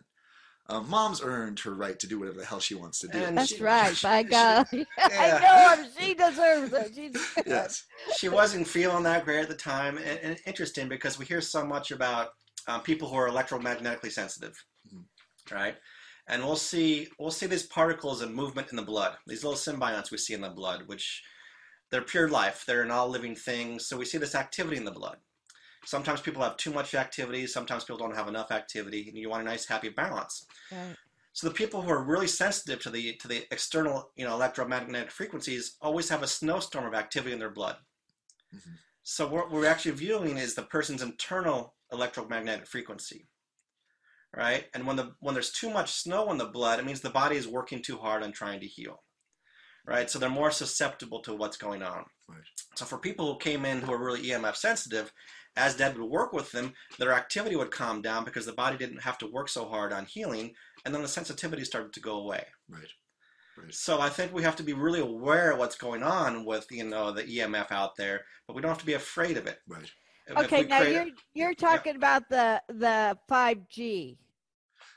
Um, 0.68 0.88
mom's 0.90 1.22
earned 1.22 1.59
her 1.61 1.74
right 1.74 1.98
to 1.98 2.07
do 2.07 2.18
whatever 2.20 2.38
the 2.38 2.44
hell 2.44 2.61
she 2.61 2.74
wants 2.74 3.00
to 3.00 3.09
do. 3.09 3.18
And 3.18 3.37
That's 3.37 3.57
she- 3.57 3.62
right. 3.62 3.96
she- 3.96 4.07
By 4.07 4.22
she- 4.22 4.28
God. 4.28 4.66
Yeah. 4.72 4.87
I 4.98 5.76
know 5.76 5.83
her. 5.85 5.88
She 5.98 6.14
deserves 6.14 6.72
it. 6.72 6.92
She's 6.94 7.44
yes. 7.46 7.85
she 8.18 8.28
wasn't 8.28 8.68
feeling 8.68 9.02
that 9.05 9.24
great 9.24 9.40
at 9.40 9.48
the 9.48 9.55
time. 9.55 9.96
And, 9.96 10.18
and 10.22 10.38
interesting 10.46 10.88
because 10.88 11.18
we 11.18 11.24
hear 11.24 11.40
so 11.40 11.64
much 11.64 11.90
about 11.90 12.28
um, 12.68 12.83
people 12.83 13.09
who 13.09 13.16
are 13.16 13.28
electromagnetically 13.28 14.12
sensitive. 14.12 14.55
Right? 15.50 15.76
And 16.28 16.44
we'll 16.44 16.57
see 16.57 17.09
we'll 17.18 17.31
see 17.31 17.46
these 17.46 17.64
particles 17.64 18.22
and 18.22 18.35
movement 18.35 18.70
in 18.70 18.76
the 18.76 18.83
blood. 18.83 19.16
These 19.26 19.44
little 19.44 19.59
symbionts 19.59 20.11
we 20.11 20.18
see 20.18 20.35
in 20.35 20.40
the 20.40 20.50
blood, 20.50 20.87
which 20.87 21.22
they're 21.90 22.02
pure 22.02 22.28
life. 22.28 22.64
They're 22.66 22.83
an 22.83 22.90
all 22.90 23.09
living 23.09 23.35
things. 23.35 23.87
So 23.87 23.96
we 23.96 24.05
see 24.05 24.18
this 24.18 24.35
activity 24.35 24.76
in 24.76 24.85
the 24.85 24.90
blood. 24.90 25.18
Sometimes 25.85 26.20
people 26.20 26.42
have 26.42 26.57
too 26.57 26.72
much 26.72 26.94
activity. 26.94 27.46
Sometimes 27.46 27.85
people 27.85 27.98
don't 27.98 28.14
have 28.14 28.28
enough 28.28 28.52
activity, 28.52 29.09
and 29.09 29.18
you 29.18 29.28
want 29.28 29.42
a 29.42 29.44
nice, 29.44 29.66
happy 29.66 29.88
balance. 29.88 30.46
right. 30.70 30.96
So 31.35 31.48
the 31.48 31.55
people 31.55 31.81
who 31.81 31.90
are 31.90 32.02
really 32.02 32.26
sensitive 32.26 32.81
to 32.83 32.90
the 32.90 33.14
to 33.14 33.28
the 33.28 33.46
external, 33.50 34.11
you 34.16 34.24
know, 34.24 34.35
electromagnetic 34.35 35.11
frequencies 35.11 35.76
always 35.81 36.09
have 36.09 36.22
a 36.22 36.28
snowstorm 36.28 36.87
of 36.87 36.94
activity 36.94 37.33
in 37.33 37.38
their 37.38 37.50
blood. 37.50 37.76
Mm-hmm. 38.55 38.72
So 39.02 39.26
what 39.26 39.50
we're 39.50 39.66
actually 39.66 39.92
viewing 39.92 40.37
is 40.37 40.55
the 40.55 40.62
person's 40.62 41.02
internal 41.02 41.74
electromagnetic 41.90 42.66
frequency, 42.66 43.26
right? 44.37 44.66
And 44.75 44.87
when 44.87 44.97
the 44.97 45.14
when 45.21 45.35
there's 45.35 45.53
too 45.53 45.71
much 45.71 45.92
snow 45.92 46.31
in 46.31 46.38
the 46.38 46.47
blood, 46.47 46.79
it 46.79 46.87
means 46.87 47.01
the 47.01 47.11
body 47.11 47.37
is 47.37 47.49
working 47.49 47.83
too 47.83 47.99
hard 47.99 48.23
on 48.23 48.33
trying 48.33 48.61
to 48.61 48.66
heal, 48.66 49.03
right? 49.87 50.11
So 50.11 50.18
they're 50.18 50.31
more 50.31 50.51
susceptible 50.51 51.21
to 51.21 51.35
what's 51.35 51.57
going 51.57 51.83
on. 51.83 52.05
Right. 52.29 52.40
So 52.77 52.85
for 52.85 52.99
people 52.99 53.31
who 53.31 53.38
came 53.38 53.64
in 53.64 53.81
who 53.81 53.92
are 53.92 54.03
really 54.03 54.23
EMF 54.23 54.57
sensitive, 54.57 55.12
as 55.57 55.77
Dad 55.77 55.99
would 55.99 56.11
work 56.11 56.33
with 56.33 56.51
them, 56.53 56.73
their 56.99 57.12
activity 57.12 57.57
would 57.57 57.71
calm 57.71 58.01
down 58.01 58.25
because 58.25 58.47
the 58.47 58.53
body 58.53 58.79
didn't 58.79 59.03
have 59.03 59.18
to 59.18 59.27
work 59.27 59.49
so 59.49 59.66
hard 59.66 59.92
on 59.92 60.07
healing, 60.07 60.55
and 60.85 60.95
then 60.95 61.03
the 61.03 61.09
sensitivity 61.09 61.64
started 61.64 61.92
to 61.92 62.01
go 62.01 62.16
away. 62.21 62.47
Right. 62.68 62.88
Right. 63.57 63.75
So 63.75 64.01
I 64.01 64.09
think 64.09 64.33
we 64.33 64.42
have 64.45 64.57
to 64.57 64.62
be 64.62 64.73
really 64.73 65.01
aware 65.01 65.51
of 65.53 65.59
what's 65.59 65.77
going 65.77 66.03
on 66.03 66.47
with 66.47 66.66
you 66.71 66.85
know 66.85 67.12
the 67.12 67.25
EMF 67.25 67.71
out 67.71 67.97
there, 67.97 68.25
but 68.47 68.57
we 68.57 68.62
don't 68.62 68.71
have 68.71 68.79
to 68.79 68.87
be 68.87 68.95
afraid 68.95 69.37
of 69.37 69.47
it. 69.47 69.59
Right. 69.68 69.90
If- 70.27 70.39
if 70.39 70.45
Okay, 70.45 70.63
now 70.65 70.81
create 70.81 70.95
you're 70.95 71.07
you're 71.35 71.55
talking 71.55 71.97
about 71.97 72.29
the 72.29 72.63
the 72.69 73.19
5G. 73.29 74.19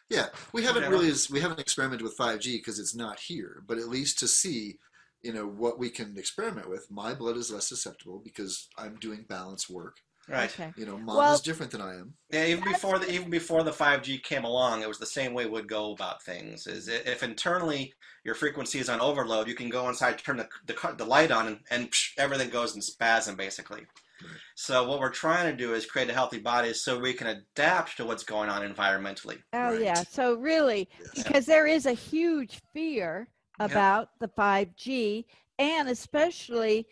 Yeah, 0.09 0.27
we 0.53 0.63
haven't 0.63 0.83
Okay. 0.83 0.91
really 0.91 1.11
we 1.31 1.39
haven't 1.41 1.59
experimented 1.59 2.03
with 2.03 2.15
5G 2.17 2.57
because 2.57 2.77
it's 2.79 2.93
not 2.95 3.19
here, 3.19 3.63
but 3.67 3.77
at 3.79 3.89
least 3.89 4.19
to 4.19 4.27
see, 4.27 4.77
you 5.23 5.33
know, 5.33 5.47
what 5.47 5.79
we 5.79 5.89
can 5.89 6.15
experiment 6.17 6.69
with. 6.69 6.89
My 6.91 7.13
blood 7.15 7.37
is 7.37 7.49
less 7.51 7.67
susceptible 7.67 8.19
because 8.23 8.69
I'm 8.77 8.95
doing 8.97 9.23
balance 9.27 9.67
work. 9.69 9.97
right. 10.27 10.49
Okay. 10.51 10.73
You 10.75 10.87
know, 10.87 10.97
mom 10.97 11.17
Well- 11.17 11.33
is 11.35 11.41
different 11.41 11.71
than 11.71 11.81
I 11.81 11.95
am. 11.95 12.15
Yeah, 12.31 12.45
even 12.45 12.63
before 12.63 12.97
the 12.99 13.11
even 13.11 13.29
before 13.31 13.63
the 13.63 13.73
five 13.73 14.01
G 14.03 14.17
came 14.19 14.43
along, 14.43 14.81
it 14.83 14.87
was 14.87 14.97
the 14.99 15.05
same 15.05 15.33
way 15.33 15.45
we'd 15.47 15.67
go 15.67 15.91
about 15.93 16.23
things. 16.23 16.65
Is 16.67 16.87
if 16.87 17.21
internally 17.23 17.93
your 18.23 18.33
frequency 18.35 18.79
is 18.79 18.89
on 18.89 19.01
overload, 19.01 19.47
you 19.47 19.55
can 19.55 19.69
go 19.69 19.87
inside, 19.89 20.17
turn 20.19 20.37
the 20.37 20.47
the, 20.65 20.95
the 20.97 21.05
light 21.05 21.31
on, 21.31 21.47
and, 21.47 21.59
and 21.71 21.91
psh, 21.91 22.11
everything 22.17 22.49
goes 22.51 22.75
in 22.75 22.81
spasm 22.81 23.35
basically. 23.35 23.85
Right. 24.23 24.39
So 24.55 24.87
what 24.87 24.99
we're 24.99 25.11
trying 25.11 25.51
to 25.51 25.57
do 25.57 25.73
is 25.73 25.85
create 25.85 26.09
a 26.09 26.13
healthy 26.13 26.39
body 26.39 26.73
so 26.73 26.97
we 26.99 27.13
can 27.13 27.27
adapt 27.27 27.97
to 27.97 28.05
what's 28.05 28.23
going 28.23 28.49
on 28.49 28.61
environmentally. 28.61 29.39
Oh 29.53 29.71
Right. 29.71 29.81
yeah. 29.81 30.03
So 30.03 30.35
really, 30.35 30.87
Yes. 30.99 31.23
because 31.23 31.45
there 31.45 31.67
is 31.67 31.85
a 31.85 31.93
huge 31.93 32.61
fear 32.73 33.27
Yeah. 33.59 33.65
about 33.65 34.09
the 34.19 34.27
5G, 34.29 35.25
and 35.59 35.89
especially 35.89 36.87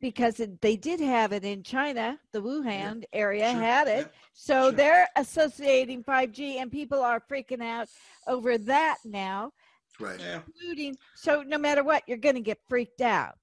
because 0.00 0.38
it, 0.40 0.60
they 0.60 0.76
did 0.76 1.00
have 1.00 1.32
it 1.32 1.44
in 1.44 1.62
China, 1.62 2.18
the 2.32 2.42
Wuhan 2.42 3.04
area 3.14 3.50
sure, 3.50 3.60
had 3.60 3.88
it. 3.88 4.06
yeah, 4.12 4.18
so 4.34 4.64
sure. 4.68 4.72
they're 4.72 5.08
associating 5.16 6.04
5G 6.04 6.56
and 6.60 6.70
people 6.70 7.00
are 7.00 7.20
freaking 7.30 7.62
out 7.62 7.88
over 8.26 8.58
that 8.58 8.98
now, 9.04 9.52
Right. 9.98 10.20
Yeah. 10.20 10.42
including 10.46 10.96
so 11.14 11.42
no 11.42 11.56
matter 11.56 11.82
what, 11.82 12.02
you're 12.06 12.18
going 12.18 12.34
to 12.34 12.40
get 12.42 12.58
freaked 12.68 13.00
out. 13.00 13.38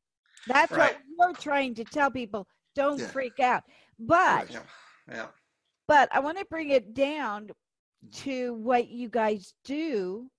That's 0.48 0.72
Right. 0.72 0.98
what 1.18 1.30
we're 1.30 1.34
trying 1.36 1.74
to 1.76 1.84
tell 1.84 2.12
people. 2.12 2.48
Don't 2.76 3.00
Yeah. 3.00 3.08
freak 3.08 3.40
out. 3.40 3.64
But 4.00 4.50
Yeah. 4.52 4.64
Yeah. 5.10 5.28
but 5.88 6.10
I 6.12 6.20
want 6.20 6.38
to 6.38 6.46
bring 6.46 6.70
it 6.70 6.94
down 6.94 7.50
to 8.14 8.54
what 8.56 8.88
you 8.88 9.10
guys 9.10 9.54
do 9.64 10.30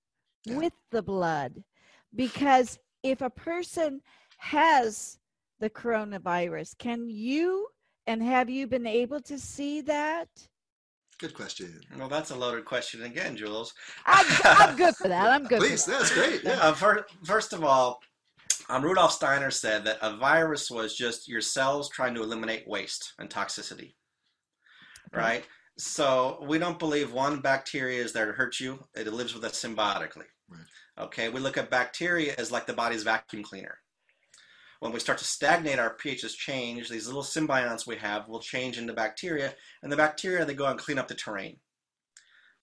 Yeah. 0.45 0.57
with 0.57 0.72
the 0.91 1.03
blood. 1.03 1.62
Because 2.14 2.78
if 3.03 3.20
a 3.20 3.30
person 3.30 4.01
has 4.39 5.18
the 5.61 5.70
coronavirus, 5.70 6.76
can 6.78 7.09
you 7.09 7.68
and 8.07 8.22
have 8.22 8.51
you 8.51 8.66
been 8.66 8.87
able 8.87 9.20
to 9.22 9.39
see 9.39 9.80
that? 9.83 10.28
Good 11.18 11.35
question. 11.35 11.80
Well, 11.97 12.09
that's 12.09 12.30
a 12.30 12.35
loaded 12.35 12.64
question 12.64 13.05
again, 13.05 13.37
Jules. 13.37 13.72
I'm, 14.07 14.26
I'm 14.45 14.76
good 14.76 14.97
for 14.97 15.07
that. 15.07 15.30
I'm 15.30 15.45
good. 15.49 15.61
Please, 15.61 15.85
for 15.85 15.93
that. 15.93 15.99
that's 16.01 16.12
great. 16.14 16.43
Yeah. 16.45 16.59
Uh, 16.59 16.74
fir- 16.74 17.07
first 17.24 17.53
of 17.53 17.62
all, 17.62 18.03
um, 18.68 18.82
Rudolf 18.82 19.12
Steiner 19.12 19.50
said 19.50 19.84
that 19.84 19.98
a 20.03 20.16
virus 20.16 20.70
was 20.70 20.96
just 20.96 21.28
your 21.28 21.40
cells 21.40 21.90
trying 21.90 22.14
to 22.14 22.22
eliminate 22.22 22.68
waste 22.68 23.12
and 23.18 23.28
toxicity. 23.28 23.94
Right? 25.12 25.44
So 25.78 26.42
we 26.46 26.59
don't 26.59 26.78
believe 26.78 27.12
one 27.12 27.40
bacteria 27.40 28.03
is 28.03 28.12
there 28.12 28.26
to 28.26 28.32
hurt 28.32 28.61
you, 28.61 28.84
it 28.94 29.12
lives 29.12 29.34
with 29.34 29.44
us 29.44 29.62
symbiotically. 29.62 30.28
Right. 30.48 30.61
Okay, 30.98 31.28
we 31.28 31.40
look 31.40 31.57
at 31.57 31.70
bacteria 31.70 32.34
as 32.38 32.53
like 32.53 32.66
the 32.66 32.72
body's 32.74 33.03
vacuum 33.03 33.42
cleaner. 33.42 33.78
When 34.80 34.92
we 34.92 35.00
start 35.00 35.18
to 35.18 35.24
stagnate, 35.24 35.78
our 35.78 35.96
pHs 35.96 36.34
change. 36.34 36.88
These 36.88 37.07
little 37.07 37.22
symbionts 37.22 37.86
we 37.86 37.96
have 37.96 38.28
will 38.28 38.40
change 38.40 38.78
into 38.78 38.92
bacteria, 38.92 39.55
and 39.82 39.92
the 39.92 39.96
bacteria 39.96 40.44
they 40.44 40.55
go 40.55 40.66
and 40.66 40.78
clean 40.78 40.98
up 40.98 41.09
the 41.09 41.14
terrain. 41.14 41.59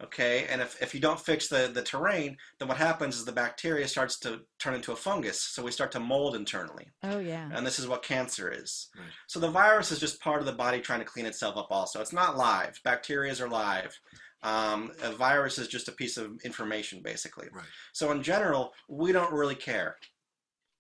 Okay, 0.02 0.47
and 0.50 0.62
if, 0.62 0.82
if 0.82 0.93
you 0.93 1.02
don't 1.02 1.20
fix 1.20 1.50
the, 1.50 1.70
the 1.74 1.82
terrain, 1.82 2.38
then 2.58 2.70
what 2.70 2.78
happens 2.78 3.18
is 3.18 3.26
the 3.26 3.34
bacteria 3.34 3.86
starts 3.86 4.18
to 4.20 4.39
turn 4.58 4.74
into 4.74 4.93
a 4.93 4.95
fungus. 4.95 5.41
So 5.41 5.62
we 5.62 5.72
start 5.72 5.91
to 5.91 6.00
mold 6.00 6.38
internally. 6.38 6.88
Oh 7.04 7.20
yeah. 7.20 7.50
And 7.54 7.68
this 7.68 7.80
is 7.80 7.88
what 7.88 8.02
cancer 8.02 8.50
is. 8.50 8.88
Right. 8.95 9.06
So 9.28 9.41
the 9.41 9.50
virus 9.52 9.91
is 9.91 10.00
just 10.00 10.22
part 10.22 10.39
of 10.39 10.45
the 10.45 10.54
body 10.54 10.80
trying 10.80 11.00
to 11.00 11.06
clean 11.06 11.26
itself 11.26 11.58
up 11.58 11.68
also. 11.70 12.00
It's 12.00 12.14
not 12.14 12.38
live. 12.38 12.80
Bacteria 12.86 13.34
are 13.43 13.50
live. 13.50 14.00
Um, 14.41 14.91
a 15.04 15.12
virus 15.12 15.58
is 15.58 15.68
just 15.68 15.89
a 15.89 15.91
piece 15.91 16.16
of 16.16 16.39
information, 16.45 17.02
basically. 17.04 17.50
Right. 17.52 17.66
So 17.91 18.12
in 18.12 18.24
general, 18.24 18.72
we 18.88 19.12
don't 19.12 19.34
really 19.34 19.56
care. 19.56 19.97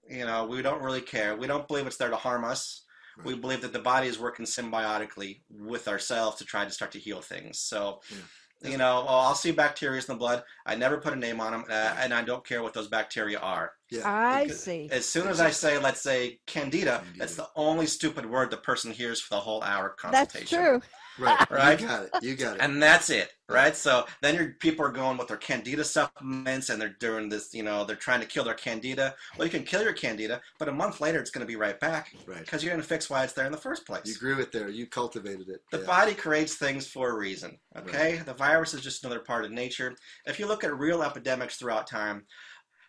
You 0.09 0.25
know, 0.25 0.45
we 0.45 0.61
don't 0.61 0.81
really 0.81 1.01
care. 1.01 1.35
We 1.35 1.45
don't 1.45 1.67
believe 1.67 1.85
it's 1.87 1.97
there 1.97 2.09
to 2.09 2.15
harm 2.15 2.45
us. 2.45 2.85
We 3.25 3.35
believe 3.35 3.61
that 3.61 3.73
the 3.73 3.79
body 3.79 4.07
is 4.07 4.17
working 4.17 4.45
symbiotically 4.45 5.41
with 5.49 5.89
ourselves 5.89 6.37
to 6.37 6.45
try 6.45 6.63
to 6.63 6.71
start 6.71 6.93
to 6.93 6.99
heal 6.99 7.19
things. 7.19 7.59
So, 7.59 7.99
Yeah. 8.09 8.17
You 8.61 8.77
know, 8.77 9.03
well, 9.05 9.19
I'll 9.19 9.35
see 9.35 9.51
bacteria 9.51 9.99
in 9.99 10.05
the 10.07 10.15
blood. 10.15 10.43
I 10.65 10.75
never 10.75 10.97
put 10.97 11.13
a 11.13 11.15
name 11.15 11.39
on 11.39 11.51
them, 11.51 11.65
uh, 11.69 11.95
and 11.99 12.13
I 12.13 12.23
don't 12.23 12.45
care 12.45 12.61
what 12.61 12.73
those 12.73 12.87
bacteria 12.87 13.39
are. 13.39 13.71
Yeah. 13.89 14.01
I 14.05 14.43
Because 14.43 14.63
see. 14.63 14.89
As 14.91 15.05
soon 15.05 15.27
as 15.27 15.39
I 15.39 15.49
say, 15.49 15.77
let's 15.77 16.01
say, 16.01 16.39
candida, 16.45 16.99
Candida. 16.99 17.19
that's 17.19 17.35
the 17.35 17.47
only 17.55 17.85
stupid 17.85 18.25
word 18.25 18.51
the 18.51 18.57
person 18.57 18.91
hears 18.91 19.21
for 19.21 19.35
the 19.35 19.39
whole 19.39 19.63
hour 19.63 19.89
consultation. 19.97 20.39
That's 20.39 20.49
true. 20.49 20.81
Right. 21.19 21.47
Right? 21.51 21.79
You 21.79 21.87
got 21.87 22.03
it. 22.03 22.11
You 22.21 22.35
got 22.35 22.55
it. 22.55 22.61
And 22.61 22.81
that's 22.81 23.09
it, 23.09 23.33
right? 23.49 23.75
So 23.75 24.05
then 24.21 24.35
your 24.35 24.49
people 24.59 24.85
are 24.85 24.91
going 24.91 25.17
with 25.17 25.27
their 25.27 25.37
candida 25.37 25.83
supplements 25.83 26.69
and 26.69 26.81
they're 26.81 26.95
doing 26.99 27.27
this, 27.27 27.53
you 27.53 27.63
know, 27.63 27.83
they're 27.83 27.95
trying 27.95 28.21
to 28.21 28.25
kill 28.27 28.43
their 28.43 28.53
candida. 28.53 29.15
Well, 29.37 29.45
you 29.45 29.51
can 29.51 29.63
kill 29.63 29.83
your 29.83 29.93
candida, 29.93 30.41
but 30.57 30.69
a 30.69 30.71
month 30.71 31.01
later 31.01 31.19
it's 31.19 31.31
going 31.31 31.45
to 31.45 31.47
be 31.47 31.55
right 31.55 31.79
back 31.79 32.13
right. 32.25 32.39
because 32.39 32.63
you're 32.63 32.71
going 32.71 32.81
to 32.81 32.87
fix 32.87 33.09
why 33.09 33.23
it's 33.23 33.33
there 33.33 33.45
in 33.45 33.51
the 33.51 33.57
first 33.57 33.85
place. 33.85 34.05
You 34.05 34.15
grew 34.15 34.39
it 34.39 34.51
there. 34.51 34.69
You 34.69 34.85
cultivated 34.87 35.49
it. 35.49 35.61
The 35.71 35.79
yeah. 35.79 35.85
body 35.85 36.13
creates 36.13 36.55
things 36.55 36.87
for 36.87 37.09
a 37.09 37.17
reason, 37.17 37.57
okay? 37.77 38.21
The 38.25 38.33
virus 38.33 38.73
is 38.73 38.81
just 38.81 39.03
another 39.03 39.19
part 39.19 39.43
of 39.45 39.51
nature. 39.51 39.95
If 40.25 40.39
you 40.39 40.47
look 40.47 40.63
at 40.63 40.77
real 40.77 41.03
epidemics 41.03 41.57
throughout 41.57 41.87
time, 41.87 42.25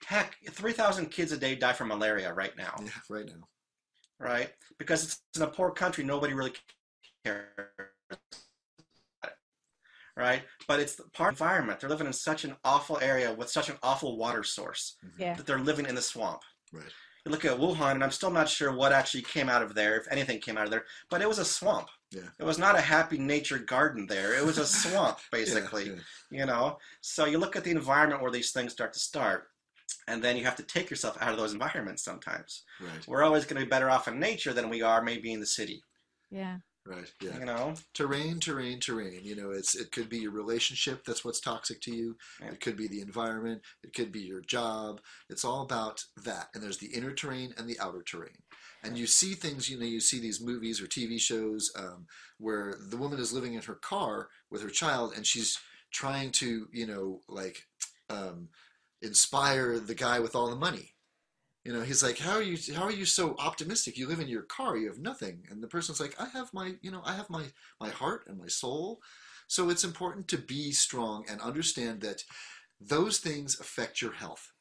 heck, 0.06 0.36
3,000 0.50 1.06
kids 1.06 1.32
a 1.32 1.36
day 1.36 1.54
die 1.54 1.72
from 1.72 1.88
malaria 1.88 2.32
right 2.32 2.56
now, 2.56 2.74
Yeah. 2.82 2.90
Right 3.08 3.26
now. 3.26 3.46
right? 4.18 4.50
Because 4.78 5.04
it's 5.04 5.20
in 5.36 5.42
a 5.42 5.46
poor 5.46 5.70
country, 5.70 6.04
nobody 6.04 6.34
really 6.34 6.52
cares. 7.24 7.46
Right? 10.16 10.42
But 10.68 10.80
it's 10.80 10.96
the 10.96 11.04
part 11.04 11.32
of 11.32 11.38
the 11.38 11.44
environment. 11.44 11.80
They're 11.80 11.88
living 11.88 12.06
in 12.06 12.12
such 12.12 12.44
an 12.44 12.56
awful 12.64 12.98
area 13.00 13.32
with 13.32 13.48
such 13.48 13.70
an 13.70 13.76
awful 13.82 14.18
water 14.18 14.42
source 14.42 14.96
mm-hmm. 15.04 15.22
Yeah. 15.22 15.34
that 15.34 15.46
they're 15.46 15.58
living 15.58 15.86
in 15.86 15.94
the 15.94 16.02
swamp. 16.02 16.42
Right. 16.72 16.92
You 17.24 17.32
look 17.32 17.44
at 17.44 17.58
Wuhan, 17.58 17.92
and 17.92 18.04
I'm 18.04 18.10
still 18.10 18.30
not 18.30 18.48
sure 18.48 18.74
what 18.74 18.92
actually 18.92 19.22
came 19.22 19.48
out 19.48 19.62
of 19.62 19.74
there, 19.74 19.98
if 19.98 20.06
anything 20.10 20.40
came 20.40 20.56
out 20.56 20.64
of 20.64 20.70
there, 20.70 20.84
but 21.10 21.20
it 21.20 21.28
was 21.28 21.38
a 21.38 21.44
swamp. 21.44 21.88
Yeah. 22.10 22.28
It 22.38 22.44
was 22.44 22.58
not 22.58 22.78
a 22.78 22.80
happy 22.80 23.18
nature 23.18 23.58
garden 23.58 24.06
there. 24.06 24.34
It 24.34 24.44
was 24.44 24.58
a 24.58 24.66
swamp, 24.66 25.18
basically. 25.32 25.86
Yeah, 25.86 25.94
yeah. 26.30 26.40
You 26.40 26.46
know? 26.46 26.78
So 27.02 27.26
you 27.26 27.38
look 27.38 27.56
at 27.56 27.64
the 27.64 27.70
environment 27.70 28.22
where 28.22 28.30
these 28.30 28.52
things 28.52 28.72
start 28.72 28.92
to 28.94 28.98
start, 28.98 29.48
and 30.08 30.22
then 30.22 30.36
you 30.36 30.44
have 30.44 30.56
to 30.56 30.62
take 30.62 30.88
yourself 30.88 31.18
out 31.20 31.32
of 31.32 31.38
those 31.38 31.52
environments 31.52 32.02
sometimes. 32.02 32.62
Right. 32.80 33.06
We're 33.06 33.22
always 33.22 33.44
going 33.44 33.60
to 33.60 33.66
be 33.66 33.70
better 33.70 33.90
off 33.90 34.08
in 34.08 34.18
nature 34.18 34.54
than 34.54 34.70
we 34.70 34.82
are 34.82 35.02
maybe 35.02 35.32
in 35.32 35.40
the 35.40 35.46
city. 35.46 35.82
Yeah. 36.30 36.56
Right. 36.86 37.12
Yeah. 37.20 37.38
You 37.38 37.44
know? 37.44 37.74
terrain 37.94 38.40
terrain 38.40 38.80
terrain 38.80 39.20
you 39.22 39.36
know 39.36 39.50
it's 39.50 39.74
it 39.74 39.92
could 39.92 40.08
be 40.08 40.18
your 40.18 40.32
relationship 40.32 41.04
that's 41.04 41.24
what's 41.24 41.38
toxic 41.40 41.80
to 41.82 41.94
you 41.94 42.16
Yeah. 42.40 42.52
it 42.52 42.60
could 42.60 42.76
be 42.76 42.88
the 42.88 43.02
environment 43.02 43.60
it 43.84 43.92
could 43.94 44.10
be 44.10 44.20
your 44.20 44.40
job 44.40 45.00
it's 45.28 45.44
all 45.44 45.62
about 45.62 46.02
that 46.24 46.48
and 46.54 46.62
there's 46.62 46.78
the 46.78 46.86
inner 46.88 47.12
terrain 47.12 47.52
and 47.58 47.68
the 47.68 47.78
outer 47.80 48.02
terrain 48.02 48.42
and 48.82 48.96
you 48.98 49.06
see 49.06 49.34
things 49.34 49.68
you 49.68 49.78
know 49.78 49.84
you 49.84 50.00
see 50.00 50.18
these 50.20 50.40
movies 50.40 50.80
or 50.80 50.86
tv 50.86 51.20
shows 51.20 51.70
um, 51.76 52.06
where 52.38 52.74
the 52.88 52.96
woman 52.96 53.18
is 53.20 53.32
living 53.32 53.52
in 53.54 53.62
her 53.62 53.74
car 53.74 54.28
with 54.50 54.62
her 54.62 54.70
child 54.70 55.12
and 55.14 55.26
she's 55.26 55.58
trying 55.92 56.30
to 56.32 56.66
you 56.72 56.86
know 56.86 57.20
like 57.28 57.66
um, 58.08 58.48
inspire 59.02 59.78
the 59.78 59.94
guy 59.94 60.18
with 60.18 60.34
all 60.34 60.48
the 60.48 60.56
money 60.56 60.94
you 61.64 61.72
know, 61.72 61.82
he's 61.82 62.02
like, 62.02 62.18
"How 62.18 62.32
are 62.36 62.42
you? 62.42 62.56
How 62.74 62.84
are 62.84 62.92
you 62.92 63.04
so 63.04 63.36
optimistic? 63.38 63.96
You 63.98 64.06
live 64.08 64.20
in 64.20 64.28
your 64.28 64.42
car. 64.42 64.76
You 64.76 64.88
have 64.88 64.98
nothing." 64.98 65.46
And 65.50 65.62
the 65.62 65.68
person's 65.68 66.00
like, 66.00 66.14
"I 66.20 66.28
have 66.28 66.52
my, 66.54 66.74
you 66.80 66.90
know, 66.90 67.02
I 67.04 67.14
have 67.14 67.28
my 67.30 67.44
my 67.80 67.90
heart 67.90 68.24
and 68.26 68.38
my 68.38 68.48
soul." 68.48 69.00
So 69.46 69.68
it's 69.68 69.84
important 69.84 70.28
to 70.28 70.38
be 70.38 70.70
strong 70.72 71.24
and 71.28 71.40
understand 71.40 72.00
that 72.02 72.22
those 72.80 73.18
things 73.18 73.58
affect 73.58 74.00
your 74.00 74.12
health. 74.12 74.52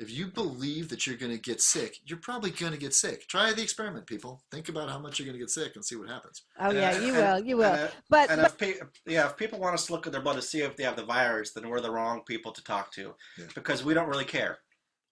If 0.00 0.10
you 0.10 0.28
mm. 0.28 0.34
believe 0.34 0.88
that 0.90 1.06
you're 1.06 1.16
going 1.16 1.32
to 1.32 1.38
get 1.38 1.60
sick, 1.60 1.98
you're 2.06 2.18
probably 2.18 2.50
going 2.52 2.72
to 2.72 2.78
get 2.78 2.94
sick. 2.94 3.26
Try 3.28 3.52
the 3.52 3.62
experiment, 3.62 4.06
people. 4.06 4.42
Think 4.50 4.68
about 4.68 4.88
how 4.88 4.98
much 4.98 5.18
you're 5.18 5.26
going 5.26 5.38
to 5.38 5.42
get 5.42 5.50
sick 5.50 5.72
and 5.74 5.84
see 5.84 5.96
what 5.96 6.08
happens. 6.08 6.42
Oh 6.58 6.70
yeah, 6.70 6.94
And- 6.94 7.04
you 7.06 7.14
and- 7.14 7.16
will. 7.16 7.48
You 7.48 7.56
will. 7.58 7.64
And, 7.74 7.90
But, 8.08 8.30
and 8.30 8.40
but 8.40 8.50
if 8.52 8.58
pe- 8.58 8.86
yeah, 9.06 9.26
if 9.26 9.36
people 9.36 9.58
want 9.58 9.74
us 9.74 9.86
to 9.86 9.92
look 9.92 10.06
at 10.06 10.12
their 10.12 10.22
blood 10.22 10.36
to 10.36 10.42
see 10.42 10.62
if 10.62 10.76
they 10.76 10.84
have 10.84 10.96
the 10.96 11.04
virus, 11.04 11.52
then 11.52 11.68
we're 11.68 11.80
the 11.80 11.90
wrong 11.90 12.22
people 12.26 12.52
to 12.52 12.62
talk 12.64 12.92
to, 12.92 13.14
Yeah. 13.38 13.46
because 13.54 13.84
we 13.84 13.92
don't 13.92 14.08
really 14.08 14.24
care, 14.24 14.58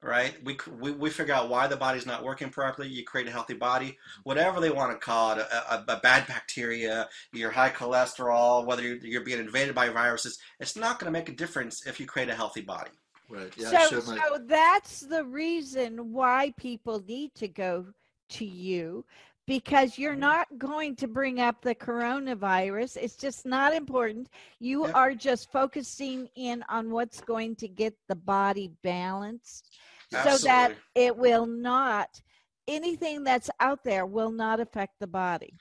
right? 0.07 0.37
We, 0.45 0.57
we 0.81 0.93
we 0.93 1.11
figure 1.11 1.35
out 1.35 1.49
why 1.49 1.67
the 1.67 1.77
body's 1.77 2.07
not 2.07 2.25
working 2.25 2.51
properly. 2.51 2.89
You 2.89 3.05
create 3.05 3.29
a 3.29 3.33
healthy 3.33 3.55
body, 3.55 3.99
whatever 4.25 4.61
they 4.61 4.71
want 4.71 4.93
to 4.93 4.99
call 4.99 5.33
it, 5.33 5.39
a, 5.39 5.75
a, 5.75 5.85
a 5.89 6.01
bad 6.01 6.27
bacteria, 6.27 7.09
your 7.33 7.51
high 7.51 7.71
cholesterol, 7.71 8.65
whether 8.65 8.83
you're, 8.83 8.97
you're 8.99 9.25
being 9.25 9.41
invaded 9.41 9.75
by 9.75 9.89
viruses, 9.89 10.39
it's 10.61 10.77
not 10.77 10.99
going 10.99 11.13
to 11.13 11.19
make 11.19 11.29
a 11.29 11.33
difference 11.33 11.87
if 11.87 11.99
you 12.01 12.07
create 12.07 12.29
a 12.29 12.35
healthy 12.35 12.61
body. 12.63 12.91
Right? 13.29 13.53
Yeah. 13.57 13.71
So, 13.71 14.01
showed 14.01 14.07
my, 14.07 14.17
so 14.17 14.39
that's 14.47 15.01
the 15.01 15.25
reason 15.25 16.13
why 16.13 16.53
people 16.57 17.03
need 17.07 17.35
to 17.35 17.49
go 17.49 17.87
to 18.29 18.45
you 18.45 19.05
because 19.47 19.97
you're 19.97 20.15
Mhm. 20.15 20.21
not 20.21 20.59
going 20.59 20.97
to 20.97 21.07
bring 21.07 21.41
up 21.41 21.63
the 21.63 21.75
coronavirus. 21.75 22.97
It's 22.97 23.17
just 23.17 23.47
not 23.47 23.73
important. 23.73 24.29
You 24.59 24.85
Yep. 24.85 24.95
are 24.95 25.15
just 25.15 25.53
focusing 25.53 26.29
in 26.35 26.65
on 26.69 26.91
what's 26.91 27.21
going 27.21 27.57
to 27.57 27.69
get 27.69 27.97
the 28.09 28.17
body 28.17 28.73
balanced 28.83 29.71
so 30.13 30.39
that 30.39 30.75
it 30.95 31.17
will 31.17 31.47
not, 31.47 32.21
anything 32.69 33.25
that's 33.25 33.51
out 33.61 33.83
there 33.85 34.07
will 34.07 34.31
not 34.31 34.61
affect 34.61 34.95
the 35.01 35.07
body. 35.07 35.55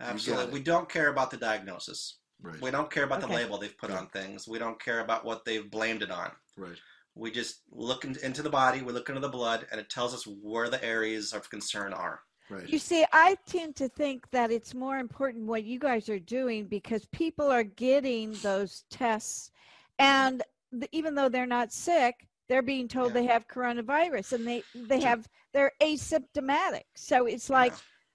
Absolutely. 0.00 0.52
We 0.52 0.60
don't 0.60 0.88
care 0.88 1.08
about 1.08 1.30
the 1.30 1.36
diagnosis. 1.36 2.18
right. 2.40 2.60
We 2.60 2.70
don't 2.70 2.88
care 2.90 3.02
about 3.02 3.20
the 3.20 3.26
label 3.26 3.58
they've 3.58 3.76
put 3.76 3.90
Yeah. 3.90 3.98
on 3.98 4.06
things. 4.10 4.46
We 4.46 4.60
don't 4.60 4.80
care 4.80 5.00
about 5.00 5.24
what 5.24 5.44
they've 5.44 5.68
blamed 5.68 6.02
it 6.02 6.10
on. 6.12 6.30
Right. 6.56 6.78
We 7.16 7.32
just 7.32 7.62
look 7.72 8.04
in, 8.04 8.16
into 8.22 8.42
the 8.42 8.50
body, 8.50 8.80
we 8.80 8.92
look 8.92 9.08
into 9.08 9.20
the 9.20 9.28
blood, 9.28 9.66
and 9.72 9.80
it 9.80 9.90
tells 9.90 10.14
us 10.14 10.24
where 10.24 10.68
the 10.70 10.82
areas 10.84 11.32
of 11.32 11.50
concern 11.50 11.92
are. 11.92 12.20
Right. 12.48 12.68
You 12.68 12.78
see, 12.78 13.04
I 13.12 13.36
tend 13.46 13.74
to 13.76 13.88
think 13.88 14.30
that 14.30 14.52
it's 14.52 14.72
more 14.72 14.98
important 14.98 15.46
what 15.46 15.64
you 15.64 15.80
guys 15.80 16.08
are 16.08 16.20
doing 16.20 16.66
because 16.68 17.04
people 17.06 17.50
are 17.50 17.64
getting 17.64 18.34
those 18.34 18.84
tests, 18.88 19.50
and 19.98 20.40
th- 20.70 20.88
even 20.92 21.16
though 21.16 21.28
they're 21.28 21.44
not 21.44 21.72
sick, 21.72 22.27
they're 22.48 22.62
being 22.62 22.88
told 22.88 23.08
Yeah. 23.08 23.14
they 23.20 23.26
have 23.26 23.46
coronavirus, 23.48 24.32
and 24.34 24.46
they 24.46 24.62
they 24.74 25.00
have 25.00 25.28
they're 25.52 25.72
asymptomatic. 25.82 26.84
So 26.96 27.26
it's 27.26 27.48
like, 27.50 27.74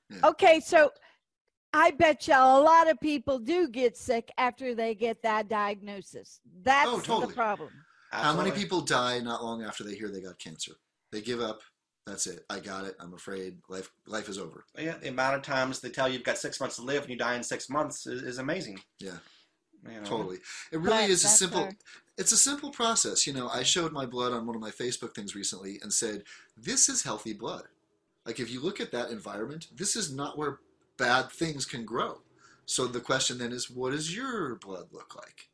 Yeah. 0.10 0.28
okay, 0.30 0.60
so 0.60 0.92
I 1.74 1.92
bet 1.92 2.28
you 2.28 2.36
a 2.36 2.60
lot 2.62 2.90
of 2.90 3.00
people 3.00 3.40
do 3.40 3.68
get 3.68 3.98
sick 3.98 4.30
after 4.38 4.76
they 4.76 4.94
get 4.94 5.22
that 5.24 5.50
diagnosis. 5.50 6.40
That's 6.62 6.88
oh, 6.90 6.98
the 6.98 7.04
totally. 7.04 7.34
problem. 7.34 7.70
How 8.12 8.36
many 8.38 8.52
people 8.52 8.82
die 8.82 9.20
not 9.20 9.44
long 9.44 9.64
after 9.64 9.84
they 9.84 9.96
hear 9.96 10.10
they 10.10 10.22
got 10.22 10.38
cancer? 10.38 10.74
They 11.12 11.22
give 11.22 11.42
up. 11.42 11.62
That's 12.06 12.28
it. 12.28 12.44
I 12.50 12.60
got 12.60 12.86
it. 12.86 12.96
I'm 13.00 13.14
afraid 13.14 13.58
life 13.70 13.90
life 14.06 14.30
is 14.30 14.38
over. 14.38 14.66
Yeah, 14.78 14.98
the 14.98 15.08
amount 15.10 15.36
of 15.38 15.42
times 15.42 15.80
they 15.80 15.90
tell 15.90 16.08
you 16.08 16.16
you've 16.16 16.24
got 16.24 16.38
six 16.38 16.60
months 16.60 16.76
to 16.76 16.82
live 16.84 17.04
and 17.04 17.12
you 17.12 17.18
die 17.18 17.36
in 17.36 17.44
six 17.44 17.70
months 17.70 18.06
is, 18.06 18.22
is 18.24 18.38
amazing. 18.40 18.80
Yeah. 19.00 19.18
You 19.90 20.00
know? 20.00 20.06
Totally. 20.06 20.38
It 20.72 20.78
really 20.80 20.90
But 20.90 21.10
is 21.10 21.24
a 21.24 21.28
simple. 21.30 21.62
our- 21.64 21.72
It's 22.18 22.32
a 22.32 22.38
simple 22.38 22.70
process. 22.72 23.26
You 23.26 23.34
know, 23.34 23.50
I 23.50 23.64
showed 23.64 23.92
my 23.92 24.06
blood 24.06 24.34
on 24.34 24.46
one 24.46 24.56
of 24.56 24.62
my 24.62 24.70
Facebook 24.72 25.16
things 25.16 25.36
recently 25.36 25.80
and 25.82 25.92
said, 25.92 26.24
"This 26.56 26.90
is 26.90 27.04
healthy 27.04 27.34
blood." 27.34 27.68
Like 28.26 28.40
if 28.40 28.52
you 28.52 28.62
look 28.62 28.80
at 28.80 28.92
that 28.92 29.10
environment, 29.10 29.68
this 29.76 29.96
is 29.96 30.14
not 30.14 30.38
where 30.38 30.60
bad 30.98 31.32
things 31.32 31.66
can 31.66 31.86
grow. 31.86 32.22
So 32.66 32.88
the 32.88 33.02
question 33.02 33.38
then 33.40 33.52
is, 33.52 33.70
what 33.70 33.92
does 33.92 34.16
your 34.16 34.56
blood 34.56 34.88
look 34.92 35.16
like? 35.16 35.50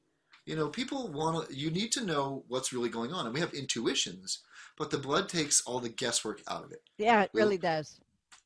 You 0.45 0.55
know, 0.55 0.67
people 0.67 1.07
want 1.11 1.47
to. 1.49 1.55
You 1.55 1.71
need 1.71 1.91
to 1.93 2.05
know 2.05 2.43
what's 2.47 2.73
really 2.73 2.89
going 2.89 3.13
on, 3.13 3.25
and 3.25 3.33
we 3.33 3.39
have 3.39 3.53
intuitions, 3.53 4.39
but 4.77 4.91
the 4.91 4.97
blood 4.97 5.29
takes 5.29 5.61
all 5.61 5.79
the 5.79 5.89
guesswork 5.89 6.41
out 6.47 6.63
of 6.63 6.71
it. 6.71 6.83
Yeah, 6.97 7.23
it 7.23 7.31
Well- 7.33 7.45
really 7.45 7.57
does. 7.57 7.99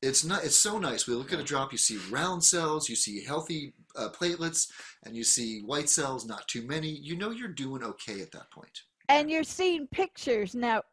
It's 0.03 0.25
not. 0.25 0.43
It's 0.43 0.57
so 0.57 0.77
nice. 0.77 1.07
We 1.07 1.13
look 1.13 1.31
at 1.31 1.39
a 1.39 1.43
drop. 1.43 1.71
You 1.71 1.77
see 1.77 1.97
round 2.09 2.43
cells. 2.43 2.89
You 2.89 2.95
see 2.95 3.23
healthy 3.23 3.73
uh, 3.95 4.09
platelets, 4.09 4.69
and 5.03 5.15
you 5.15 5.23
see 5.23 5.61
white 5.61 5.89
cells. 5.89 6.25
Not 6.25 6.47
too 6.47 6.61
many. 6.61 6.89
You 6.89 7.15
know 7.15 7.31
you're 7.31 7.47
doing 7.47 7.83
okay 7.83 8.21
at 8.21 8.31
that 8.33 8.51
point. 8.51 8.81
And 9.07 9.31
you're 9.31 9.45
seeing 9.45 9.87
pictures. 9.87 10.55
Now, 10.55 10.83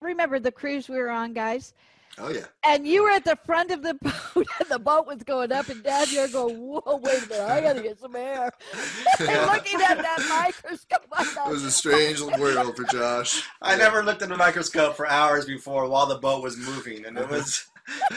remember 0.00 0.38
the 0.38 0.52
cruise 0.52 0.88
we 0.88 0.96
were 0.96 1.10
on, 1.10 1.32
guys? 1.32 1.74
Oh 2.18 2.28
yeah. 2.28 2.44
And 2.64 2.86
you 2.86 3.02
were 3.02 3.10
at 3.10 3.24
the 3.24 3.38
front 3.44 3.70
of 3.70 3.82
the 3.82 3.94
boat, 4.02 4.46
and 4.60 4.68
the 4.68 4.78
boat 4.78 5.06
was 5.06 5.22
going 5.22 5.50
up 5.50 5.68
and 5.68 5.82
down. 5.82 6.06
You're 6.10 6.28
going, 6.28 6.58
whoa, 6.58 7.00
wait 7.02 7.24
a 7.24 7.28
minute, 7.28 7.48
I 7.48 7.60
got 7.62 7.72
to 7.76 7.82
get 7.82 7.98
some 7.98 8.14
air. 8.14 8.52
and 9.18 9.46
looking 9.50 9.80
at 9.80 9.96
that 9.96 10.26
microscope, 10.28 11.06
It 11.46 11.50
was 11.50 11.64
a 11.64 11.70
strange 11.70 12.20
world 12.20 12.76
for 12.76 12.84
Josh. 12.84 13.42
I 13.62 13.76
never 13.76 14.04
looked 14.04 14.22
at 14.22 14.30
a 14.30 14.36
microscope 14.36 14.94
for 14.94 15.08
hours 15.08 15.46
before 15.46 15.88
while 15.88 16.06
the 16.06 16.18
boat 16.18 16.42
was 16.42 16.56
moving, 16.58 17.06
and 17.06 17.16
it 17.18 17.28
was. 17.30 17.66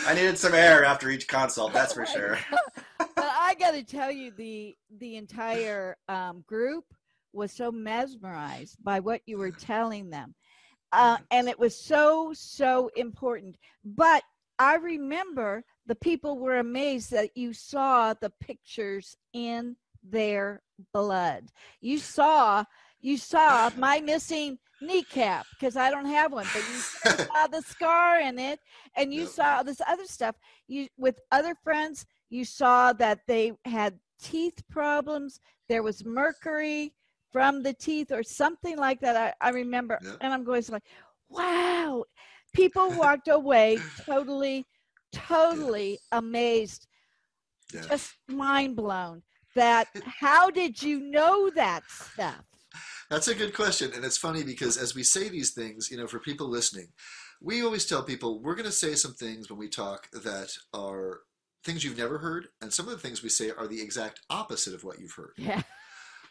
I 0.07 0.13
needed 0.13 0.37
some 0.37 0.53
air 0.53 0.83
after 0.85 1.09
each 1.09 1.27
consult. 1.27 1.73
That's 1.73 1.93
for 1.93 2.05
sure. 2.05 2.37
but 2.97 3.09
I 3.17 3.55
got 3.59 3.71
to 3.71 3.83
tell 3.83 4.11
you, 4.11 4.31
the 4.31 4.75
the 4.99 5.15
entire 5.15 5.97
um, 6.07 6.43
group 6.47 6.85
was 7.33 7.51
so 7.51 7.71
mesmerized 7.71 8.77
by 8.83 8.99
what 8.99 9.21
you 9.25 9.37
were 9.37 9.51
telling 9.51 10.09
them, 10.09 10.35
uh, 10.91 11.17
and 11.31 11.47
it 11.47 11.59
was 11.59 11.77
so 11.77 12.31
so 12.33 12.89
important. 12.95 13.57
But 13.83 14.23
I 14.59 14.75
remember 14.75 15.63
the 15.85 15.95
people 15.95 16.39
were 16.39 16.59
amazed 16.59 17.11
that 17.11 17.35
you 17.35 17.53
saw 17.53 18.13
the 18.13 18.31
pictures 18.39 19.15
in 19.33 19.75
their 20.03 20.61
blood. 20.93 21.49
You 21.81 21.99
saw 21.99 22.63
you 23.01 23.17
saw 23.17 23.69
my 23.77 23.99
missing 24.01 24.57
kneecap 24.85 25.47
because 25.57 25.75
I 25.75 25.89
don't 25.89 26.05
have 26.05 26.31
one, 26.31 26.49
but 26.49 26.65
you 26.65 26.81
saw 27.33 27.47
the 27.47 27.61
scar 27.61 28.19
in 28.19 28.39
it, 28.39 28.59
and 28.95 29.13
you 29.13 29.21
Yep. 29.21 29.29
saw 29.29 29.63
this 29.63 29.81
other 29.87 30.05
stuff. 30.05 30.35
You 30.67 30.87
with 30.97 31.19
other 31.31 31.55
friends, 31.55 32.05
you 32.29 32.45
saw 32.45 32.93
that 32.93 33.21
they 33.27 33.53
had 33.65 33.99
teeth 34.21 34.63
problems. 34.69 35.39
There 35.69 35.83
was 35.83 36.05
mercury 36.05 36.93
from 37.31 37.63
the 37.63 37.73
teeth 37.73 38.11
or 38.11 38.23
something 38.23 38.77
like 38.77 39.01
that. 39.01 39.15
I, 39.15 39.33
I 39.47 39.49
remember, 39.51 39.99
Yep. 40.01 40.17
and 40.21 40.33
I'm 40.33 40.43
going 40.43 40.63
like, 40.69 40.83
wow. 41.29 42.05
People 42.53 42.95
walked 42.97 43.27
away 43.27 43.85
totally, 44.05 44.65
totally 45.11 45.99
amazed, 46.11 46.87
Yeah. 47.73 47.87
just 47.89 48.15
mind 48.27 48.75
blown. 48.75 49.23
That 49.55 49.87
how 50.03 50.49
did 50.49 50.81
you 50.81 50.99
know 50.99 51.49
that 51.51 51.83
stuff? 51.89 52.45
That's 53.09 53.27
a 53.27 53.35
good 53.35 53.53
question, 53.53 53.91
and 53.93 54.03
it's 54.03 54.17
funny 54.17 54.43
because 54.43 54.77
as 54.77 54.95
we 54.95 55.03
say 55.03 55.29
these 55.29 55.51
things, 55.51 55.91
you 55.91 55.97
know, 55.97 56.07
for 56.07 56.19
people 56.19 56.47
listening, 56.47 56.87
we 57.39 57.63
always 57.63 57.85
tell 57.85 58.01
people 58.01 58.41
we're 58.41 58.55
going 58.55 58.65
to 58.65 58.71
say 58.71 58.95
some 58.95 59.13
things 59.13 59.49
when 59.49 59.59
we 59.59 59.69
talk 59.69 60.09
that 60.11 60.51
are 60.73 61.21
things 61.63 61.83
you've 61.83 61.97
never 61.97 62.17
heard, 62.17 62.47
and 62.61 62.73
some 62.73 62.87
of 62.87 62.91
the 62.91 62.99
things 62.99 63.21
we 63.21 63.29
say 63.29 63.51
are 63.51 63.67
the 63.67 63.81
exact 63.81 64.21
opposite 64.29 64.73
of 64.73 64.83
what 64.83 64.99
you've 64.99 65.13
heard. 65.13 65.33
Yeah. 65.37 65.61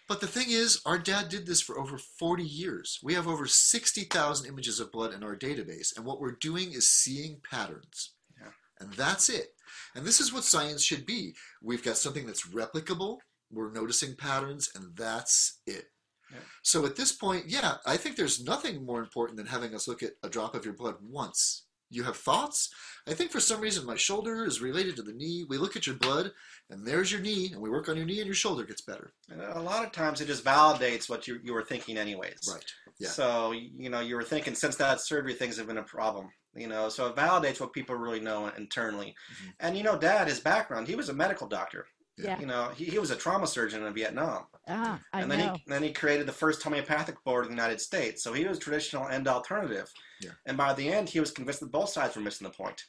But 0.09 0.20
the 0.20 0.27
thing 0.27 0.47
is, 0.49 0.83
our 0.85 0.99
dad 0.99 1.29
did 1.29 1.47
this 1.47 1.62
for 1.62 1.79
over 1.79 1.97
40 1.97 2.43
years. 2.43 2.99
We 3.03 3.14
have 3.14 3.27
over 3.27 3.47
60,000 3.47 4.47
images 4.47 4.79
of 4.79 4.93
blood 4.93 5.14
in 5.14 5.22
our 5.22 5.37
database, 5.37 5.97
and 5.97 6.05
what 6.05 6.20
we're 6.20 6.37
doing 6.41 6.72
is 6.72 6.89
seeing 6.89 7.41
patterns. 7.49 8.14
Yeah. 8.41 8.51
And 8.81 8.93
that's 8.95 9.29
it. 9.29 9.55
And 9.95 10.05
this 10.05 10.20
is 10.20 10.33
what 10.33 10.45
science 10.45 10.83
should 10.83 11.07
be. 11.07 11.35
We've 11.62 11.85
got 11.85 11.97
something 11.97 12.27
that's 12.27 12.49
replicable, 12.49 13.18
we're 13.51 13.72
noticing 13.72 14.16
patterns, 14.16 14.70
and 14.75 14.97
that's 14.97 15.61
it. 15.66 15.87
Yeah. 16.31 16.39
So 16.62 16.85
at 16.87 16.97
this 16.97 17.12
point, 17.12 17.45
yeah, 17.49 17.77
I 17.87 17.97
think 17.97 18.16
there's 18.16 18.45
nothing 18.45 18.85
more 18.85 19.01
important 19.01 19.37
than 19.37 19.47
having 19.47 19.75
us 19.75 19.89
look 19.89 20.03
at 20.03 20.12
a 20.22 20.29
drop 20.29 20.55
of 20.55 20.64
your 20.64 20.75
blood 20.75 20.97
once. 21.03 21.66
You 21.91 22.03
have 22.05 22.16
thoughts? 22.16 22.70
I 23.07 23.14
think 23.14 23.31
for 23.31 23.41
some 23.41 23.61
reason 23.61 23.87
my 23.87 23.97
shoulder 23.97 24.45
is 24.45 24.61
related 24.61 24.97
to 24.97 25.03
the 25.03 25.12
knee. 25.12 25.45
We 25.49 25.59
look 25.59 25.77
at 25.77 25.87
your 25.87 25.97
blood, 25.97 26.33
and 26.70 26.85
there's 26.85 27.12
your 27.12 27.20
knee, 27.20 27.51
and 27.53 27.61
we 27.61 27.70
work 27.70 27.89
on 27.89 27.97
your 27.97 28.07
knee, 28.07 28.18
and 28.18 28.27
your 28.27 28.35
shoulder 28.35 28.64
gets 28.64 28.81
better. 28.81 29.12
And 29.31 29.41
a 29.41 29.61
lot 29.61 29.85
of 29.85 29.93
times 29.93 30.20
it 30.20 30.27
just 30.27 30.45
validates 30.45 31.09
what 31.09 31.29
you, 31.29 31.39
you 31.45 31.53
were 31.53 31.62
thinking, 31.62 31.99
anyways. 31.99 32.51
Right. 32.53 32.64
Yeah. 32.99 33.11
So, 33.11 33.53
you 33.53 33.91
know, 33.91 34.01
you 34.01 34.16
were 34.16 34.25
thinking 34.25 34.55
since 34.55 34.77
that 34.77 35.01
surgery, 35.01 35.35
things 35.35 35.57
have 35.59 35.66
been 35.66 35.79
a 35.79 35.83
problem. 35.83 36.31
You 36.57 36.68
know, 36.68 36.89
so 36.89 37.09
it 37.09 37.16
validates 37.16 37.61
what 37.61 37.72
people 37.72 37.97
really 37.97 38.20
know 38.20 38.47
internally. 38.57 39.14
Mhm. 39.33 39.55
And, 39.59 39.77
you 39.77 39.83
know, 39.83 39.99
Dad, 39.99 40.29
his 40.29 40.39
background, 40.39 40.87
he 40.87 40.95
was 40.95 41.09
a 41.09 41.12
medical 41.12 41.49
doctor. 41.49 41.89
Yeah. 42.17 42.39
You 42.39 42.47
know, 42.47 42.71
he, 42.77 42.85
he 42.85 42.99
was 43.01 43.11
a 43.11 43.17
trauma 43.17 43.47
surgeon 43.47 43.83
in 43.85 43.93
Vietnam. 43.93 44.45
Ah, 44.69 45.01
I 45.12 45.21
and 45.23 45.31
then 45.31 45.41
know. 45.41 45.55
he 45.55 45.65
then 45.67 45.83
he 45.83 45.93
created 45.93 46.27
the 46.27 46.33
first 46.33 46.62
homeopathic 46.62 47.23
board 47.25 47.45
in 47.47 47.51
the 47.51 47.57
United 47.57 47.81
States. 47.81 48.23
So 48.23 48.33
he 48.33 48.45
was 48.45 48.59
traditional 48.59 49.07
and 49.09 49.27
alternative. 49.27 49.93
Yeah. 50.21 50.31
And 50.47 50.57
by 50.57 50.75
the 50.75 50.89
end, 50.89 51.09
he 51.09 51.19
was 51.21 51.33
convinced 51.33 51.61
that 51.61 51.73
both 51.73 51.89
sides 51.89 52.15
were 52.15 52.23
missing 52.23 52.47
the 52.47 52.53
point. 52.53 52.81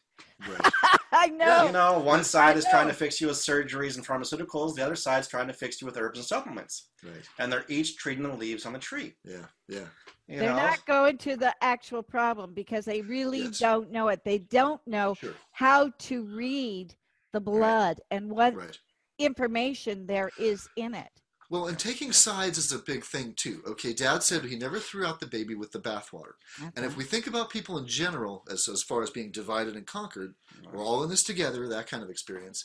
Right. 0.48 0.72
I 1.12 1.28
know. 1.28 1.66
You 1.66 1.72
know, 1.72 2.00
one 2.00 2.24
side 2.24 2.56
is 2.56 2.66
I 2.66 2.72
trying 2.72 2.88
to 2.88 2.94
fix 2.94 3.20
you 3.20 3.28
with 3.28 3.38
surgeries 3.38 3.96
and 3.98 4.06
pharmaceuticals. 4.06 4.76
The 4.76 4.86
other 4.86 4.96
side's 4.96 5.28
trying 5.28 5.48
to 5.48 5.54
fix 5.54 5.82
you 5.82 5.86
with 5.88 5.98
herbs 5.98 6.20
and 6.20 6.26
supplements. 6.28 6.90
Right. 7.04 7.28
And 7.40 7.52
they're 7.52 7.66
each 7.68 7.98
treating 7.98 8.24
the 8.24 8.34
leaves 8.34 8.66
on 8.66 8.74
the 8.74 8.80
tree. 8.80 9.16
Yeah. 9.24 9.46
Yeah. 9.68 9.86
You 10.28 10.40
They're 10.40 10.50
know? 10.52 10.56
not 10.58 10.86
going 10.86 11.18
to 11.20 11.36
the 11.36 11.54
actual 11.62 12.04
problem 12.04 12.54
because 12.54 12.86
they 12.86 13.02
really 13.02 13.44
Yes. 13.44 13.60
don't 13.60 13.92
know 13.92 14.10
it. 14.10 14.24
They 14.24 14.40
don't 14.40 14.86
know 14.88 15.16
Sure. 15.16 15.34
how 15.52 15.90
to 16.00 16.24
read 16.26 16.94
the 17.34 17.40
blood 17.42 18.02
and 18.12 18.30
what 18.30 18.56
Right. 18.56 18.80
Information 19.20 20.05
there 20.05 20.32
is 20.39 20.68
in 20.76 20.93
it. 20.93 21.09
Well, 21.49 21.68
and 21.68 21.78
taking 21.78 22.11
sides 22.11 22.57
is 22.57 22.72
a 22.72 22.80
big 22.80 23.03
thing 23.03 23.34
too. 23.36 23.61
Okay, 23.68 23.93
Dad 23.93 24.24
said 24.24 24.43
he 24.43 24.55
never 24.55 24.80
threw 24.80 25.05
out 25.05 25.20
the 25.20 25.28
baby 25.28 25.53
with 25.53 25.72
the 25.72 25.80
bathwater. 25.80 26.34
And 26.76 26.84
if 26.84 26.97
we 26.97 27.03
think 27.03 27.28
about 27.28 27.51
people 27.51 27.78
in 27.78 27.86
general, 27.86 28.43
as 28.49 28.68
as 28.68 28.82
far 28.82 29.03
as 29.03 29.11
being 29.11 29.32
divided 29.32 29.76
and 29.76 29.86
conquered, 29.86 30.34
we're 30.72 30.84
all 30.84 31.03
in 31.03 31.09
this 31.09 31.24
together. 31.24 31.68
That 31.68 31.88
kind 31.88 32.01
of 32.01 32.09
experience. 32.09 32.63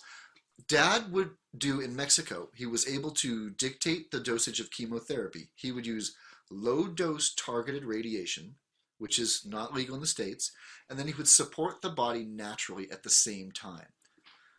Dad 0.66 1.12
would 1.12 1.30
do 1.56 1.80
in 1.80 1.96
Mexico. 1.96 2.48
He 2.54 2.66
was 2.66 2.88
able 2.88 3.10
to 3.12 3.50
dictate 3.50 4.10
the 4.10 4.20
dosage 4.20 4.60
of 4.60 4.70
chemotherapy. 4.70 5.50
He 5.54 5.72
would 5.72 5.86
use 5.86 6.16
low 6.50 6.86
dose 6.86 7.34
targeted 7.34 7.84
radiation, 7.84 8.56
which 8.98 9.18
is 9.18 9.42
not 9.46 9.74
legal 9.74 9.94
in 9.94 10.00
the 10.00 10.06
states, 10.06 10.52
and 10.88 10.98
then 10.98 11.06
he 11.06 11.14
would 11.14 11.28
support 11.28 11.80
the 11.80 11.90
body 11.90 12.24
naturally 12.24 12.90
at 12.90 13.02
the 13.02 13.10
same 13.10 13.52
time. 13.52 13.86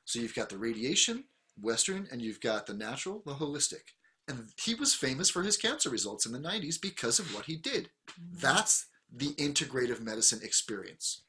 So 0.06 0.20
you've 0.20 0.36
got 0.36 0.50
the 0.50 0.58
radiation, 0.58 1.26
Western, 1.60 2.08
and 2.12 2.22
you've 2.22 2.42
got 2.42 2.66
the 2.66 2.74
natural, 2.74 3.22
the 3.26 3.34
holistic. 3.34 3.94
And 4.28 4.50
he 4.62 4.76
was 4.76 4.94
famous 4.94 5.30
for 5.30 5.42
his 5.44 5.58
cancer 5.58 5.90
results 5.90 6.26
in 6.26 6.32
the 6.32 6.40
90s 6.40 6.80
because 6.80 7.20
of 7.20 7.34
what 7.34 7.46
he 7.46 7.56
did. 7.58 7.90
Mm-hmm. 8.10 8.40
That's 8.40 8.88
the 9.14 9.34
integrative 9.34 10.02
medicine 10.02 10.40
experience. 10.44 11.24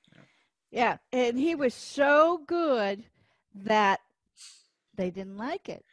Yeah, 0.71 0.97
and 1.13 1.39
he 1.39 1.55
was 1.55 1.75
so 1.75 2.41
good 2.47 3.05
that 3.55 4.01
they 4.97 5.11
didn't 5.11 5.37
like 5.37 5.69
it 5.69 5.85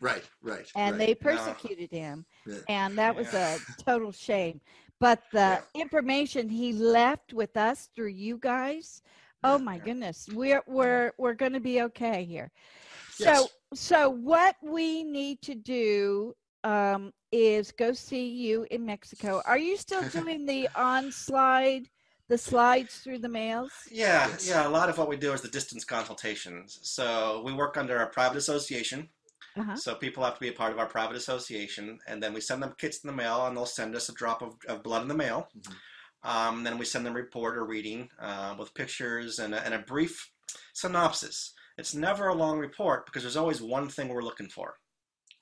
Right, 0.00 0.24
right. 0.42 0.66
and 0.74 0.96
right. 0.98 1.06
they 1.06 1.14
persecuted 1.14 1.90
him. 1.90 2.24
Yeah. 2.46 2.58
And 2.68 2.96
that 2.98 3.14
was 3.14 3.32
Yeah. 3.32 3.56
a 3.56 3.82
total 3.82 4.10
shame. 4.12 4.60
But 4.98 5.22
the 5.32 5.62
information 5.74 6.48
he 6.48 6.72
left 6.72 7.32
with 7.34 7.56
us 7.56 7.88
through 7.94 8.08
you 8.08 8.38
guys, 8.38 9.02
oh 9.44 9.58
my 9.58 9.78
goodness, 9.78 10.28
we're 10.32 10.62
we're 10.66 11.12
we're 11.18 11.34
going 11.34 11.52
to 11.52 11.60
be 11.60 11.82
okay 11.82 12.24
here. 12.24 12.50
So 13.22 13.30
Yes. 13.30 13.48
so 13.74 14.10
what 14.10 14.56
we 14.62 15.04
need 15.04 15.40
to 15.42 15.54
do 15.54 16.34
um, 16.64 17.12
is 17.30 17.72
go 17.72 17.92
see 17.92 18.28
you 18.28 18.66
in 18.70 18.84
Mexico. 18.84 19.42
Are 19.46 19.58
you 19.58 19.76
still 19.76 20.02
doing 20.08 20.46
the 20.46 20.68
on 20.74 21.10
slide, 21.12 21.88
the 22.28 22.38
slides 22.38 22.98
through 22.98 23.20
the 23.20 23.28
mails? 23.28 23.70
Yeah, 23.90 24.28
yeah. 24.44 24.66
A 24.66 24.70
lot 24.70 24.88
of 24.88 24.98
what 24.98 25.08
we 25.08 25.16
do 25.16 25.32
is 25.32 25.40
the 25.40 25.48
distance 25.48 25.84
consultations. 25.84 26.78
So 26.82 27.42
we 27.44 27.52
work 27.52 27.76
under 27.76 27.98
a 27.98 28.06
private 28.08 28.38
association. 28.38 29.08
Uh-huh. 29.56 29.76
So 29.76 29.94
people 29.94 30.24
have 30.24 30.34
to 30.34 30.40
be 30.40 30.48
a 30.48 30.52
part 30.52 30.72
of 30.72 30.78
our 30.78 30.86
private 30.86 31.16
association, 31.16 31.98
and 32.06 32.22
then 32.22 32.32
we 32.32 32.40
send 32.40 32.62
them 32.62 32.74
kits 32.78 33.04
in 33.04 33.08
the 33.08 33.16
mail, 33.16 33.46
and 33.46 33.56
they'll 33.56 33.66
send 33.66 33.94
us 33.94 34.08
a 34.08 34.14
drop 34.14 34.40
of, 34.42 34.56
of 34.66 34.82
blood 34.82 35.02
in 35.02 35.08
the 35.08 35.14
mail. 35.14 35.48
Mhm. 35.58 35.74
Um, 36.24 36.64
then 36.64 36.78
we 36.78 36.84
send 36.84 37.04
them 37.04 37.14
report 37.14 37.56
or 37.56 37.64
reading 37.64 38.08
uh, 38.18 38.54
with 38.58 38.72
pictures 38.74 39.40
and 39.40 39.54
a, 39.54 39.62
and 39.64 39.74
a 39.74 39.80
brief 39.80 40.30
synopsis. 40.72 41.52
It's 41.78 41.94
never 41.94 42.28
a 42.28 42.34
long 42.34 42.58
report 42.58 43.06
because 43.06 43.22
there's 43.22 43.36
always 43.36 43.62
one 43.62 43.88
thing 43.88 44.08
we're 44.08 44.22
looking 44.22 44.48
for. 44.48 44.74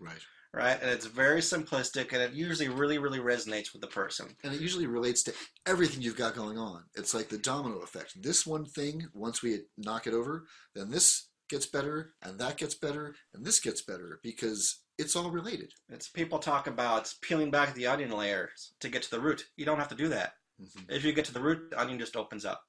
Right. 0.00 0.20
right? 0.54 0.78
And 0.80 0.90
it's 0.90 1.06
very 1.06 1.40
simplistic, 1.40 2.12
and 2.12 2.22
it 2.22 2.32
usually 2.32 2.68
really, 2.68 2.98
really 2.98 3.18
resonates 3.18 3.72
with 3.72 3.82
the 3.82 3.88
person. 3.88 4.28
And 4.42 4.54
it 4.54 4.60
usually 4.60 4.86
relates 4.86 5.22
to 5.24 5.34
everything 5.66 6.02
you've 6.02 6.16
got 6.16 6.34
going 6.34 6.58
on. 6.58 6.84
It's 6.94 7.14
like 7.14 7.28
the 7.28 7.38
domino 7.38 7.78
effect. 7.80 8.22
This 8.22 8.46
one 8.46 8.64
thing, 8.64 9.06
once 9.14 9.42
we 9.42 9.60
knock 9.76 10.06
it 10.06 10.14
over, 10.14 10.46
then 10.74 10.90
this 10.90 11.28
gets 11.48 11.66
better, 11.66 12.14
and 12.22 12.38
that 12.38 12.56
gets 12.56 12.74
better, 12.74 13.14
and 13.34 13.44
this 13.44 13.60
gets 13.60 13.82
better 13.82 14.20
because 14.22 14.80
it's 14.98 15.16
all 15.16 15.30
related. 15.30 15.72
It's 15.88 16.08
people 16.08 16.38
talk 16.38 16.66
about 16.66 17.12
peeling 17.22 17.50
back 17.50 17.74
the 17.74 17.86
onion 17.86 18.10
layers 18.10 18.72
to 18.80 18.88
get 18.88 19.02
to 19.02 19.10
the 19.10 19.20
root. 19.20 19.44
You 19.56 19.64
don't 19.64 19.78
have 19.78 19.88
to 19.88 19.94
do 19.94 20.08
that. 20.08 20.34
Mm-hmm. 20.62 20.92
If 20.92 21.04
you 21.04 21.12
get 21.12 21.24
to 21.26 21.34
the 21.34 21.40
root, 21.40 21.70
the 21.70 21.80
onion 21.80 21.98
just 21.98 22.16
opens 22.16 22.44
up. 22.44 22.62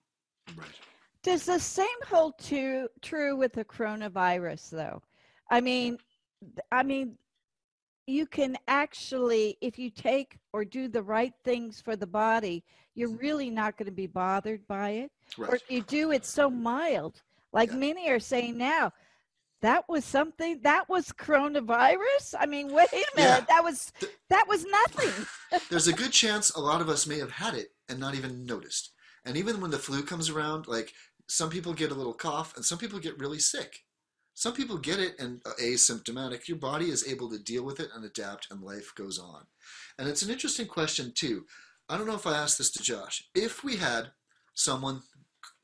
Right. 0.55 0.67
Does 1.23 1.45
the 1.45 1.59
same 1.59 1.87
hold 2.07 2.37
to, 2.39 2.87
true 3.01 3.35
with 3.35 3.53
the 3.53 3.65
coronavirus, 3.65 4.71
though? 4.71 5.01
I 5.49 5.61
mean, 5.61 5.97
I 6.71 6.81
mean, 6.81 7.17
you 8.07 8.25
can 8.25 8.57
actually, 8.67 9.57
if 9.61 9.77
you 9.77 9.91
take 9.91 10.37
or 10.53 10.65
do 10.65 10.87
the 10.87 11.03
right 11.03 11.33
things 11.43 11.79
for 11.79 11.95
the 11.95 12.07
body, 12.07 12.63
you're 12.95 13.09
Mhm. 13.09 13.21
really 13.21 13.49
not 13.51 13.77
going 13.77 13.85
to 13.85 13.91
be 13.91 14.07
bothered 14.07 14.65
by 14.67 14.89
it. 14.91 15.11
Or 15.37 15.55
if 15.55 15.69
you 15.69 15.81
do, 15.81 16.11
it's 16.11 16.29
so 16.29 16.49
mild. 16.49 17.21
Like 17.53 17.69
Yeah. 17.69 17.77
many 17.77 18.09
are 18.09 18.19
saying 18.19 18.57
now, 18.57 18.91
that 19.61 19.87
was 19.87 20.03
something 20.03 20.59
that 20.63 20.89
was 20.89 21.09
coronavirus. 21.09 22.33
I 22.39 22.47
mean, 22.47 22.73
wait 22.73 22.91
a 22.91 22.95
minute, 23.15 23.15
Yeah. 23.15 23.45
that 23.47 23.63
was 23.63 23.91
that 24.29 24.47
was 24.47 24.65
nothing. 24.65 25.27
There's 25.69 25.87
a 25.87 25.93
good 25.93 26.11
chance 26.11 26.49
a 26.49 26.59
lot 26.59 26.81
of 26.81 26.89
us 26.89 27.05
may 27.05 27.19
have 27.19 27.31
had 27.31 27.53
it 27.53 27.75
and 27.87 27.99
not 27.99 28.15
even 28.15 28.45
noticed. 28.45 28.91
And 29.23 29.37
even 29.37 29.61
when 29.61 29.69
the 29.69 29.77
flu 29.77 30.01
comes 30.01 30.29
around, 30.29 30.67
like 30.67 30.93
some 31.31 31.49
people 31.49 31.71
get 31.73 31.91
a 31.91 31.95
little 31.95 32.13
cough 32.13 32.53
and 32.57 32.65
some 32.65 32.77
people 32.77 32.99
get 32.99 33.17
really 33.17 33.39
sick. 33.39 33.85
Some 34.33 34.51
people 34.53 34.77
get 34.77 34.99
it 34.99 35.17
and 35.17 35.39
uh, 35.45 35.51
asymptomatic. 35.61 36.49
Your 36.49 36.57
body 36.57 36.89
is 36.89 37.07
able 37.07 37.29
to 37.29 37.39
deal 37.39 37.63
with 37.63 37.79
it 37.79 37.87
and 37.95 38.03
adapt, 38.03 38.47
and 38.51 38.61
life 38.61 38.91
goes 38.97 39.17
on. 39.17 39.43
And 39.97 40.09
it's 40.09 40.23
an 40.23 40.29
interesting 40.29 40.67
question, 40.67 41.13
too. 41.15 41.45
I 41.87 41.97
don't 41.97 42.05
know 42.07 42.15
if 42.15 42.27
I 42.27 42.35
asked 42.37 42.57
this 42.57 42.71
to 42.71 42.83
Josh. 42.83 43.23
If 43.33 43.63
we 43.63 43.77
had 43.77 44.11
someone 44.55 45.03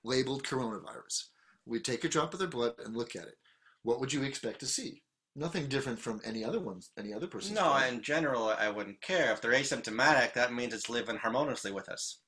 labeled 0.05 0.43
coronavirus, 0.43 1.25
we'd 1.65 1.83
take 1.83 2.05
a 2.05 2.09
drop 2.09 2.31
of 2.33 2.39
their 2.39 2.47
blood 2.47 2.75
and 2.85 2.95
look 2.95 3.17
at 3.17 3.27
it. 3.27 3.35
What 3.83 3.99
would 3.99 4.13
you 4.13 4.23
expect 4.23 4.61
to 4.61 4.65
see? 4.67 5.03
Nothing 5.35 5.67
different 5.67 5.99
from 5.99 6.21
any 6.23 6.45
other 6.45 6.61
ones, 6.61 6.91
any 6.97 7.13
other 7.13 7.27
person's 7.27 7.55
No, 7.55 7.63
blood. 7.71 7.91
in 7.93 8.01
general, 8.01 8.47
I 8.47 8.69
wouldn't 8.69 9.01
care. 9.01 9.33
If 9.33 9.41
they're 9.41 9.51
asymptomatic, 9.51 10.33
that 10.33 10.53
means 10.53 10.73
it's 10.73 10.89
living 10.89 11.17
harmoniously 11.17 11.73
with 11.73 11.89
us, 11.89 12.19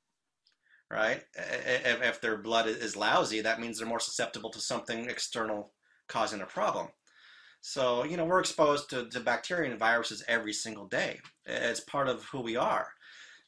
right? 0.92 1.24
I- 1.38 1.42
i- 1.42 1.84
If, 1.92 2.02
if 2.04 2.22
their 2.22 2.38
blood 2.38 2.68
is 2.68 2.96
lousy, 2.96 3.42
that 3.42 3.60
means 3.60 3.78
they're 3.78 3.88
more 3.88 4.00
susceptible 4.00 4.50
to 4.52 4.60
something 4.62 5.10
external 5.10 5.72
causing 6.08 6.42
a 6.42 6.46
problem. 6.46 6.88
So, 7.62 8.06
you 8.06 8.16
know, 8.18 8.26
we're 8.26 8.40
exposed 8.40 8.90
to, 8.92 9.10
to 9.10 9.20
bacteria 9.20 9.70
and 9.70 9.80
viruses 9.80 10.24
every 10.28 10.54
single 10.54 10.86
day. 10.88 11.20
It's 11.46 11.82
part 11.82 12.08
of 12.08 12.24
who 12.26 12.42
we 12.42 12.56
are. 12.56 12.88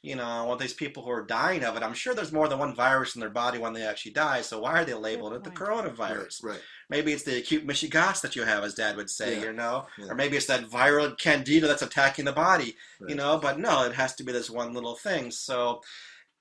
You 0.03 0.15
know, 0.15 0.23
all 0.25 0.55
these 0.55 0.73
people 0.73 1.03
who 1.03 1.11
are 1.11 1.23
dying 1.25 1.63
of 1.63 1.77
it, 1.77 1.83
I'm 1.83 1.93
sure 1.93 2.15
there's 2.15 2.31
more 2.31 2.47
than 2.47 2.57
one 2.57 2.73
virus 2.75 3.13
in 3.15 3.21
their 3.21 3.29
body 3.29 3.59
when 3.59 3.71
they 3.71 3.83
actually 3.83 4.13
die. 4.13 4.41
So 4.41 4.59
why 4.59 4.81
are 4.81 4.83
they 4.85 4.95
labeling 4.95 5.35
it 5.35 5.43
the 5.43 5.51
coronavirus? 5.51 6.43
Right, 6.43 6.53
right. 6.53 6.59
Maybe 6.89 7.13
it's 7.13 7.21
the 7.23 7.37
acute 7.37 7.67
Michigas 7.67 8.19
that 8.21 8.35
you 8.35 8.41
have, 8.43 8.63
as 8.63 8.73
Dad 8.73 8.97
would 8.97 9.11
say, 9.11 9.35
Yeah. 9.37 9.43
you 9.45 9.53
know, 9.53 9.85
Yeah. 9.99 10.07
or 10.09 10.15
maybe 10.15 10.37
it's 10.37 10.47
that 10.47 10.65
viral 10.67 11.15
candida 11.19 11.67
that's 11.67 11.83
attacking 11.83 12.25
the 12.25 12.33
body, 12.33 12.75
you 13.07 13.13
know. 13.15 13.37
But 13.37 13.59
no, 13.59 13.83
it 13.83 13.93
has 13.93 14.15
to 14.15 14.23
be 14.23 14.31
this 14.31 14.49
one 14.49 14.73
little 14.73 14.95
thing. 14.95 15.29
So, 15.29 15.83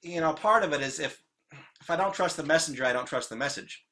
you 0.02 0.20
know, 0.20 0.32
part 0.32 0.64
of 0.64 0.72
it 0.72 0.80
is 0.80 1.00
if 1.00 1.22
if 1.80 1.90
I 1.90 1.96
don't 1.96 2.14
trust 2.14 2.36
the 2.36 2.42
messenger, 2.44 2.84
I 2.84 2.92
don't 2.92 3.06
trust 3.06 3.28
the 3.30 3.36
message. 3.36 3.84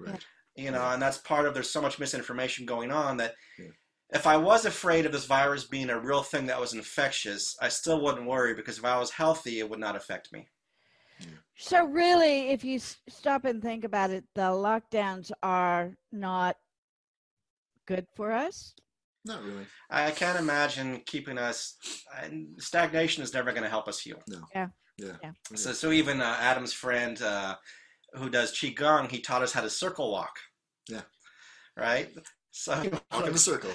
Right. 0.00 0.24
You 0.56 0.70
know, 0.72 0.82
and 0.90 1.00
that's 1.00 1.18
part 1.18 1.46
of 1.46 1.54
there's 1.54 1.70
so 1.70 1.80
much 1.80 1.98
misinformation 1.98 2.66
going 2.66 2.90
on 2.90 3.16
that 3.18 3.34
Yeah. 3.58 3.70
if 4.10 4.26
I 4.26 4.36
was 4.36 4.64
afraid 4.66 5.06
of 5.06 5.12
this 5.12 5.24
virus 5.24 5.64
being 5.64 5.90
a 5.90 5.98
real 5.98 6.22
thing 6.22 6.46
that 6.46 6.60
was 6.60 6.74
infectious, 6.74 7.56
I 7.60 7.68
still 7.68 8.00
wouldn't 8.02 8.26
worry 8.26 8.54
because 8.54 8.78
if 8.78 8.84
I 8.84 8.98
was 8.98 9.10
healthy, 9.12 9.60
it 9.60 9.70
would 9.70 9.78
not 9.78 9.96
affect 9.96 10.32
me. 10.32 10.48
So 11.56 11.84
really, 11.84 12.50
if 12.50 12.62
you 12.64 12.76
s- 12.76 12.98
stop 13.08 13.44
and 13.44 13.60
think 13.60 13.82
about 13.84 14.10
it, 14.10 14.24
the 14.34 14.42
lockdowns 14.42 15.32
are 15.42 15.96
not 16.12 16.56
good 17.86 18.06
for 18.14 18.30
us. 18.30 18.74
Not 19.24 19.42
really. 19.42 19.66
I 19.90 20.12
can't 20.12 20.38
imagine 20.38 21.02
keeping 21.06 21.36
us. 21.38 21.76
And 22.22 22.60
stagnation 22.62 23.22
is 23.24 23.34
never 23.34 23.50
going 23.50 23.64
to 23.64 23.68
help 23.68 23.88
us 23.88 23.98
heal. 24.00 24.22
No. 24.28 24.42
Yeah. 24.54 24.68
Yeah. 24.98 25.30
So, 25.54 25.72
so 25.72 25.92
even 25.92 26.20
uh, 26.20 26.36
Adam's 26.40 26.72
friend 26.72 27.20
uh, 27.22 27.56
who 28.14 28.28
does 28.28 28.52
qigong, 28.52 29.10
he 29.10 29.20
taught 29.20 29.42
us 29.42 29.52
how 29.52 29.60
to 29.62 29.70
circle 29.70 30.10
walk. 30.10 30.36
Yeah. 30.88 31.02
Right. 31.76 32.08
So 32.50 32.72
Walk 33.12 33.26
in 33.26 33.34
a 33.34 33.38
circle. 33.38 33.70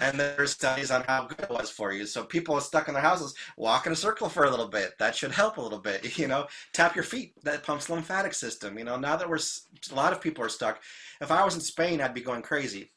and 0.00 0.20
there's 0.20 0.52
studies 0.52 0.90
on 0.90 1.02
how 1.04 1.26
good 1.26 1.40
it 1.40 1.50
was 1.50 1.70
for 1.70 1.92
you. 1.92 2.06
So 2.06 2.22
people 2.24 2.54
are 2.54 2.60
stuck 2.60 2.88
in 2.88 2.94
their 2.94 3.02
houses, 3.02 3.34
walk 3.56 3.86
in 3.86 3.92
a 3.92 3.96
circle 3.96 4.28
for 4.28 4.44
a 4.44 4.50
little 4.50 4.68
bit. 4.68 4.92
That 4.98 5.16
should 5.16 5.32
help 5.32 5.56
a 5.56 5.62
little 5.62 5.78
bit. 5.80 6.04
You 6.18 6.28
know, 6.28 6.46
tap 6.74 6.94
your 6.94 7.04
feet. 7.04 7.32
That 7.44 7.62
pumps 7.62 7.88
lymphatic 7.88 8.34
system. 8.34 8.76
You 8.78 8.84
know, 8.84 8.96
now 8.96 9.16
that 9.16 9.28
we're 9.28 9.38
a 9.90 9.94
lot 9.94 10.12
of 10.12 10.20
people 10.20 10.44
are 10.44 10.48
stuck. 10.48 10.82
If 11.20 11.30
I 11.30 11.44
was 11.44 11.54
in 11.54 11.60
Spain, 11.60 12.00
I'd 12.00 12.14
be 12.14 12.20
going 12.20 12.42
crazy. 12.42 12.90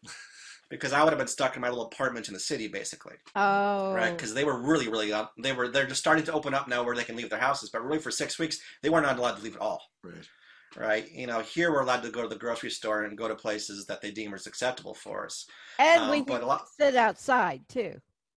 Because 0.72 0.94
I 0.94 1.04
would 1.04 1.12
have 1.12 1.20
been 1.20 1.28
stuck 1.28 1.56
in 1.56 1.62
my 1.62 1.70
little 1.70 1.86
apartment 1.86 2.30
in 2.30 2.34
the 2.34 2.40
city, 2.40 2.68
basically. 2.68 3.16
Oh, 3.36 3.94
right? 3.94 4.12
Because 4.16 4.34
they 4.34 4.46
were 4.46 4.58
really, 4.60 4.88
really 4.88 5.12
up. 5.14 5.34
They 5.38 5.52
were 5.54 5.68
they're 5.68 5.86
just 5.86 6.00
starting 6.00 6.24
to 6.26 6.34
open 6.34 6.54
up 6.54 6.68
now 6.68 6.82
where 6.84 6.96
they 6.96 7.04
can 7.04 7.16
leave 7.18 7.30
their 7.30 7.40
houses, 7.40 7.70
but 7.70 7.84
really 7.86 8.00
for 8.00 8.10
six 8.10 8.40
weeks 8.40 8.60
they 8.82 8.90
were 8.90 9.02
not 9.02 9.20
allowed 9.20 9.36
to 9.36 9.44
leave 9.44 9.56
at 9.58 9.62
all, 9.62 9.82
Right. 10.02 10.28
right? 10.78 11.12
You 11.12 11.28
know, 11.28 11.42
here 11.42 11.72
we're 11.72 11.82
allowed 11.82 12.04
to 12.04 12.10
go 12.10 12.22
to 12.22 12.28
the 12.30 12.38
grocery 12.38 12.70
store 12.72 13.04
and 13.04 13.18
go 13.18 13.28
to 13.28 13.36
places 13.36 13.86
that 13.88 14.02
they 14.02 14.12
deem 14.12 14.34
as 14.34 14.48
acceptable 14.48 14.94
for 14.96 15.26
us, 15.26 15.46
and 15.78 16.04
um, 16.04 16.10
we 16.10 16.22
but 16.22 16.40
can 16.40 16.48
lot- 16.48 16.68
sit 16.80 16.96
outside 16.96 17.62
too. 17.68 18.00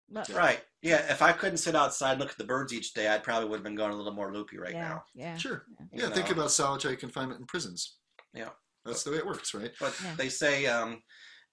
But- 0.10 0.30
right? 0.30 0.62
Yeah, 0.82 1.12
if 1.12 1.22
I 1.22 1.32
couldn't 1.34 1.58
sit 1.58 1.76
outside 1.76 2.14
and 2.14 2.22
look 2.22 2.32
at 2.32 2.38
the 2.38 2.44
birds 2.44 2.74
each 2.74 2.94
day, 2.94 3.14
I 3.14 3.18
probably 3.20 3.48
would 3.50 3.58
have 3.58 3.64
been 3.64 3.76
going 3.76 3.92
a 3.92 3.96
little 3.96 4.14
more 4.14 4.34
loopy 4.34 4.58
right 4.58 4.74
yeah, 4.74 4.88
now. 4.90 5.04
yeah. 5.14 5.38
Sure. 5.38 5.66
you 5.92 6.02
Yeah, 6.04 6.10
think 6.10 6.32
about 6.32 6.50
solitary 6.52 6.98
confinement 6.98 7.40
in 7.42 7.46
prisons. 7.46 7.98
Yeah. 8.34 8.50
That's 8.84 9.04
the 9.04 9.12
way 9.12 9.18
it 9.18 9.26
works, 9.28 9.54
right? 9.54 9.72
But 9.80 9.94
Yeah. 10.04 10.16
they 10.16 10.28
say 10.30 10.66
um, 10.66 11.04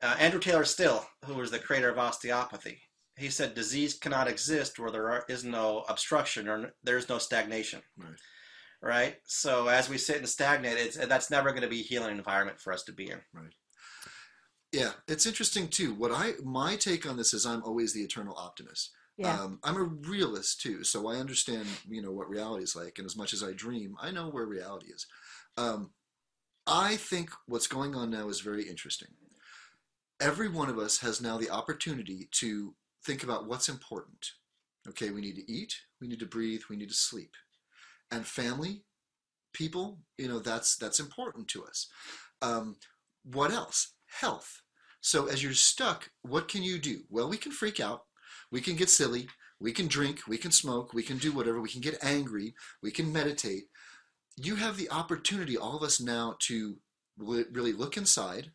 uh, 0.02 0.16
Andrew 0.18 0.40
Taylor 0.40 0.64
Still, 0.64 1.04
who 1.24 1.34
was 1.34 1.50
the 1.50 1.58
creator 1.58 1.88
of 1.88 1.98
osteopathy, 1.98 2.80
he 3.16 3.30
said 3.30 3.54
disease 3.54 3.94
cannot 3.94 4.28
exist 4.28 4.78
where 4.78 4.90
there 4.90 5.10
are, 5.10 5.24
is 5.28 5.44
no 5.44 5.84
obstruction 5.88 6.48
or 6.48 6.72
there's 6.84 7.08
no 7.08 7.18
stagnation. 7.18 7.82
Right. 7.96 8.10
Right. 8.80 9.16
So 9.24 9.66
as 9.66 9.88
we 9.88 9.98
sit 9.98 10.18
and 10.18 10.28
stagnate, 10.28 10.78
it's 10.78 10.96
that's 10.96 11.30
never 11.30 11.50
going 11.50 11.62
to 11.62 11.68
be 11.68 11.80
a 11.80 11.84
healing 11.84 12.16
environment 12.16 12.60
for 12.60 12.72
us 12.72 12.84
to 12.84 12.92
be 12.92 13.10
in. 13.10 13.20
Right. 13.34 13.52
Yeah, 14.70 14.92
it's 15.08 15.26
interesting 15.26 15.68
too. 15.68 15.94
What 15.94 16.12
I 16.12 16.34
my 16.44 16.76
take 16.76 17.08
on 17.08 17.16
this 17.16 17.34
is 17.34 17.44
I'm 17.44 17.64
always 17.64 17.92
the 17.92 18.02
eternal 18.02 18.36
optimist. 18.36 18.92
Yeah. 19.16 19.40
Um, 19.40 19.58
I'm 19.64 19.76
a 19.76 19.82
realist 19.82 20.60
too, 20.60 20.84
so 20.84 21.08
I 21.08 21.16
understand 21.16 21.66
you 21.88 22.02
know 22.02 22.12
what 22.12 22.28
reality 22.28 22.62
is 22.62 22.76
like, 22.76 22.98
and 22.98 23.06
as 23.06 23.16
much 23.16 23.32
as 23.32 23.42
I 23.42 23.52
dream, 23.52 23.96
I 24.00 24.12
know 24.12 24.28
where 24.28 24.46
reality 24.46 24.92
is. 24.92 25.06
Um, 25.56 25.90
I 26.68 26.96
think 26.96 27.30
what's 27.46 27.66
going 27.66 27.96
on 27.96 28.10
now 28.10 28.28
is 28.28 28.40
very 28.40 28.68
interesting. 28.68 29.08
Every 30.20 30.48
one 30.48 30.68
of 30.68 30.78
us 30.78 30.98
has 30.98 31.20
now 31.20 31.38
the 31.38 31.50
opportunity 31.50 32.28
to 32.40 32.74
think 33.04 33.22
about 33.22 33.46
what's 33.46 33.68
important. 33.68 34.26
Okay, 34.88 35.10
we 35.10 35.20
need 35.20 35.36
to 35.36 35.50
eat, 35.50 35.74
we 36.00 36.08
need 36.08 36.18
to 36.20 36.26
breathe, 36.26 36.62
we 36.68 36.76
need 36.76 36.88
to 36.88 36.94
sleep, 36.94 37.32
and 38.10 38.26
family, 38.26 38.84
people, 39.52 39.98
you 40.16 40.28
know 40.28 40.38
that's 40.38 40.76
that's 40.76 41.00
important 41.00 41.48
to 41.48 41.64
us. 41.64 41.88
Um, 42.42 42.76
what 43.24 43.52
else? 43.52 43.94
Health. 44.20 44.62
So 45.00 45.26
as 45.26 45.42
you're 45.42 45.52
stuck, 45.52 46.10
what 46.22 46.48
can 46.48 46.62
you 46.62 46.78
do? 46.78 47.00
Well, 47.10 47.28
we 47.28 47.36
can 47.36 47.52
freak 47.52 47.80
out. 47.80 48.02
We 48.50 48.60
can 48.60 48.76
get 48.76 48.90
silly. 48.90 49.28
We 49.60 49.72
can 49.72 49.86
drink. 49.86 50.20
We 50.26 50.38
can 50.38 50.50
smoke. 50.50 50.92
We 50.94 51.02
can 51.02 51.18
do 51.18 51.32
whatever. 51.32 51.60
We 51.60 51.68
can 51.68 51.80
get 51.80 52.02
angry. 52.02 52.54
We 52.82 52.90
can 52.90 53.12
meditate. 53.12 53.64
You 54.36 54.56
have 54.56 54.76
the 54.76 54.90
opportunity, 54.90 55.56
all 55.56 55.76
of 55.76 55.82
us 55.82 56.00
now, 56.00 56.36
to 56.46 56.78
really 57.18 57.72
look 57.72 57.96
inside 57.96 58.52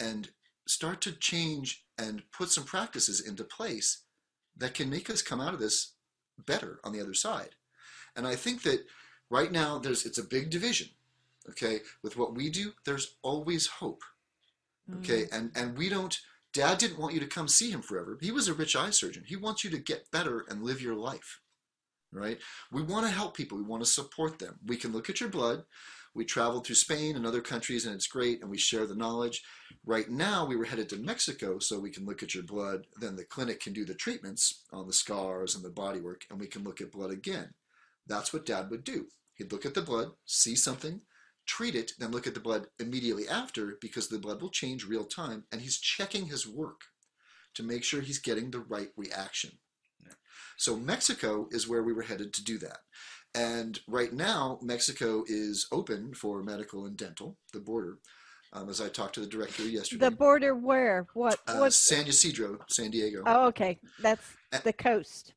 and 0.00 0.30
start 0.68 1.00
to 1.02 1.12
change 1.12 1.84
and 1.96 2.22
put 2.32 2.50
some 2.50 2.64
practices 2.64 3.20
into 3.26 3.44
place 3.44 4.02
that 4.56 4.74
can 4.74 4.90
make 4.90 5.08
us 5.10 5.22
come 5.22 5.40
out 5.40 5.54
of 5.54 5.60
this 5.60 5.94
better 6.46 6.78
on 6.84 6.92
the 6.92 7.00
other 7.00 7.14
side. 7.14 7.50
And 8.14 8.26
I 8.26 8.36
think 8.36 8.62
that 8.62 8.84
right 9.30 9.50
now 9.52 9.78
there's 9.78 10.04
it's 10.06 10.18
a 10.18 10.24
big 10.24 10.50
division. 10.50 10.88
Okay, 11.50 11.80
with 12.02 12.16
what 12.16 12.34
we 12.34 12.50
do, 12.50 12.72
there's 12.84 13.16
always 13.22 13.66
hope. 13.66 14.02
Okay, 14.98 15.22
Mm. 15.24 15.32
and 15.32 15.52
and 15.54 15.78
we 15.78 15.88
don't. 15.88 16.18
Dad 16.52 16.78
didn't 16.78 16.98
want 16.98 17.14
you 17.14 17.20
to 17.20 17.26
come 17.26 17.46
see 17.48 17.70
him 17.70 17.82
forever. 17.82 18.18
He 18.20 18.30
was 18.30 18.48
a 18.48 18.54
rich 18.54 18.74
eye 18.74 18.90
surgeon. 18.90 19.24
He 19.26 19.36
wants 19.36 19.62
you 19.64 19.70
to 19.70 19.78
get 19.78 20.10
better 20.10 20.44
and 20.48 20.62
live 20.62 20.80
your 20.80 20.96
life. 20.96 21.40
Right? 22.10 22.38
We 22.72 22.82
want 22.82 23.06
to 23.06 23.12
help 23.12 23.36
people. 23.36 23.58
We 23.58 23.64
want 23.64 23.84
to 23.84 23.90
support 23.90 24.38
them. 24.38 24.58
We 24.64 24.76
can 24.76 24.92
look 24.92 25.10
at 25.10 25.20
your 25.20 25.28
blood. 25.28 25.64
We 26.18 26.24
traveled 26.24 26.66
through 26.66 26.74
Spain 26.74 27.14
and 27.14 27.24
other 27.24 27.40
countries, 27.40 27.86
and 27.86 27.94
it's 27.94 28.08
great, 28.08 28.40
and 28.40 28.50
we 28.50 28.58
share 28.58 28.88
the 28.88 28.96
knowledge. 28.96 29.40
Right 29.86 30.10
now, 30.10 30.44
we 30.44 30.56
were 30.56 30.64
headed 30.64 30.88
to 30.88 30.96
Mexico 30.96 31.60
so 31.60 31.78
we 31.78 31.92
can 31.92 32.04
look 32.04 32.24
at 32.24 32.34
your 32.34 32.42
blood. 32.42 32.88
Then 33.00 33.14
the 33.14 33.22
clinic 33.22 33.60
can 33.60 33.72
do 33.72 33.84
the 33.84 33.94
treatments 33.94 34.64
on 34.72 34.88
the 34.88 34.92
scars 34.92 35.54
and 35.54 35.64
the 35.64 35.70
body 35.70 36.00
work, 36.00 36.24
and 36.28 36.40
we 36.40 36.48
can 36.48 36.64
look 36.64 36.80
at 36.80 36.90
blood 36.90 37.12
again. 37.12 37.54
That's 38.08 38.32
what 38.32 38.44
Dad 38.44 38.68
would 38.68 38.82
do. 38.82 39.06
He'd 39.34 39.52
look 39.52 39.64
at 39.64 39.74
the 39.74 39.80
blood, 39.80 40.08
see 40.26 40.56
something, 40.56 41.02
treat 41.46 41.76
it, 41.76 41.92
then 42.00 42.10
look 42.10 42.26
at 42.26 42.34
the 42.34 42.40
blood 42.40 42.66
immediately 42.80 43.28
after 43.28 43.78
because 43.80 44.08
the 44.08 44.18
blood 44.18 44.42
will 44.42 44.50
change 44.50 44.86
real 44.86 45.04
time 45.04 45.44
and 45.52 45.60
he's 45.60 45.78
checking 45.78 46.26
his 46.26 46.48
work 46.48 46.80
to 47.54 47.62
make 47.62 47.84
sure 47.84 48.00
he's 48.00 48.18
getting 48.18 48.50
the 48.50 48.58
right 48.58 48.88
reaction. 48.96 49.52
So 50.58 50.76
Mexico 50.76 51.46
is 51.52 51.68
where 51.68 51.84
we 51.84 51.92
were 51.92 52.02
headed 52.02 52.34
to 52.34 52.44
do 52.44 52.58
that. 52.58 52.78
And 53.34 53.78
right 53.86 54.12
now, 54.12 54.58
Mexico 54.62 55.24
is 55.26 55.66
open 55.70 56.14
for 56.14 56.42
medical 56.42 56.86
and 56.86 56.96
dental, 56.96 57.36
the 57.52 57.60
border. 57.60 57.98
Um, 58.52 58.70
as 58.70 58.80
I 58.80 58.88
talked 58.88 59.14
to 59.16 59.20
the 59.20 59.26
director 59.26 59.62
yesterday, 59.64 60.06
The 60.06 60.10
border 60.16 60.54
where? 60.54 61.06
What? 61.12 61.38
uh, 61.46 61.56
what? 61.58 61.72
San 61.74 62.06
Ysidro, 62.06 62.58
San 62.68 62.90
Diego. 62.90 63.22
Oh, 63.26 63.46
okay. 63.48 63.78
That's 64.00 64.22
Uh, 64.52 64.58
the 64.64 64.72
coast. 64.72 65.34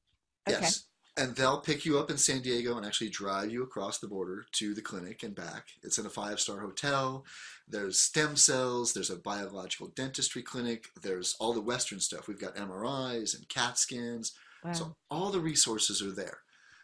Okay. 0.47 0.57
Yes. 0.61 0.85
And 1.17 1.35
they'll 1.35 1.59
pick 1.59 1.85
you 1.85 1.99
up 1.99 2.09
in 2.09 2.17
San 2.17 2.41
Diego 2.41 2.77
and 2.77 2.85
actually 2.85 3.09
drive 3.09 3.51
you 3.51 3.63
across 3.63 3.99
the 3.99 4.07
border 4.07 4.45
to 4.53 4.73
the 4.73 4.81
clinic 4.81 5.23
and 5.23 5.35
back. 5.35 5.67
It's 5.83 5.97
in 5.97 6.05
a 6.05 6.09
five 6.09 6.39
star 6.39 6.61
hotel. 6.61 7.25
There's 7.67 7.99
stem 7.99 8.37
cells. 8.37 8.93
There's 8.93 9.09
a 9.09 9.17
biological 9.17 9.87
dentistry 9.87 10.41
clinic. 10.41 10.87
There's 11.01 11.35
all 11.37 11.51
the 11.53 11.59
Western 11.61 11.99
stuff. 11.99 12.29
We've 12.29 12.39
got 12.39 12.55
MRIs 12.55 13.35
and 13.35 13.47
CAT 13.49 13.77
scans. 13.77 14.31
Wow. 14.63 14.71
So 14.71 14.95
all 15.09 15.31
the 15.31 15.41
resources 15.41 16.01
are 16.01 16.11
there. 16.13 16.39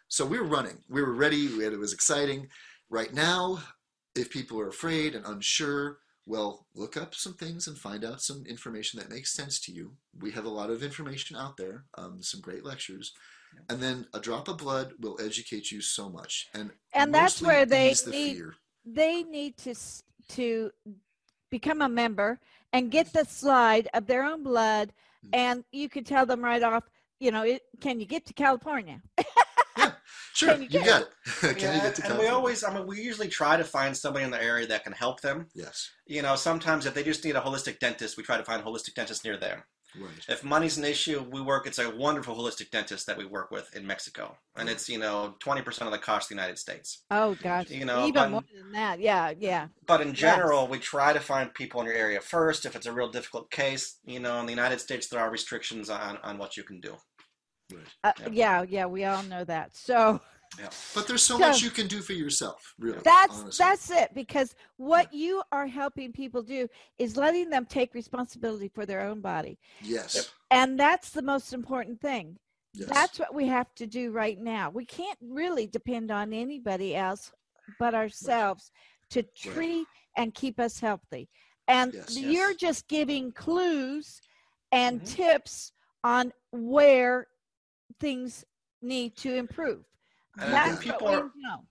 So 0.08 0.24
we 0.24 0.38
were 0.38 0.46
running. 0.46 0.78
We 0.88 1.02
were 1.02 1.12
ready. 1.12 1.48
We 1.48 1.64
had, 1.64 1.72
it 1.72 1.78
was 1.78 1.92
exciting. 1.92 2.48
Right 2.90 3.12
now, 3.12 3.58
if 4.14 4.30
people 4.30 4.58
are 4.58 4.68
afraid 4.68 5.14
and 5.14 5.24
unsure, 5.26 5.98
well, 6.26 6.66
look 6.74 6.96
up 6.96 7.14
some 7.14 7.34
things 7.34 7.68
and 7.68 7.76
find 7.76 8.04
out 8.04 8.20
some 8.22 8.44
information 8.46 8.98
that 8.98 9.10
makes 9.10 9.32
sense 9.34 9.60
to 9.60 9.72
you. 9.72 9.92
We 10.20 10.30
have 10.32 10.44
a 10.46 10.50
lot 10.50 10.70
of 10.70 10.82
information 10.82 11.36
out 11.36 11.56
there, 11.56 11.84
um, 11.96 12.22
some 12.22 12.40
great 12.40 12.64
lectures. 12.64 13.12
And 13.70 13.80
then 13.82 14.06
a 14.12 14.20
drop 14.20 14.48
of 14.48 14.58
blood 14.58 14.92
will 15.00 15.18
educate 15.22 15.70
you 15.70 15.80
so 15.80 16.08
much. 16.08 16.48
And, 16.54 16.70
And 16.92 17.14
that's 17.14 17.40
where 17.40 17.64
they 17.66 17.92
the 17.94 18.10
need- 18.10 18.36
fear. 18.36 18.54
they 18.84 19.22
need 19.22 19.56
to 19.58 19.74
to 20.30 20.70
become 21.50 21.80
a 21.80 21.88
member 21.88 22.38
and 22.74 22.90
get 22.90 23.10
the 23.14 23.24
slide 23.24 23.88
of 23.94 24.06
their 24.06 24.22
own 24.24 24.42
blood 24.42 24.92
Mm. 25.24 25.30
and 25.32 25.64
you 25.72 25.88
could 25.88 26.06
tell 26.06 26.26
them 26.26 26.44
right 26.44 26.62
off 26.62 26.84
you 27.18 27.32
know 27.32 27.42
it, 27.42 27.62
can 27.80 27.98
you 27.98 28.06
get 28.06 28.24
to 28.26 28.32
california 28.34 29.00
Sure, 30.38 30.52
Can 30.52 30.62
you, 30.62 30.68
you 30.70 30.84
get 30.84 30.86
got 30.86 31.02
it. 31.02 31.08
Can 31.58 31.58
Yeah, 31.58 31.74
you 31.76 31.80
get 31.82 31.94
to 31.96 32.06
and 32.10 32.18
we 32.18 32.26
always, 32.28 32.62
I 32.62 32.72
mean, 32.72 32.86
we 32.86 33.00
usually 33.02 33.28
try 33.28 33.56
to 33.56 33.64
find 33.64 33.96
somebody 33.96 34.24
in 34.24 34.30
the 34.30 34.42
area 34.42 34.66
that 34.68 34.84
can 34.84 34.92
help 34.92 35.20
them. 35.20 35.46
Yes, 35.54 35.90
You 36.06 36.22
know, 36.22 36.36
sometimes 36.36 36.86
if 36.86 36.94
they 36.94 37.02
just 37.02 37.24
need 37.24 37.34
a 37.36 37.40
holistic 37.40 37.78
dentist, 37.80 38.16
we 38.16 38.22
try 38.22 38.36
to 38.36 38.44
find 38.44 38.62
a 38.62 38.64
holistic 38.64 38.94
dentist 38.94 39.24
near 39.24 39.36
them. 39.36 39.58
right. 40.00 40.24
If 40.28 40.44
money's 40.44 40.78
an 40.78 40.84
issue, 40.84 41.26
we 41.34 41.40
work. 41.40 41.66
It's 41.66 41.78
a 41.80 41.90
wonderful 41.90 42.36
holistic 42.36 42.70
dentist 42.70 43.06
that 43.08 43.16
we 43.18 43.24
work 43.24 43.50
with 43.50 43.74
in 43.74 43.84
Mexico, 43.86 44.36
and 44.54 44.68
it's 44.68 44.86
you 44.88 44.98
know 44.98 45.34
twenty 45.40 45.62
percent 45.62 45.86
of 45.88 45.92
the 45.92 45.98
cost 46.08 46.24
of 46.26 46.28
the 46.28 46.34
United 46.40 46.58
States. 46.58 46.88
oh 47.10 47.34
gosh 47.42 47.70
You 47.70 47.86
know, 47.86 48.00
even 48.06 48.12
but- 48.22 48.30
more 48.30 48.44
than 48.54 48.72
that 48.72 49.00
yeah 49.00 49.32
yeah 49.40 49.68
But 49.86 50.02
in 50.02 50.08
Yes. 50.08 50.18
general, 50.18 50.68
we 50.68 50.78
try 50.78 51.12
to 51.14 51.20
find 51.20 51.52
people 51.54 51.80
in 51.80 51.86
your 51.86 51.96
area 51.96 52.20
first. 52.20 52.66
If 52.66 52.76
it's 52.76 52.86
a 52.86 52.92
real 52.92 53.10
difficult 53.10 53.50
case, 53.50 53.84
you 54.04 54.20
know, 54.20 54.38
in 54.40 54.46
the 54.46 54.52
United 54.60 54.80
States, 54.86 55.08
there 55.08 55.20
are 55.20 55.30
restrictions 55.38 55.88
on 55.90 56.18
on 56.22 56.36
what 56.38 56.56
you 56.58 56.62
can 56.70 56.80
do. 56.88 56.94
Right. 57.72 57.82
uh, 58.04 58.12
Yeah. 58.22 58.28
yeah 58.32 58.62
yeah 58.68 58.86
we 58.86 59.04
all 59.04 59.22
know 59.24 59.44
that 59.44 59.74
so 59.76 60.20
But 60.94 61.06
there's 61.06 61.22
so 61.22 61.34
So- 61.38 61.40
much 61.40 61.62
you 61.62 61.70
can 61.70 61.86
do 61.86 62.00
for 62.00 62.12
yourself, 62.14 62.74
really. 62.78 62.98
that's 63.04 63.40
honestly. 63.40 63.64
that's 63.64 63.90
it 63.90 64.14
because 64.14 64.54
what 64.76 65.12
you 65.12 65.42
are 65.52 65.66
helping 65.66 66.12
people 66.12 66.42
do 66.42 66.68
is 66.98 67.16
letting 67.16 67.50
them 67.50 67.66
take 67.66 67.94
responsibility 67.94 68.68
for 68.68 68.86
their 68.86 69.02
own 69.02 69.20
body 69.20 69.58
yes. 69.82 70.30
And 70.50 70.80
that's 70.80 71.10
the 71.10 71.22
most 71.22 71.52
important 71.52 72.00
thing 72.00 72.38
Yes. 72.74 72.90
That's 72.90 73.18
what 73.18 73.34
we 73.34 73.46
have 73.46 73.74
to 73.76 73.86
do 73.86 74.12
right 74.12 74.38
now. 74.38 74.68
We 74.70 74.84
can't 74.84 75.18
really 75.22 75.66
depend 75.66 76.10
on 76.10 76.32
anybody 76.34 76.94
else 76.94 77.32
but 77.78 77.94
ourselves 77.94 78.70
to 79.10 79.22
treat 79.34 79.86
and 80.16 80.34
keep 80.34 80.60
us 80.60 80.78
healthy. 80.78 81.28
And 81.66 81.94
Yes. 81.94 82.16
you're 82.16 82.50
Yes. 82.50 82.60
just 82.60 82.88
giving 82.88 83.32
clues 83.32 84.20
and 84.70 85.00
Mhm. 85.00 85.06
tips 85.16 85.72
on 86.04 86.32
where 86.52 87.26
things 88.00 88.44
need 88.82 89.16
to 89.18 89.34
improve. 89.34 89.84
And 90.38 90.54
I 90.54 90.68
That's 90.68 90.80
think 90.82 90.92
what 90.92 90.98
people 91.00 91.08
we 91.08 91.14
are- 91.14 91.30
know. 91.36 91.64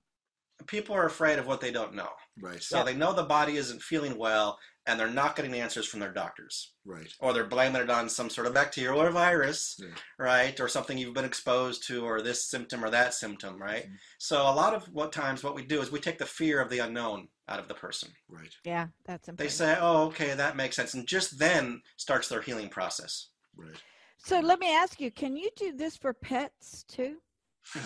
People 0.66 0.96
are 0.96 1.06
afraid 1.06 1.40
of 1.40 1.46
what 1.48 1.62
they 1.62 1.72
don't 1.72 1.94
know, 1.94 2.10
right. 2.42 2.62
so 2.62 2.84
they 2.84 2.96
know 2.96 3.14
the 3.14 3.24
body 3.24 3.56
isn't 3.58 3.82
feeling 3.82 4.18
well, 4.18 4.60
and 4.88 5.00
they're 5.00 5.08
not 5.08 5.36
getting 5.36 5.54
answers 5.54 5.88
from 5.88 6.00
their 6.00 6.12
doctors. 6.12 6.74
Right. 6.84 7.14
or 7.20 7.32
they're 7.34 7.46
blaming 7.46 7.82
it 7.84 7.90
on 7.90 8.10
some 8.10 8.30
sort 8.30 8.48
of 8.48 8.54
bacterial 8.54 9.02
or 9.02 9.12
virus, 9.12 9.76
Yeah. 9.78 9.90
right? 10.18 10.60
Or 10.60 10.68
something 10.68 10.98
you've 10.98 11.14
been 11.14 11.26
exposed 11.26 11.86
to, 11.88 12.04
or 12.06 12.22
this 12.22 12.50
symptom 12.50 12.84
or 12.84 12.90
that 12.90 13.14
symptom, 13.14 13.62
right? 13.62 13.86
Mhm. 13.90 13.98
So 14.18 14.42
a 14.42 14.52
lot 14.56 14.74
of 14.74 14.86
what 14.94 15.12
times 15.14 15.44
what 15.44 15.54
we 15.56 15.64
do 15.66 15.80
is 15.82 15.92
we 15.92 16.00
take 16.00 16.18
the 16.18 16.26
fear 16.26 16.60
of 16.60 16.70
the 16.70 16.80
unknown 16.80 17.30
out 17.48 17.60
of 17.60 17.68
the 17.68 17.74
person. 17.76 18.12
Right. 18.28 18.54
Yeah, 18.64 18.88
that's 19.06 19.28
important. 19.30 19.38
They 19.38 19.54
say, 19.56 19.78
"Oh, 19.80 20.06
okay, 20.08 20.34
that 20.34 20.56
makes 20.56 20.76
sense," 20.76 20.94
and 20.96 21.08
just 21.08 21.38
then 21.38 21.82
starts 21.98 22.28
their 22.30 22.42
healing 22.42 22.70
process. 22.70 23.28
Right. 23.56 23.82
So 24.18 24.40
let 24.40 24.60
me 24.60 24.74
ask 24.76 25.00
you, 25.00 25.12
can 25.12 25.36
you 25.38 25.50
do 25.56 25.74
this 25.76 25.96
for 25.98 26.14
pets 26.14 26.84
too? 26.88 27.18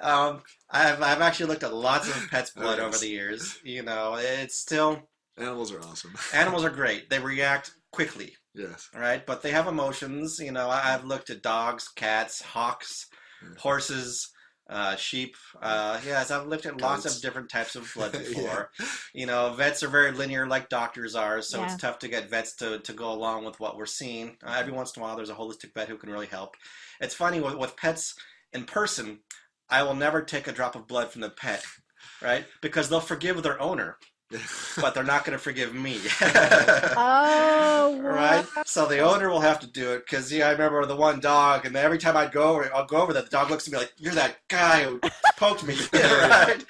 Um, 0.00 0.42
I've 0.70 1.02
I've 1.02 1.20
actually 1.20 1.46
looked 1.46 1.64
at 1.64 1.74
lots 1.74 2.08
of 2.08 2.28
pets' 2.30 2.50
blood 2.50 2.78
over 2.78 2.96
the 2.96 3.08
years. 3.08 3.58
You 3.64 3.82
know, 3.82 4.14
it's 4.18 4.56
still 4.58 5.02
Animals 5.36 5.72
are 5.72 5.80
awesome. 5.82 6.14
animals 6.32 6.64
are 6.64 6.70
great. 6.70 7.10
They 7.10 7.18
react 7.18 7.72
quickly. 7.92 8.34
yes. 8.54 8.88
right? 8.94 9.24
But 9.26 9.42
they 9.42 9.50
have 9.50 9.66
emotions. 9.68 10.38
You 10.40 10.52
know, 10.52 10.68
I- 10.68 10.94
I've 10.94 11.04
looked 11.04 11.30
at 11.30 11.42
dogs, 11.42 11.88
cats, 11.88 12.40
hawks, 12.42 13.06
Yeah. 13.42 13.50
horses, 13.58 14.30
uh, 14.68 14.96
sheep. 14.96 15.36
Uh, 15.62 15.98
yes, 16.04 16.30
I've 16.30 16.46
looked 16.46 16.66
at 16.66 16.80
lots 16.80 17.04
Goats. 17.04 17.16
of 17.16 17.22
different 17.22 17.50
types 17.50 17.74
of 17.76 17.90
blood 17.94 18.12
Yeah. 18.14 18.20
before. 18.20 18.70
You 19.14 19.26
know, 19.26 19.52
vets 19.54 19.82
are 19.82 19.88
very 19.88 20.12
linear, 20.12 20.46
like 20.46 20.68
doctors 20.68 21.14
are, 21.14 21.40
so 21.42 21.58
Yeah. 21.58 21.64
it's 21.64 21.76
tough 21.76 21.98
to 22.00 22.08
get 22.08 22.28
vets 22.30 22.54
to, 22.56 22.78
to 22.80 22.92
go 22.92 23.10
along 23.12 23.44
with 23.44 23.58
what 23.60 23.76
we're 23.76 23.86
seeing. 23.86 24.36
Uh, 24.46 24.56
every 24.58 24.72
once 24.72 24.94
in 24.96 25.02
a 25.02 25.04
while, 25.06 25.16
there's 25.16 25.30
a 25.30 25.34
holistic 25.34 25.72
vet 25.74 25.88
who 25.88 25.96
can 25.96 26.10
really 26.10 26.26
help. 26.26 26.56
It's 27.00 27.14
funny 27.14 27.40
with, 27.40 27.54
with 27.56 27.76
pets 27.76 28.14
in 28.52 28.64
person. 28.64 29.20
I 29.70 29.82
will 29.82 29.94
never 29.94 30.22
take 30.22 30.46
a 30.48 30.52
drop 30.52 30.74
of 30.76 30.86
blood 30.86 31.10
from 31.10 31.20
the 31.22 31.30
pet, 31.30 31.62
right? 32.22 32.46
Because 32.62 32.88
they'll 32.88 33.00
forgive 33.00 33.42
their 33.42 33.60
owner, 33.60 33.96
but 34.80 34.94
they're 34.94 35.04
not 35.04 35.24
going 35.24 35.36
to 35.36 35.42
forgive 35.42 35.74
me. 35.74 35.98
Oh, 37.00 37.98
right? 38.02 38.44
wow. 38.56 38.62
So 38.66 38.86
the 38.86 38.98
owner 39.00 39.28
will 39.30 39.40
have 39.40 39.60
to 39.60 39.66
do 39.66 39.92
it 39.92 40.04
because 40.04 40.32
yeah, 40.32 40.48
I 40.48 40.52
remember 40.52 40.84
the 40.86 40.96
one 40.96 41.20
dog, 41.20 41.64
and 41.66 41.74
every 41.76 41.98
time 41.98 42.16
I'd 42.16 42.32
go 42.32 42.42
over, 42.42 42.70
I'll 42.74 42.86
go 42.86 42.96
over 42.98 43.12
there, 43.12 43.22
the 43.22 43.28
dog 43.30 43.50
looks 43.50 43.66
at 43.66 43.72
me 43.72 43.78
like, 43.78 43.92
"You're 43.98 44.14
that 44.14 44.36
guy 44.48 44.84
who 44.84 45.00
poked 45.36 45.64
me," 45.64 45.76
right? 45.92 46.64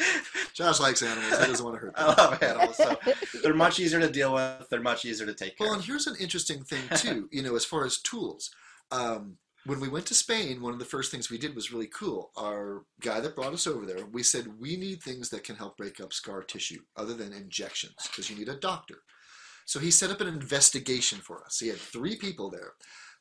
Josh 0.55 0.81
likes 0.81 1.03
animals. 1.03 1.39
He 1.41 1.47
doesn't 1.47 1.65
want 1.65 1.77
to 1.77 1.81
hurt 1.87 1.95
I 1.97 2.07
them. 2.07 2.15
love 2.17 2.43
animals, 2.43 2.77
so 2.77 2.97
they're 3.43 3.55
much 3.55 3.81
easier 3.81 4.01
to 4.01 4.11
deal 4.11 4.35
with. 4.35 4.69
They're 4.71 4.81
much 4.81 5.05
easier 5.05 5.27
to 5.27 5.35
take 5.35 5.57
care 5.57 5.67
Well, 5.67 5.75
and 5.77 5.85
here's 5.85 6.07
an 6.07 6.17
interesting 6.21 6.63
thing 6.65 6.83
too. 6.97 7.29
You 7.33 7.43
know, 7.43 7.57
as 7.57 7.65
far 7.65 7.85
as 7.85 7.99
tools, 7.99 8.51
um, 8.91 9.37
when 9.65 9.81
we 9.81 9.89
went 9.89 10.07
to 10.07 10.15
Spain, 10.15 10.63
one 10.63 10.73
of 10.73 10.79
the 10.79 10.85
first 10.85 11.11
things 11.11 11.31
we 11.31 11.39
did 11.39 11.55
was 11.55 11.73
really 11.73 11.89
cool. 11.89 12.31
Our 12.37 12.85
guy 13.01 13.21
that 13.21 13.37
brought 13.37 13.53
us 13.53 13.67
over 13.67 13.85
there, 13.85 14.07
we 14.07 14.23
said 14.23 14.59
we 14.59 14.77
need 14.77 15.03
things 15.03 15.29
that 15.31 15.45
can 15.45 15.57
help 15.57 15.77
break 15.77 16.01
up 16.01 16.13
scar 16.13 16.43
tissue, 16.43 16.81
other 16.97 17.15
than 17.15 17.33
injections, 17.33 17.95
because 18.07 18.31
you 18.31 18.37
need 18.37 18.49
a 18.49 18.57
doctor. 18.57 19.03
So 19.67 19.79
he 19.79 19.91
set 19.91 20.11
up 20.11 20.21
an 20.23 20.29
investigation 20.29 21.19
for 21.19 21.45
us. 21.45 21.59
He 21.59 21.69
had 21.69 21.77
three 21.77 22.17
people 22.17 22.51
there. 22.51 22.73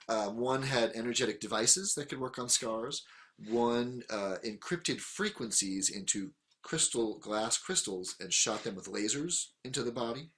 Uh, 0.08 0.28
one 0.28 0.64
had 0.64 0.92
energetic 0.96 1.42
devices 1.42 1.94
that 1.96 2.08
could 2.08 2.20
work 2.20 2.40
on 2.40 2.48
scars. 2.48 3.04
One 3.50 4.04
uh, 4.10 4.38
encrypted 4.46 5.02
frequencies 5.02 5.90
into 5.90 6.32
crystal 6.64 7.18
glass 7.20 7.58
crystals 7.58 8.16
and 8.20 8.32
shot 8.32 8.64
them 8.64 8.76
with 8.76 8.92
lasers 8.92 9.48
into 9.66 9.84
the 9.84 9.92
body. 9.92 10.30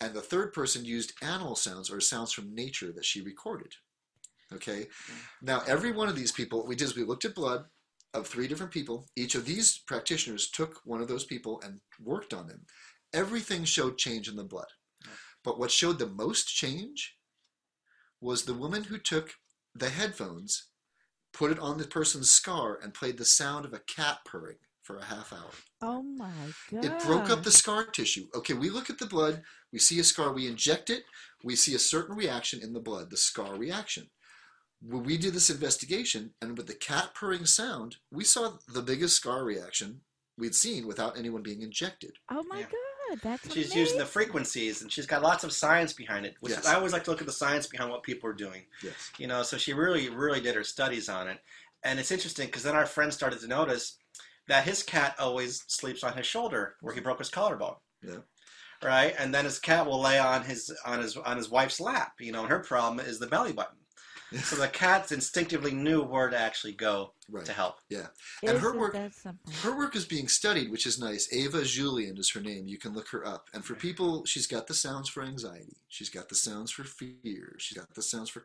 And 0.00 0.14
the 0.14 0.20
third 0.20 0.52
person 0.52 0.84
used 0.84 1.14
animal 1.22 1.56
sounds 1.56 1.90
or 1.90 2.00
sounds 2.00 2.32
from 2.32 2.54
nature 2.54 2.92
that 2.92 3.04
she 3.04 3.20
recorded. 3.20 3.74
Okay. 4.54 4.82
Mm. 4.82 5.14
Now, 5.42 5.62
every 5.66 5.92
one 5.92 6.08
of 6.08 6.16
these 6.16 6.32
people, 6.32 6.58
what 6.58 6.68
we 6.68 6.76
did 6.76 6.84
is 6.84 6.96
we 6.96 7.04
looked 7.04 7.24
at 7.24 7.34
blood 7.34 7.64
of 8.14 8.26
three 8.26 8.46
different 8.46 8.72
people. 8.72 9.06
Each 9.16 9.34
of 9.34 9.44
these 9.44 9.78
practitioners 9.78 10.50
took 10.50 10.80
one 10.84 11.00
of 11.00 11.08
those 11.08 11.24
people 11.24 11.60
and 11.64 11.80
worked 12.00 12.34
on 12.34 12.46
them. 12.46 12.66
Everything 13.14 13.64
showed 13.64 13.98
change 13.98 14.28
in 14.28 14.36
the 14.36 14.44
blood. 14.44 14.66
But 15.44 15.58
what 15.58 15.70
showed 15.70 15.98
the 15.98 16.06
most 16.06 16.46
change 16.46 17.16
was 18.20 18.44
the 18.44 18.54
woman 18.54 18.84
who 18.84 18.98
took 18.98 19.34
the 19.74 19.88
headphones, 19.88 20.68
put 21.32 21.50
it 21.50 21.58
on 21.58 21.78
the 21.78 21.84
person's 21.84 22.30
scar, 22.30 22.78
and 22.82 22.94
played 22.94 23.18
the 23.18 23.24
sound 23.24 23.64
of 23.64 23.72
a 23.72 23.80
cat 23.80 24.18
purring 24.24 24.58
for 24.82 24.98
a 24.98 25.04
half 25.04 25.32
hour. 25.32 25.50
Oh 25.80 26.02
my 26.02 26.30
god. 26.70 26.84
It 26.84 27.04
broke 27.04 27.30
up 27.30 27.42
the 27.42 27.50
scar 27.50 27.84
tissue. 27.84 28.26
Okay, 28.34 28.54
we 28.54 28.70
look 28.70 28.90
at 28.90 28.98
the 28.98 29.06
blood, 29.06 29.42
we 29.72 29.78
see 29.78 29.98
a 30.00 30.04
scar, 30.04 30.32
we 30.32 30.46
inject 30.46 30.90
it, 30.90 31.04
we 31.44 31.56
see 31.56 31.74
a 31.74 31.78
certain 31.78 32.16
reaction 32.16 32.60
in 32.62 32.72
the 32.72 32.80
blood, 32.80 33.10
the 33.10 33.16
scar 33.16 33.56
reaction. 33.56 34.08
When 34.84 35.04
we 35.04 35.16
did 35.16 35.32
this 35.34 35.48
investigation, 35.50 36.34
and 36.42 36.56
with 36.56 36.66
the 36.66 36.74
cat 36.74 37.14
purring 37.14 37.46
sound, 37.46 37.96
we 38.10 38.24
saw 38.24 38.58
the 38.68 38.82
biggest 38.82 39.16
scar 39.16 39.44
reaction 39.44 40.00
we'd 40.36 40.54
seen 40.54 40.86
without 40.86 41.16
anyone 41.16 41.42
being 41.42 41.62
injected. 41.62 42.12
Oh 42.30 42.42
my 42.48 42.60
Yeah. 42.60 42.66
god, 43.10 43.20
that's 43.22 43.42
She's 43.44 43.66
amazing. 43.66 43.78
using 43.78 43.98
the 43.98 44.06
frequencies, 44.06 44.82
and 44.82 44.90
she's 44.90 45.06
got 45.06 45.22
lots 45.22 45.44
of 45.44 45.52
science 45.52 45.92
behind 45.92 46.26
it. 46.26 46.34
Which 46.40 46.52
Yes. 46.52 46.66
I 46.66 46.74
always 46.74 46.92
like 46.92 47.04
to 47.04 47.10
look 47.10 47.20
at 47.20 47.26
the 47.26 47.32
science 47.32 47.66
behind 47.68 47.90
what 47.90 48.02
people 48.02 48.28
are 48.28 48.34
doing. 48.34 48.66
Yes. 48.82 49.10
You 49.18 49.26
know, 49.28 49.42
so 49.44 49.56
she 49.56 49.72
really, 49.72 50.08
really 50.08 50.40
did 50.40 50.54
her 50.56 50.64
studies 50.64 51.08
on 51.08 51.28
it. 51.28 51.38
And 51.84 52.00
it's 52.00 52.10
interesting 52.10 52.46
because 52.46 52.62
then 52.64 52.74
our 52.74 52.86
friend 52.86 53.12
started 53.12 53.40
to 53.40 53.46
notice 53.46 53.98
that 54.48 54.64
his 54.64 54.82
cat 54.82 55.14
always 55.18 55.62
sleeps 55.68 56.02
on 56.02 56.16
his 56.16 56.26
shoulder 56.26 56.76
where 56.80 56.94
he 56.94 57.00
broke 57.00 57.18
his 57.18 57.28
collarbone. 57.30 57.76
Yeah. 58.02 58.18
Right, 58.82 59.14
and 59.16 59.32
then 59.32 59.44
his 59.44 59.60
cat 59.60 59.86
will 59.86 60.00
lay 60.00 60.18
on 60.18 60.42
his 60.42 60.74
on 60.84 61.00
his 61.00 61.16
on 61.16 61.36
his 61.36 61.48
wife's 61.48 61.78
lap. 61.78 62.14
You 62.18 62.32
know, 62.32 62.40
and 62.40 62.50
her 62.50 62.58
problem 62.58 62.98
is 63.06 63.20
the 63.20 63.28
belly 63.28 63.52
button. 63.52 63.78
So 64.40 64.56
the 64.56 64.68
cats 64.68 65.12
instinctively 65.12 65.72
knew 65.72 66.02
where 66.02 66.28
to 66.28 66.38
actually 66.38 66.72
go 66.72 67.14
Right. 67.28 67.44
to 67.46 67.52
help. 67.52 67.76
Yeah. 67.88 68.08
And 68.42 68.58
her 68.58 68.68
Isn't 68.68 68.78
work 68.78 68.94
her 69.62 69.76
work 69.76 69.96
is 69.96 70.04
being 70.04 70.28
studied, 70.28 70.70
which 70.70 70.86
is 70.86 70.98
nice. 70.98 71.32
Ava 71.32 71.64
Julian 71.64 72.18
is 72.18 72.30
her 72.32 72.40
name. 72.40 72.66
You 72.66 72.78
can 72.78 72.92
look 72.92 73.08
her 73.08 73.26
up. 73.26 73.48
And 73.54 73.64
for 73.64 73.74
people, 73.74 74.24
she's 74.24 74.46
got 74.46 74.66
the 74.66 74.74
sounds 74.74 75.08
for 75.08 75.22
anxiety. 75.22 75.76
She's 75.88 76.10
got 76.10 76.28
the 76.28 76.34
sounds 76.34 76.70
for 76.70 76.84
fear. 76.84 77.56
She's 77.58 77.78
got 77.78 77.94
the 77.94 78.02
sounds 78.02 78.30
for 78.30 78.42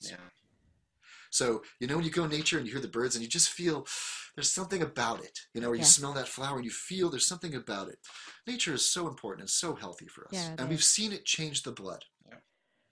Yeah. 0.00 0.16
So, 1.30 1.62
you 1.78 1.86
know, 1.86 1.96
when 1.96 2.04
you 2.04 2.10
go 2.10 2.24
in 2.24 2.30
nature 2.30 2.56
and 2.58 2.66
you 2.66 2.72
hear 2.72 2.80
the 2.80 2.88
birds 2.88 3.14
and 3.14 3.22
you 3.22 3.28
just 3.28 3.50
feel 3.50 3.86
there's 4.38 4.52
something 4.52 4.82
about 4.82 5.24
it, 5.24 5.36
you 5.52 5.60
know, 5.60 5.70
or 5.70 5.74
you 5.74 5.80
Yeah. 5.80 5.86
smell 5.86 6.12
that 6.12 6.28
flower 6.28 6.58
and 6.58 6.64
you 6.64 6.70
feel 6.70 7.10
there's 7.10 7.26
something 7.26 7.56
about 7.56 7.88
it. 7.88 7.98
Nature 8.46 8.72
is 8.74 8.88
so 8.88 9.08
important 9.08 9.40
and 9.40 9.50
so 9.50 9.74
healthy 9.74 10.06
for 10.06 10.26
us. 10.28 10.32
Yeah, 10.32 10.52
it 10.52 10.60
and 10.60 10.68
we've 10.68 10.84
seen 10.84 11.12
it 11.12 11.24
change 11.24 11.64
the 11.64 11.72
blood. 11.72 12.04
Yeah. 12.24 12.38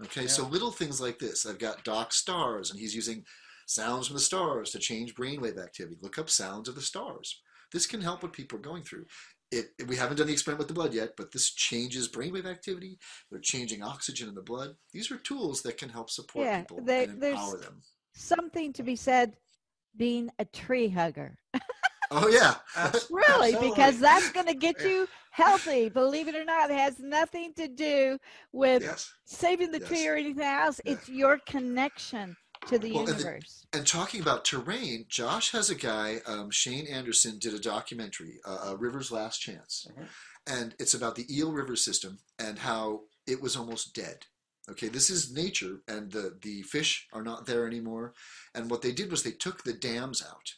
Okay, 0.07 0.27
so 0.27 0.45
little 0.45 0.73
things 0.73 1.01
like 1.01 1.21
this. 1.21 1.47
I've 1.47 1.61
got 1.61 1.85
Doc 1.85 2.13
Stars 2.13 2.73
and 2.73 2.81
he's 2.81 2.97
using 2.97 3.25
sounds 3.69 4.09
from 4.09 4.15
the 4.17 4.21
stars 4.21 4.73
to 4.73 4.81
change 4.81 5.15
brainwave 5.15 5.57
activity. 5.63 5.97
Look 6.03 6.19
up 6.19 6.29
sounds 6.29 6.69
of 6.69 6.75
the 6.75 6.83
stars. 6.83 7.41
This 7.73 7.87
can 7.87 8.01
help 8.01 8.25
what 8.25 8.33
people 8.33 8.59
are 8.59 8.63
going 8.63 8.83
through. 8.83 9.07
It, 9.53 9.71
we 9.87 9.95
haven't 9.95 10.17
done 10.17 10.27
the 10.27 10.33
experiment 10.33 10.59
with 10.59 10.69
the 10.69 10.75
blood 10.75 10.95
yet, 10.95 11.11
but 11.17 11.31
this 11.31 11.53
changes 11.55 12.09
brainwave 12.09 12.47
activity. 12.47 12.99
They're 13.31 13.39
changing 13.39 13.85
oxygen 13.85 14.29
in 14.29 14.35
the 14.35 14.43
blood. 14.43 14.75
These 14.93 15.13
are 15.13 15.19
tools 15.19 15.63
that 15.63 15.79
can 15.79 15.91
help 15.91 16.11
support 16.11 16.45
Yeah, 16.45 16.61
people 16.63 16.83
they- 16.83 17.05
and 17.05 17.23
empower 17.23 17.57
them. 17.59 17.83
Something 18.17 18.73
to 18.73 18.83
be 18.83 18.97
said 18.97 19.37
being 19.97 20.31
a 20.39 20.45
tree 20.45 20.89
hugger. 20.89 21.39
Oh 22.11 22.29
yeah, 22.29 22.55
Really, 23.11 23.53
absolutely. 23.55 23.69
because 23.71 23.99
that's 23.99 24.31
going 24.31 24.47
to 24.47 24.55
get 24.55 24.77
Yeah. 24.81 24.87
you 24.87 25.09
healthy. 25.33 25.89
Believe 25.89 26.29
it 26.29 26.35
or 26.37 26.45
not, 26.45 26.71
it 26.71 26.77
has 26.79 26.99
nothing 27.01 27.53
to 27.55 27.67
do 27.69 28.19
with 28.53 28.83
yes. 28.83 29.13
saving 29.25 29.73
the 29.73 29.81
tree 29.81 30.07
or 30.07 30.15
anything 30.15 30.45
else. 30.45 30.81
Yeah. 30.85 30.93
It's 30.93 31.09
your 31.09 31.39
connection 31.47 32.37
to 32.69 32.79
the 32.79 32.93
Well, 32.93 33.01
and 33.01 33.09
the- 33.09 33.19
universe. 33.23 33.67
And 33.73 33.87
talking 33.87 34.21
about 34.23 34.45
terrain, 34.45 35.05
Josh 35.09 35.51
has 35.53 35.69
a 35.69 35.75
guy, 35.75 36.21
um, 36.27 36.51
Shane 36.51 36.87
Anderson, 36.87 37.39
did 37.39 37.53
a 37.55 37.59
documentary, 37.59 38.39
uh, 38.47 38.71
uh, 38.71 38.77
River's 38.77 39.11
Last 39.11 39.39
Chance. 39.41 39.89
Mhm. 39.91 40.07
And 40.47 40.75
it's 40.79 40.95
about 40.95 41.17
the 41.17 41.27
Eel 41.37 41.53
River 41.53 41.75
system 41.77 42.21
and 42.39 42.61
how 42.61 43.03
it 43.27 43.41
was 43.43 43.57
almost 43.57 43.95
dead. 43.95 44.27
Okay, 44.71 44.89
this 44.89 45.11
is 45.11 45.33
nature, 45.33 45.81
and 45.87 46.11
the, 46.11 46.37
the 46.43 46.63
fish 46.63 47.07
are 47.13 47.23
not 47.23 47.47
there 47.47 47.67
anymore. 47.67 48.15
And 48.55 48.69
what 48.71 48.83
they 48.83 48.93
did 48.93 49.11
was 49.11 49.23
they 49.23 49.31
took 49.31 49.63
the 49.63 49.73
dams 49.73 50.25
out. 50.29 50.55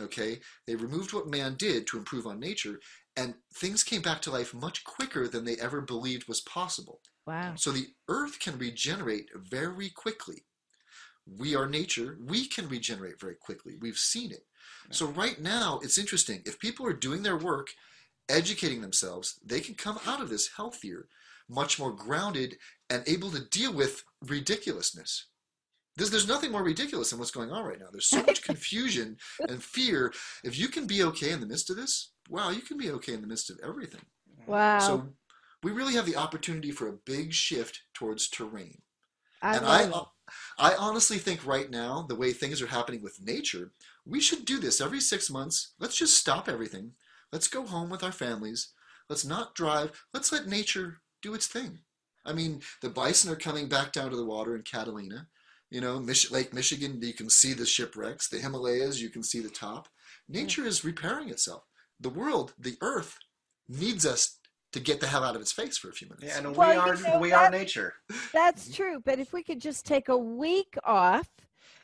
Okay, 0.00 0.38
they 0.66 0.76
removed 0.76 1.12
what 1.12 1.26
man 1.28 1.56
did 1.56 1.86
to 1.88 1.98
improve 1.98 2.26
on 2.26 2.38
nature, 2.38 2.78
and 3.16 3.34
things 3.54 3.82
came 3.82 4.00
back 4.00 4.22
to 4.22 4.30
life 4.30 4.54
much 4.54 4.84
quicker 4.84 5.26
than 5.26 5.44
they 5.44 5.56
ever 5.56 5.80
believed 5.80 6.28
was 6.28 6.40
possible. 6.42 7.00
wow. 7.26 7.54
So 7.56 7.72
the 7.72 7.88
earth 8.08 8.38
can 8.38 8.56
regenerate 8.58 9.28
very 9.34 9.90
quickly. 9.90 10.44
We 11.26 11.56
are 11.56 11.68
nature. 11.68 12.16
We 12.24 12.46
can 12.46 12.68
regenerate 12.68 13.20
very 13.20 13.34
quickly. 13.34 13.74
We've 13.80 13.98
seen 13.98 14.30
it. 14.30 14.46
So 14.90 15.06
right 15.06 15.40
now, 15.40 15.80
it's 15.82 15.98
interesting. 15.98 16.42
If 16.46 16.58
people 16.60 16.86
are 16.86 16.92
doing 16.94 17.22
their 17.22 17.36
work, 17.36 17.68
educating 18.28 18.80
themselves, 18.80 19.38
they 19.44 19.60
can 19.60 19.74
come 19.74 19.98
out 20.06 20.20
of 20.20 20.30
this 20.30 20.50
healthier, 20.56 21.08
much 21.48 21.78
more 21.78 21.92
grounded, 21.92 22.56
and 22.90 23.02
able 23.06 23.30
to 23.30 23.48
deal 23.50 23.72
with 23.72 24.04
ridiculousness. 24.26 25.26
There's, 25.96 26.10
there's 26.10 26.28
nothing 26.28 26.52
more 26.52 26.62
ridiculous 26.62 27.10
than 27.10 27.18
what's 27.18 27.32
going 27.32 27.50
on 27.50 27.64
right 27.64 27.80
now. 27.80 27.88
There's 27.90 28.08
so 28.08 28.22
much 28.22 28.42
confusion 28.44 29.16
and 29.48 29.62
fear. 29.62 30.12
If 30.44 30.58
you 30.58 30.68
can 30.68 30.86
be 30.86 31.02
okay 31.04 31.32
in 31.32 31.40
the 31.40 31.46
midst 31.46 31.70
of 31.70 31.76
this, 31.76 32.12
wow, 32.28 32.50
you 32.50 32.60
can 32.60 32.78
be 32.78 32.90
okay 32.92 33.14
in 33.14 33.20
the 33.20 33.26
midst 33.26 33.50
of 33.50 33.58
everything. 33.64 34.02
Wow. 34.46 34.78
So 34.78 35.08
we 35.62 35.72
really 35.72 35.94
have 35.94 36.06
the 36.06 36.16
opportunity 36.16 36.70
for 36.70 36.88
a 36.88 36.98
big 37.04 37.32
shift 37.32 37.82
towards 37.94 38.28
terrain. 38.28 38.82
I 39.42 39.56
and 39.56 39.66
I, 39.66 39.84
love 39.84 40.08
I 40.58 40.74
honestly 40.74 41.18
think 41.18 41.46
right 41.46 41.70
now, 41.70 42.04
the 42.08 42.14
way 42.14 42.32
things 42.32 42.60
are 42.60 42.66
happening 42.66 43.02
with 43.02 43.24
nature, 43.24 43.72
we 44.04 44.20
should 44.20 44.44
do 44.44 44.58
this 44.58 44.80
every 44.80 45.00
six 45.00 45.30
months. 45.30 45.74
Let's 45.78 45.96
just 45.96 46.16
stop 46.16 46.48
everything. 46.48 46.92
Let's 47.32 47.48
go 47.48 47.66
home 47.66 47.90
with 47.90 48.02
our 48.02 48.12
families. 48.12 48.72
Let's 49.08 49.24
not 49.24 49.54
drive. 49.54 50.04
Let's 50.12 50.32
let 50.32 50.46
nature 50.46 51.00
do 51.22 51.34
its 51.34 51.46
thing. 51.46 51.80
I 52.24 52.32
mean, 52.32 52.60
the 52.82 52.90
bison 52.90 53.32
are 53.32 53.36
coming 53.36 53.68
back 53.68 53.92
down 53.92 54.10
to 54.10 54.16
the 54.16 54.24
water 54.24 54.54
in 54.54 54.62
Catalina. 54.62 55.26
You 55.70 55.80
know, 55.80 55.98
Mich- 56.00 56.30
Lake 56.30 56.52
Michigan, 56.52 56.98
you 57.02 57.12
can 57.12 57.30
see 57.30 57.52
the 57.52 57.66
shipwrecks. 57.66 58.28
The 58.28 58.38
Himalayas, 58.38 59.00
you 59.00 59.10
can 59.10 59.22
see 59.22 59.40
the 59.40 59.50
top. 59.50 59.88
Nature 60.28 60.66
is 60.66 60.84
repairing 60.84 61.28
itself. 61.30 61.64
The 62.00 62.08
world, 62.08 62.54
the 62.58 62.76
earth, 62.80 63.18
needs 63.68 64.06
us 64.06 64.38
to 64.72 64.80
get 64.80 65.00
the 65.00 65.06
hell 65.06 65.24
out 65.24 65.34
of 65.34 65.40
its 65.40 65.52
face 65.52 65.78
for 65.78 65.88
a 65.88 65.92
few 65.92 66.08
minutes. 66.08 66.26
Yeah, 66.26 66.38
and 66.38 66.56
Well, 66.56 66.68
we 66.68 66.74
you 66.74 66.80
are 66.80 66.96
know, 67.14 67.18
we 67.18 67.32
are 67.32 67.50
nature. 67.50 67.94
That's 68.32 68.64
mm-hmm. 68.64 68.72
true. 68.74 69.02
But 69.04 69.18
if 69.18 69.32
we 69.32 69.42
could 69.42 69.60
just 69.60 69.86
take 69.86 70.08
a 70.08 70.16
week 70.16 70.76
off 70.84 71.28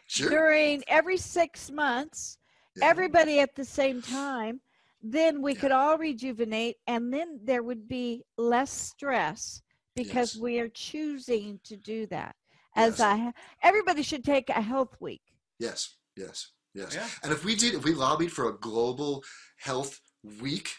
sure. 0.06 0.28
during 0.30 0.82
every 0.86 1.16
six 1.16 1.70
months, 1.70 2.38
Yeah. 2.76 2.86
everybody 2.86 3.40
at 3.40 3.54
the 3.54 3.64
same 3.64 4.02
time, 4.02 4.60
then 5.04 5.42
we 5.42 5.52
Yeah. 5.52 5.60
could 5.60 5.72
all 5.72 5.98
rejuvenate 5.98 6.76
and 6.86 7.12
then 7.12 7.38
there 7.44 7.62
would 7.62 7.86
be 7.86 8.24
less 8.38 8.70
stress 8.72 9.62
because 9.94 10.34
Yes. 10.34 10.42
we 10.42 10.58
are 10.58 10.68
choosing 10.70 11.60
to 11.64 11.76
do 11.76 12.06
that. 12.06 12.34
As 12.74 12.98
Yes. 12.98 13.00
I 13.00 13.32
everybody 13.62 14.02
should 14.02 14.24
take 14.24 14.48
a 14.48 14.62
health 14.62 14.96
week. 15.00 15.22
Yes, 15.58 15.96
yes, 16.16 16.52
yes. 16.72 16.94
Yeah. 16.94 17.08
And 17.22 17.32
if 17.32 17.44
we 17.44 17.54
did, 17.54 17.74
if 17.74 17.84
we 17.84 17.92
lobbied 17.94 18.32
for 18.32 18.48
a 18.48 18.58
global 18.58 19.22
health 19.58 20.00
week, 20.22 20.74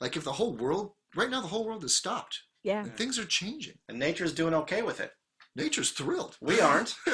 like 0.00 0.16
if 0.16 0.24
the 0.24 0.32
whole 0.32 0.54
world, 0.56 0.96
right 1.14 1.30
now 1.30 1.40
the 1.40 1.46
whole 1.48 1.64
world 1.64 1.84
is 1.84 1.96
stopped 1.96 2.42
Yeah. 2.64 2.82
and 2.82 2.96
things 2.96 3.18
are 3.20 3.24
changing. 3.24 3.78
And 3.88 3.98
nature's 3.98 4.34
doing 4.34 4.52
okay 4.54 4.82
with 4.82 5.00
it. 5.00 5.12
Nature's 5.56 5.90
thrilled. 5.90 6.36
We 6.40 6.60
aren't. 6.60 6.94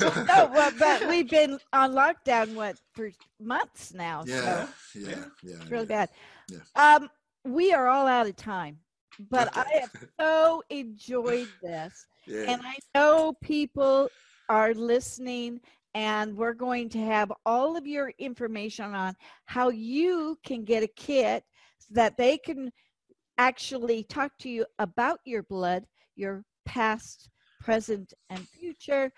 No, 0.00 0.50
well, 0.50 0.72
but 0.78 1.06
we've 1.08 1.28
been 1.28 1.58
on 1.74 1.92
lockdown 1.92 2.54
what 2.54 2.80
for 2.94 3.10
months 3.38 3.92
now. 3.92 4.24
yeah, 4.26 4.66
So 4.94 4.98
yeah, 4.98 5.08
Yeah. 5.08 5.24
yeah. 5.42 5.54
it's 5.60 5.70
really 5.70 5.86
yeah. 5.90 6.06
bad. 6.06 6.08
Yeah. 6.48 6.58
Um, 6.74 7.10
we 7.44 7.72
are 7.74 7.88
all 7.88 8.06
out 8.06 8.26
of 8.26 8.34
time, 8.36 8.78
but 9.30 9.48
Okay. 9.48 9.60
I 9.60 9.80
have 9.80 9.90
so 10.18 10.62
enjoyed 10.70 11.48
this. 11.62 12.06
Yeah. 12.26 12.44
And 12.50 12.62
I 12.64 12.76
know 12.94 13.34
people 13.42 14.08
are 14.48 14.72
listening, 14.72 15.60
and 15.94 16.34
we're 16.34 16.54
going 16.54 16.88
to 16.90 16.98
have 17.04 17.30
all 17.44 17.76
of 17.76 17.86
your 17.86 18.12
information 18.18 18.94
on 18.94 19.14
how 19.44 19.68
you 19.68 20.38
can 20.46 20.64
get 20.64 20.82
a 20.82 20.88
kit 20.96 21.44
so 21.78 21.88
that 21.92 22.16
they 22.16 22.38
can 22.38 22.72
actually 23.36 24.04
talk 24.04 24.32
to 24.38 24.48
you 24.48 24.64
about 24.78 25.18
your 25.26 25.42
blood, 25.42 25.84
your 26.16 26.42
past, 26.64 27.28
present, 27.60 28.12
and 28.28 28.48
future, 28.48 29.12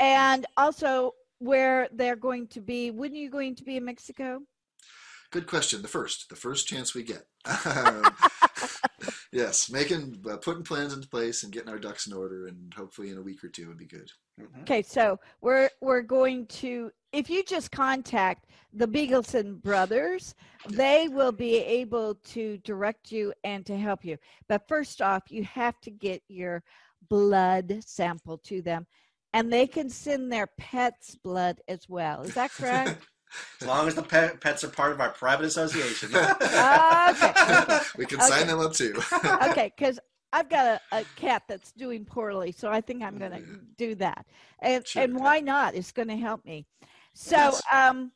and 0.00 0.46
also 0.56 1.12
where 1.38 1.88
they're 1.92 2.16
going 2.16 2.48
to 2.48 2.60
be. 2.60 2.90
When 2.90 3.12
are 3.12 3.16
you 3.16 3.30
going 3.30 3.54
to 3.56 3.64
be 3.64 3.76
in 3.76 3.84
Mexico? 3.84 4.40
Good 5.30 5.46
question. 5.46 5.80
The 5.82 5.88
first, 5.88 6.28
the 6.28 6.36
first 6.36 6.66
chance 6.66 6.94
we 6.94 7.04
get. 7.04 7.26
Yes, 9.32 9.70
making, 9.70 10.22
uh, 10.30 10.36
putting 10.36 10.62
plans 10.62 10.92
into 10.92 11.08
place 11.08 11.42
and 11.42 11.50
getting 11.50 11.70
our 11.70 11.78
ducks 11.78 12.06
in 12.06 12.12
order, 12.12 12.48
and 12.48 12.72
hopefully 12.74 13.08
in 13.08 13.16
a 13.16 13.22
week 13.22 13.42
or 13.42 13.48
two 13.48 13.66
would 13.68 13.78
be 13.78 13.86
good. 13.86 14.10
Mhm. 14.38 14.60
Okay, 14.60 14.82
so 14.82 15.18
we're 15.40 15.70
we're 15.80 16.02
going 16.02 16.46
to 16.46 16.92
if 17.12 17.30
you 17.30 17.42
just 17.42 17.70
contact 17.70 18.46
the 18.74 18.86
Bigelsen 18.86 19.60
brothers, 19.62 20.34
they 20.68 21.08
will 21.08 21.32
be 21.32 21.56
able 21.56 22.14
to 22.14 22.58
direct 22.58 23.10
you 23.10 23.32
and 23.42 23.64
to 23.66 23.76
help 23.76 24.04
you. 24.04 24.18
But 24.48 24.68
first 24.68 25.00
off, 25.00 25.30
you 25.30 25.44
have 25.44 25.80
to 25.80 25.90
get 25.90 26.22
your 26.28 26.62
blood 27.08 27.80
sample 27.84 28.38
to 28.38 28.62
them 28.62 28.86
and 29.32 29.52
they 29.52 29.66
can 29.66 29.88
send 29.88 30.30
their 30.32 30.46
pets 30.58 31.14
blood 31.16 31.60
as 31.68 31.88
well. 31.88 32.22
Is 32.22 32.34
that 32.34 32.52
correct? 32.54 32.98
As 33.60 33.66
long 33.66 33.88
as 33.88 33.94
the 33.94 34.02
pet, 34.02 34.40
pets 34.40 34.62
are 34.64 34.68
part 34.68 34.92
of 34.92 35.00
our 35.00 35.08
private 35.10 35.46
association. 35.46 36.10
Okay. 36.14 37.78
we 37.96 38.04
can 38.04 38.20
Okay. 38.20 38.28
sign 38.28 38.46
them 38.46 38.60
up 38.60 38.74
too. 38.74 38.94
okay, 39.44 39.72
because 39.76 39.98
I've 40.34 40.48
got 40.50 40.66
a, 40.92 40.98
a 40.98 41.04
cat 41.16 41.44
that's 41.48 41.72
doing 41.72 42.04
poorly, 42.04 42.52
so 42.52 42.68
I 42.68 42.80
think 42.80 43.02
I'm 43.02 43.18
going 43.18 43.30
to 43.32 43.38
Yeah. 43.38 43.56
do 43.78 43.94
that. 43.96 44.26
And 44.60 44.84
Sure. 44.86 45.02
and 45.04 45.16
why 45.18 45.40
not? 45.40 45.74
It's 45.74 45.92
going 45.92 46.08
to 46.08 46.16
help 46.16 46.44
me. 46.44 46.66
So 47.14 47.36
Yes. 47.36 47.62
um, 47.72 48.12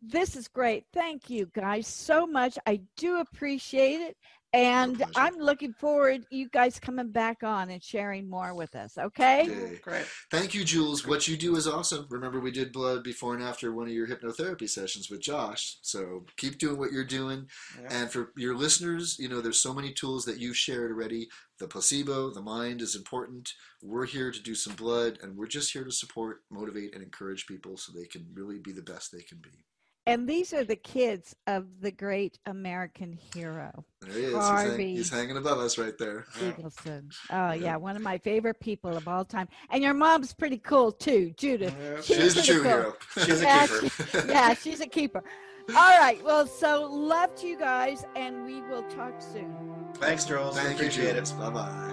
this 0.00 0.36
is 0.36 0.48
great. 0.48 0.84
Thank 0.92 1.28
you 1.30 1.50
guys 1.54 1.86
so 1.86 2.26
much. 2.26 2.58
I 2.66 2.80
do 2.96 3.18
appreciate 3.18 4.00
it, 4.00 4.16
And. 4.52 5.02
I'm 5.16 5.36
looking 5.38 5.72
forward 5.72 6.26
you 6.30 6.48
guys 6.48 6.78
coming 6.78 7.10
back 7.10 7.42
on 7.42 7.70
and 7.70 7.82
sharing 7.82 8.28
more 8.28 8.54
with 8.54 8.74
us. 8.74 8.98
Okay. 8.98 9.46
Yay. 9.46 9.80
Great. 9.82 10.06
Thank 10.30 10.54
you, 10.54 10.64
Jules. 10.64 11.06
What 11.06 11.26
you 11.26 11.36
do 11.36 11.56
is 11.56 11.66
awesome. 11.66 12.06
Remember, 12.10 12.38
we 12.40 12.50
did 12.50 12.72
blood 12.72 13.02
before 13.02 13.34
and 13.34 13.42
after 13.42 13.72
one 13.72 13.86
of 13.86 13.92
your 13.92 14.06
hypnotherapy 14.06 14.68
sessions 14.68 15.10
with 15.10 15.20
Josh. 15.20 15.78
So 15.82 16.24
keep 16.36 16.58
doing 16.58 16.78
what 16.78 16.92
you're 16.92 17.04
doing. 17.04 17.48
Yeah. 17.80 17.88
And 17.90 18.10
for 18.10 18.32
your 18.36 18.54
listeners, 18.54 19.16
you 19.18 19.28
know, 19.28 19.40
there's 19.40 19.60
so 19.60 19.74
many 19.74 19.92
tools 19.92 20.24
that 20.26 20.38
you've 20.38 20.56
shared 20.56 20.90
already. 20.90 21.28
The 21.58 21.66
placebo, 21.66 22.30
the 22.30 22.42
mind 22.42 22.82
is 22.82 22.94
important. 22.94 23.54
We're 23.82 24.06
here 24.06 24.30
to 24.30 24.42
do 24.42 24.54
some 24.54 24.74
blood, 24.74 25.18
and 25.22 25.36
we're 25.36 25.46
just 25.46 25.72
here 25.72 25.84
to 25.84 25.92
support, 25.92 26.42
motivate, 26.50 26.94
and 26.94 27.02
encourage 27.02 27.46
people 27.46 27.78
so 27.78 27.92
they 27.92 28.06
can 28.06 28.26
really 28.34 28.58
be 28.58 28.72
the 28.72 28.82
best 28.82 29.10
they 29.10 29.22
can 29.22 29.38
be. 29.38 29.64
And 30.08 30.28
these 30.28 30.52
are 30.52 30.62
the 30.62 30.76
kids 30.76 31.34
of 31.48 31.66
the 31.80 31.90
great 31.90 32.38
American 32.46 33.18
hero, 33.34 33.84
There 34.02 34.12
he 34.12 34.24
is. 34.26 34.34
He's, 34.34 34.40
hang- 34.48 34.78
he's 34.78 35.10
hanging 35.10 35.36
above 35.36 35.58
us 35.58 35.78
right 35.78 35.98
there. 35.98 36.26
Bigelsen. 36.38 37.12
Oh, 37.30 37.50
yeah. 37.52 37.74
One 37.76 37.96
of 37.96 38.02
my 38.02 38.16
favorite 38.18 38.60
people 38.60 38.96
of 38.96 39.08
all 39.08 39.24
time. 39.24 39.48
And 39.70 39.82
your 39.82 39.94
mom's 39.94 40.32
pretty 40.32 40.58
cool, 40.58 40.92
too, 40.92 41.32
Judith. 41.36 41.74
Yeah. 41.82 42.00
She's 42.02 42.16
She's 42.34 42.36
a 42.36 42.42
true 42.44 42.62
cool. 42.62 42.70
hero. 42.70 42.96
She's 43.24 43.40
a 43.40 43.44
Yeah, 43.44 43.66
keeper. 43.66 44.24
yeah, 44.28 44.54
she's 44.54 44.80
a 44.80 44.86
keeper. 44.86 45.24
All 45.70 45.98
right. 45.98 46.22
Well, 46.24 46.46
so 46.46 46.84
love 46.88 47.34
to 47.36 47.48
you 47.48 47.58
guys, 47.58 48.04
and 48.14 48.44
we 48.46 48.62
will 48.62 48.84
talk 48.84 49.20
soon. 49.20 49.52
Thanks, 49.94 50.24
Jules. 50.24 50.56
Thank 50.56 50.68
you, 50.78 50.86
Appreciate 50.86 51.16
it. 51.16 51.24
Jules. 51.24 51.32
Bye 51.32 51.50
bye. 51.50 51.92